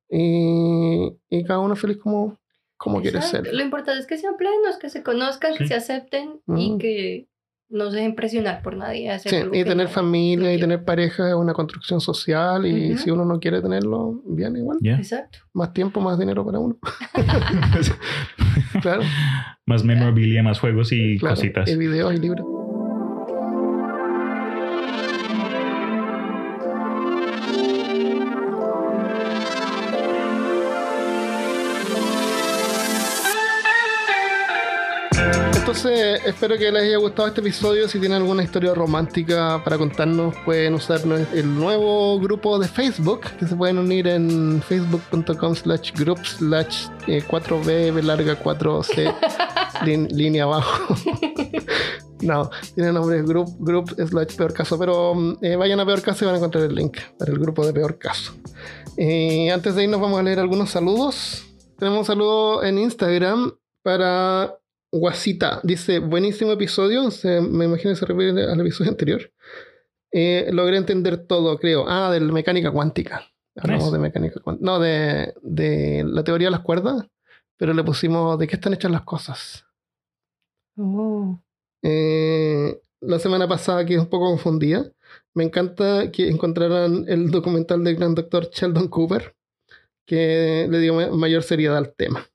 [0.09, 2.37] y, y cada uno es feliz como,
[2.77, 3.51] como quiere ser.
[3.53, 5.69] Lo importante es que sean plenos, que se conozcan, que Sí.
[5.69, 6.59] se acepten Ujú.
[6.59, 7.27] y que
[7.69, 9.09] no se dejen presionar por nadie.
[9.11, 12.97] a hacer Sí, y tener no- familia y tener pareja es una construcción social y
[12.97, 14.77] si uno no quiere tenerlo, bien igual.
[14.83, 15.39] Exacto.
[15.53, 16.77] Más tiempo, más dinero para uno.
[18.81, 19.03] Claro,
[19.65, 21.35] más memorabilia, más juegos y claro.
[21.35, 21.69] cositas.
[21.69, 22.45] Y videos y libros.
[35.67, 37.87] Entonces, espero que les haya gustado este episodio.
[37.87, 41.01] Si tienen alguna historia romántica para contarnos, pueden usar
[41.33, 47.23] el nuevo grupo de Facebook, que se pueden unir en facebook.com slash group slash eh,
[47.27, 49.15] 4b b larga 4c
[49.85, 50.95] lin- línea abajo.
[52.21, 56.25] no, tiene nombre group, group slash peor caso, pero mm, eh, vayan a peor caso
[56.25, 58.35] y van a encontrar el link para el grupo de peor caso.
[58.97, 61.43] Eh, antes de irnos vamos a leer algunos saludos.
[61.79, 63.51] Tenemos un saludo en Instagram
[63.81, 64.59] para
[64.99, 65.59] Guasita.
[65.63, 67.11] Dice, buenísimo episodio.
[67.11, 69.31] Se- me imagino que se refiere al episodio anterior.
[70.11, 71.85] Eh, logré entender todo, creo.
[71.87, 73.23] Ah, de la mecánica cuántica.
[73.57, 73.95] Hablamos Nice.
[73.97, 74.65] de mecánica cuántica.
[74.65, 77.05] No, de, de la teoría de las cuerdas.
[77.57, 79.65] Pero le pusimos de qué están hechas las cosas.
[80.77, 81.39] Oh.
[81.83, 84.91] Eh, la semana pasada quedé un poco confundida.
[85.33, 89.35] Me encanta que encontraran el documental del gran doctor Sheldon Cooper,
[90.05, 92.25] que le dio ma- mayor seriedad al tema.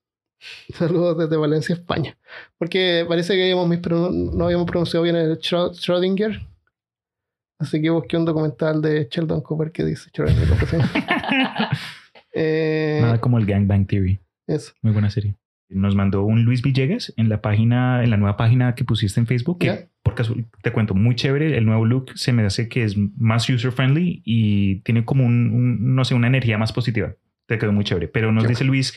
[0.74, 2.16] Saludos desde Valencia, España.
[2.58, 6.46] Porque parece que habíamos mispron- no habíamos pronunciado bien el Schrödinger.
[7.58, 11.68] Así que busqué un documental de Sheldon Cooper que dice Schrödinger.
[12.32, 14.20] Eh, Nada como el Gangbang Theory.
[14.46, 14.72] eso.
[14.82, 15.34] Muy buena serie.
[15.68, 19.26] Nos mandó un Luis Villegas en la página, en la nueva página que pusiste en
[19.26, 19.88] Facebook, que Ya.
[20.04, 21.56] por caso te cuento, muy chévere.
[21.58, 25.50] El nuevo look se me hace que es más user friendly y tiene como un,
[25.52, 27.14] un, no sé, una energía más positiva.
[27.46, 28.06] Te quedó muy chévere.
[28.06, 28.96] Pero nos dice Luis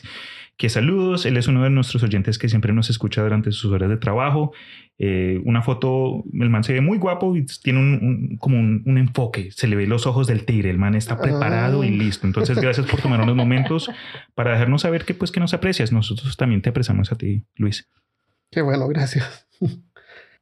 [0.56, 1.26] que saludos.
[1.26, 4.52] Él es uno de nuestros oyentes que siempre nos escucha durante sus horas de trabajo.
[4.98, 8.82] Eh, una foto, el man se ve muy guapo y tiene un, un- como un,
[8.86, 9.50] un enfoque.
[9.50, 10.70] Se le ve los ojos del tigre.
[10.70, 12.26] El man está preparado y listo.
[12.26, 13.90] Entonces, gracias por tomar unos momentos
[14.34, 15.90] para dejarnos saber que pues que nos aprecias.
[15.92, 17.88] Nosotros también te apreciamos a ti, Luis.
[18.50, 19.48] Qué bueno, gracias.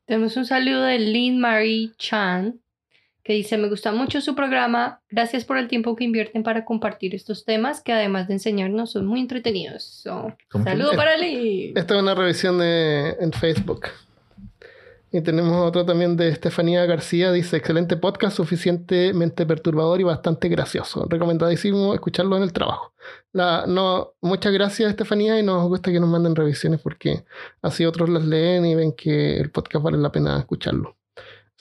[0.05, 2.57] Tenemos un saludo de Lynn Marie Chan
[3.25, 7.15] que dice, me gusta mucho su programa, gracias por el tiempo que invierten para compartir
[7.15, 9.85] estos temas que además de enseñarnos son muy entretenidos.
[9.85, 11.77] So, ¿Cómo que- saludo para Lynn.
[11.77, 13.87] Esta es una revisión de, en Facebook.
[15.15, 17.31] Y tenemos otro también de Estefanía García.
[17.33, 21.07] Dice, excelente podcast, suficientemente perturbador y bastante gracioso.
[21.07, 22.95] Recomendadísimo escucharlo en el trabajo.
[23.33, 27.25] La, no, muchas gracias Estefanía y nos gusta que nos manden revisiones porque
[27.61, 30.97] así otros las leen y ven que el podcast vale la pena escucharlo.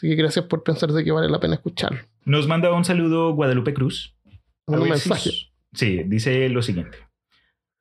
[0.02, 2.00] Así que gracias por pensar de que vale la pena escucharlo.
[2.26, 4.16] Nos manda un saludo Guadalupe Cruz.
[4.66, 5.30] A Un ver mensaje.
[5.30, 6.98] si- sí, dice lo siguiente.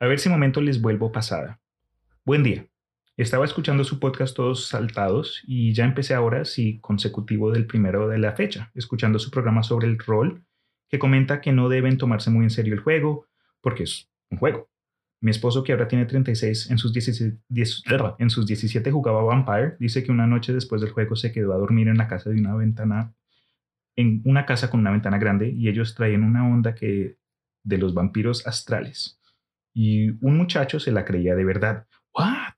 [0.01, 1.63] A ver si momento les vuelvo pasada.
[2.27, 2.67] Buen día.
[3.17, 8.19] Estaba escuchando su podcast todos saltados y ya empecé ahora sí consecutivo del primero de
[8.19, 10.45] la fecha, escuchando su programa sobre el rol,
[10.91, 13.27] que comenta que no deben tomarse muy en serio el juego,
[13.63, 14.69] porque es un juego.
[15.23, 17.83] Mi esposo, que ahora tiene 36, en sus, 17, 10
[18.19, 21.59] en sus 17 jugaba Vampire, dice que una noche después del juego se quedó a
[21.59, 23.15] dormir en la casa de una ventana,
[23.97, 27.19] en una casa con una ventana grande, y ellos traían una onda que
[27.65, 29.21] de los vampiros astrales.
[29.75, 31.87] Y un muchacho se la creía de verdad.
[32.15, 32.55] ¿What?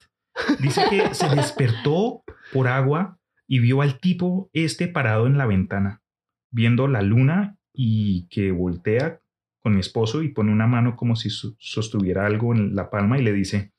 [0.61, 2.23] Dice que se despertó
[2.53, 6.03] por agua y vio al tipo este parado en la ventana,
[6.51, 9.22] viendo la luna y que voltea
[9.63, 13.23] con mi esposo y pone una mano como si sostuviera algo en la palma y
[13.23, 13.73] le dice,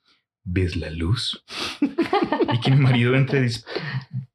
[0.43, 1.43] ¿ves la luz?
[1.81, 3.47] y que mi marido entre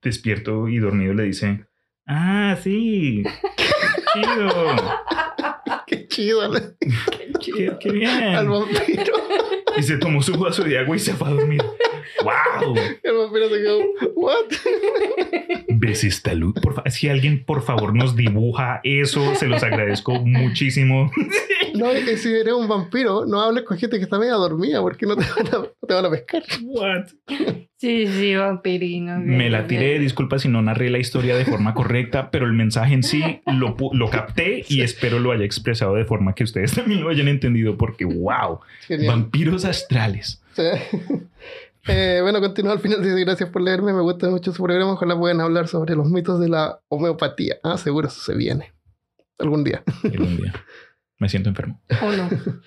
[0.02, 1.66] despierto y dormido le dice,
[2.06, 3.22] ah, sí,
[4.12, 4.48] chido,
[5.86, 6.48] Qué chido.
[6.52, 6.60] ¿no?
[7.40, 8.10] qué, qué bien.
[8.10, 9.14] Al vampiro.
[9.78, 11.62] Y se tomó su vaso de agua y se fue a dormir.
[12.22, 12.74] ¡Wow!
[13.02, 13.80] El vampiro se quedó,
[14.16, 14.52] ¿what?
[15.68, 16.54] ¿Ves esta luz?
[16.60, 21.12] Por si alguien, por favor, nos dibuja eso, se los agradezco muchísimo.
[21.78, 25.06] No, y si eres un vampiro, no hables con gente que está media dormida porque
[25.06, 26.42] no te van a, no te van a pescar.
[26.62, 27.06] What?
[27.78, 29.20] Sí, sí, vampirino.
[29.20, 32.94] Me la tiré, disculpa si no narré la historia de forma correcta, pero el mensaje
[32.94, 37.10] en sí lo, capté y espero lo haya expresado de forma que ustedes también lo
[37.10, 39.12] hayan entendido porque, wow, Genial.
[39.14, 40.42] vampiros astrales.
[40.54, 40.62] Sí.
[41.90, 43.02] Eh, bueno, continúa al final.
[43.02, 43.94] Dice, gracias por leerme.
[43.94, 44.92] Me gusta mucho su programa.
[44.92, 47.56] Ojalá puedan hablar sobre los mitos de la homeopatía.
[47.62, 48.74] Ah, seguro eso se viene.
[49.38, 49.82] Algún día.
[50.04, 50.52] Algún día.
[51.18, 51.80] Me siento enfermo.
[52.02, 52.28] ¿O no?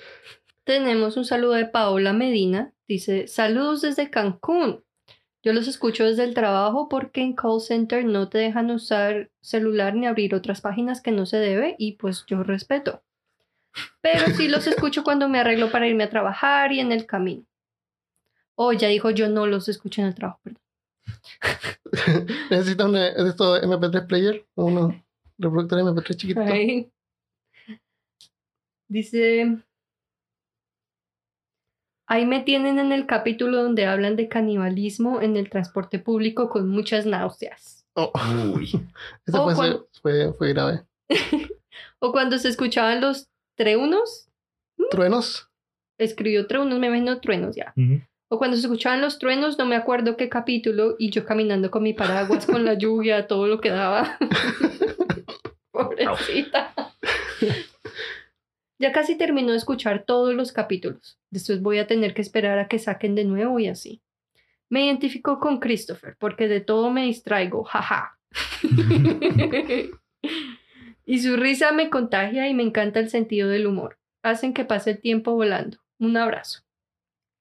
[0.64, 2.74] Tenemos un saludo de Paola Medina.
[2.88, 4.84] Dice, saludos desde Cancún.
[5.44, 9.96] Yo los escucho desde el trabajo porque en call center no te dejan usar celular
[9.96, 13.04] ni abrir otras páginas que no se debe y pues yo respeto.
[14.02, 17.46] Pero sí los escucho cuando me arreglo para irme a trabajar y en el camino.
[18.56, 20.62] Oh, ya dijo yo no los escucho en el trabajo, perdón.
[22.52, 24.46] Necesitas un de estos MP3 player.
[24.56, 25.04] Uno
[25.40, 26.42] reproductor MP3 chiquito.
[26.42, 26.92] Ahí.
[28.92, 29.58] Dice.
[32.10, 36.68] Ahí me tienen en el capítulo donde hablan de canibalismo en el transporte público con
[36.68, 37.86] muchas náuseas.
[37.94, 38.12] Oh,
[38.54, 38.66] Uy.
[39.26, 40.84] ese Oh, fue, cuando- fue, fue grave.
[42.04, 44.28] O cuando se escuchaban los treunos,
[44.90, 45.50] Truenos.
[46.00, 47.74] escribió treunos, me imagino truenos ya.
[48.28, 51.84] O cuando se escuchaban los truenos, no me acuerdo qué capítulo, y yo caminando con
[51.84, 54.18] mi paraguas, con la lluvia, todo lo que daba.
[55.72, 56.74] Pobrecita.
[58.82, 61.20] Ya casi terminó de escuchar todos los capítulos.
[61.30, 64.02] Después voy a tener que esperar a que saquen de nuevo y así.
[64.70, 68.18] Me identifico con Christopher porque de todo me distraigo, jaja.
[71.06, 74.00] y su risa me contagia y me encanta el sentido del humor.
[74.24, 75.78] Hacen que pase el tiempo volando.
[76.00, 76.62] Un abrazo.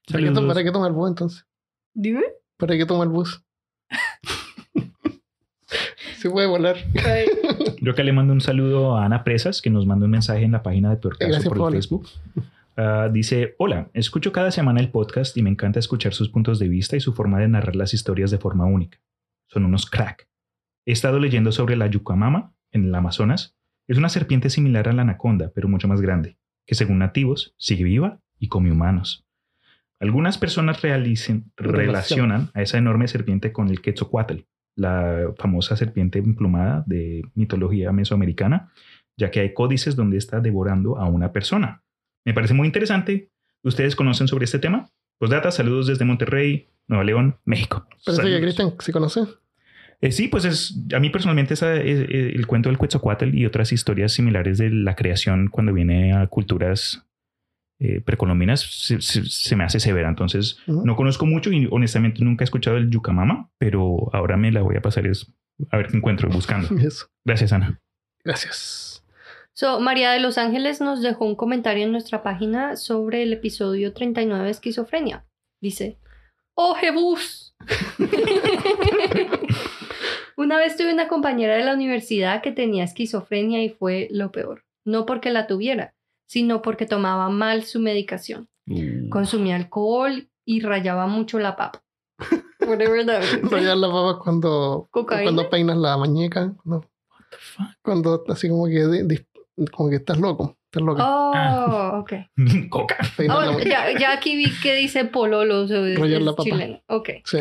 [0.07, 0.55] ¿Para qué, to- Saludos.
[0.55, 1.47] ¿Para qué toma el bus entonces?
[1.95, 2.25] Dime.
[2.59, 3.43] ¿Para qué toma el bus?
[6.21, 6.77] Se puede volar.
[7.07, 7.27] Ay,
[7.81, 10.53] Yo acá le mando un saludo a Ana Presas, que nos manda un mensaje en
[10.53, 11.77] la página de Peor Caso Gracias, por el Paola.
[11.77, 12.09] Facebook.
[12.77, 16.69] Ah, dice, hola, escucho cada semana el podcast y me encanta escuchar sus puntos de
[16.69, 18.99] vista y su forma de narrar las historias de forma única.
[19.49, 20.29] Son unos crack.
[20.87, 23.57] He estado leyendo sobre la yucamama en el Amazonas.
[23.89, 27.85] Es una serpiente similar a la anaconda, pero mucho más grande, que según nativos sigue
[27.85, 29.25] viva y come humanos.
[29.99, 34.41] Algunas personas realicen- relacionan a esa enorme serpiente con el Quetzalcoatl,
[34.77, 38.73] la famosa serpiente emplumada de mitología mesoamericana,
[39.17, 41.83] ya que hay códices donde está devorando a una persona.
[42.25, 43.31] Me parece muy interesante.
[43.63, 44.89] ¿Ustedes conocen sobre este tema?
[45.19, 47.87] Pues data, saludos desde Monterrey, Nueva León, México.
[48.05, 48.41] Parece que.
[48.41, 49.21] Cristian se conoce.
[50.01, 53.45] Eh, sí, pues es, a mí personalmente esa, eh, eh, el cuento del Quetzalcoatl y
[53.45, 57.07] otras historias similares de la creación cuando viene a culturas
[57.81, 60.09] eh, precolombinas se, se- se me hace severa.
[60.09, 64.63] Entonces, no conozco mucho y honestamente nunca he escuchado el Yucamama, pero ahora me la
[64.63, 65.33] voy a pasar es
[65.71, 66.69] a ver qué encuentro buscando.
[66.81, 67.07] Eso.
[67.25, 67.81] Gracias, Ana.
[68.25, 69.05] Gracias.
[69.53, 73.93] So, María de Los Ángeles nos dejó un comentario en nuestra página sobre el episodio
[73.93, 75.27] 39 de esquizofrenia.
[75.61, 75.99] Dice,
[76.55, 77.55] ¡Oh, Jebus!
[80.37, 84.65] una vez tuve una compañera de la universidad que tenía esquizofrenia y fue lo peor.
[84.87, 85.95] No porque la tuviera,
[86.31, 88.49] sino porque tomaba mal su medicación.
[89.09, 91.83] Consumía alcohol y rayaba mucho la papa.
[92.61, 93.51] Whatever that means.
[93.51, 95.25] Rayar la papa cuando, ¿Cocaína?
[95.25, 96.55] cuando peinas la muñeca.
[96.63, 96.89] Cuando,
[97.83, 99.25] cuando así como que,
[99.73, 100.57] como que estás loco.
[100.67, 101.03] Estás loca.
[101.05, 102.13] Oh, ok.
[102.71, 102.97] Coca.
[103.29, 106.45] Oh, ya, ya aquí vi que dice pololo, Rayar la papa.
[106.45, 106.81] chileno.
[106.87, 107.09] Ok.
[107.25, 107.39] Sí.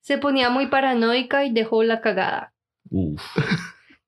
[0.00, 2.52] Se ponía muy paranoica y dejó la cagada.
[2.90, 3.22] Uf.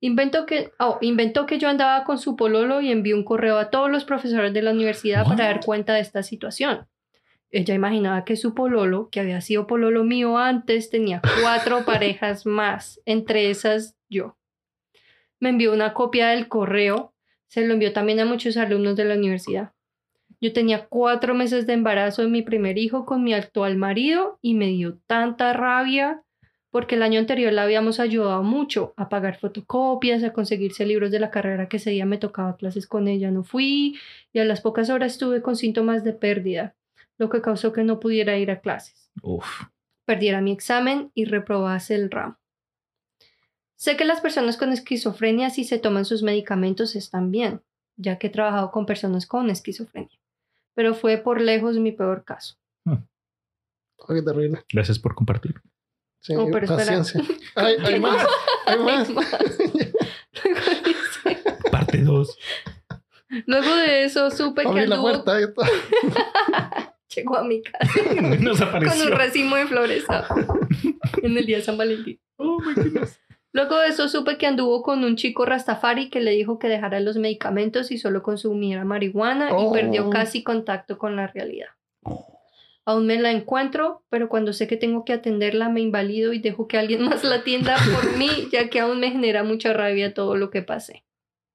[0.01, 3.69] Inventó que, oh, inventó que yo andaba con su pololo y envió un correo a
[3.69, 6.87] todos los profesores de la universidad para dar cuenta de esta situación.
[7.51, 13.01] Ella imaginaba que su pololo, que había sido pololo mío antes, tenía cuatro parejas más,
[13.05, 14.37] entre esas yo.
[15.39, 17.13] Me envió una copia del correo,
[17.47, 19.73] se lo envió también a muchos alumnos de la universidad.
[20.39, 24.53] Yo tenía cuatro meses de embarazo de mi primer hijo con mi actual marido y
[24.53, 26.23] me dio tanta rabia
[26.71, 31.19] porque el año anterior la habíamos ayudado mucho a pagar fotocopias, a conseguirse libros de
[31.19, 33.97] la carrera que ese día me tocaba clases con ella, no fui
[34.33, 36.75] y a las pocas horas estuve con síntomas de pérdida,
[37.17, 39.63] lo que causó que no pudiera ir a clases, Uf.
[40.05, 42.37] perdiera mi examen y reprobase el ramo.
[43.75, 47.61] Sé que las personas con esquizofrenia si se toman sus medicamentos están bien,
[47.95, 50.19] ya que he trabajado con personas con esquizofrenia,
[50.75, 52.55] pero fue por lejos mi peor caso.
[52.85, 54.63] Oh, qué terrible.
[54.71, 55.61] Gracias por compartir.
[56.21, 56.77] Sí, Oh, pero espera.
[56.77, 57.21] paciencia.
[57.55, 58.25] Hay, hay más.
[58.65, 59.09] Hay más.
[61.71, 62.37] Parte 2.
[63.45, 65.37] Luego de eso supe que Abrí la anduvo puerta.
[67.15, 67.87] llegó a mi casa
[68.39, 69.05] Nos con apareció.
[69.05, 70.03] un racimo de flores
[71.21, 72.19] en el día de San Valentín.
[72.37, 73.19] Oh my goodness.
[73.51, 76.99] Luego de eso supe que anduvo con un chico Rastafari que le dijo que dejara
[76.99, 79.69] los medicamentos y solo consumiera marihuana Oh.
[79.69, 81.67] y perdió casi contacto con la realidad.
[82.89, 86.67] Aún me la encuentro, pero cuando sé que tengo que atenderla me invalido y dejo
[86.67, 90.35] que alguien más la atienda por mí, ya que aún me genera mucha rabia todo
[90.35, 91.05] lo que pasé.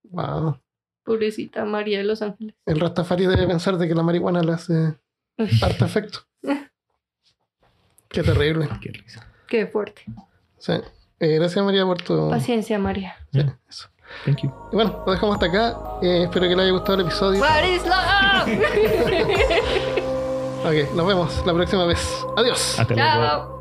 [0.05, 0.61] Wow.
[1.02, 2.55] Pobrecita María de los Ángeles.
[2.65, 4.97] El Rastafari debe pensar de que la marihuana le hace
[5.61, 6.20] harto efecto.
[8.09, 8.69] Qué terrible.
[8.81, 9.27] Qué risa.
[9.48, 10.02] Qué fuerte.
[10.59, 10.74] Sí.
[11.19, 12.31] Eh, gracias María por tu...
[12.31, 13.16] Paciencia, María.
[13.32, 13.89] Sí, eso.
[14.24, 14.52] Thank you.
[14.70, 15.77] Y bueno, lo dejamos hasta acá.
[16.01, 17.40] Eh, espero que les haya gustado el episodio.
[17.40, 19.55] What is love?
[20.64, 22.26] Ok, nos vemos la próxima vez.
[22.36, 22.78] Adiós.
[22.78, 23.10] Hasta luego.
[23.10, 23.53] Chao.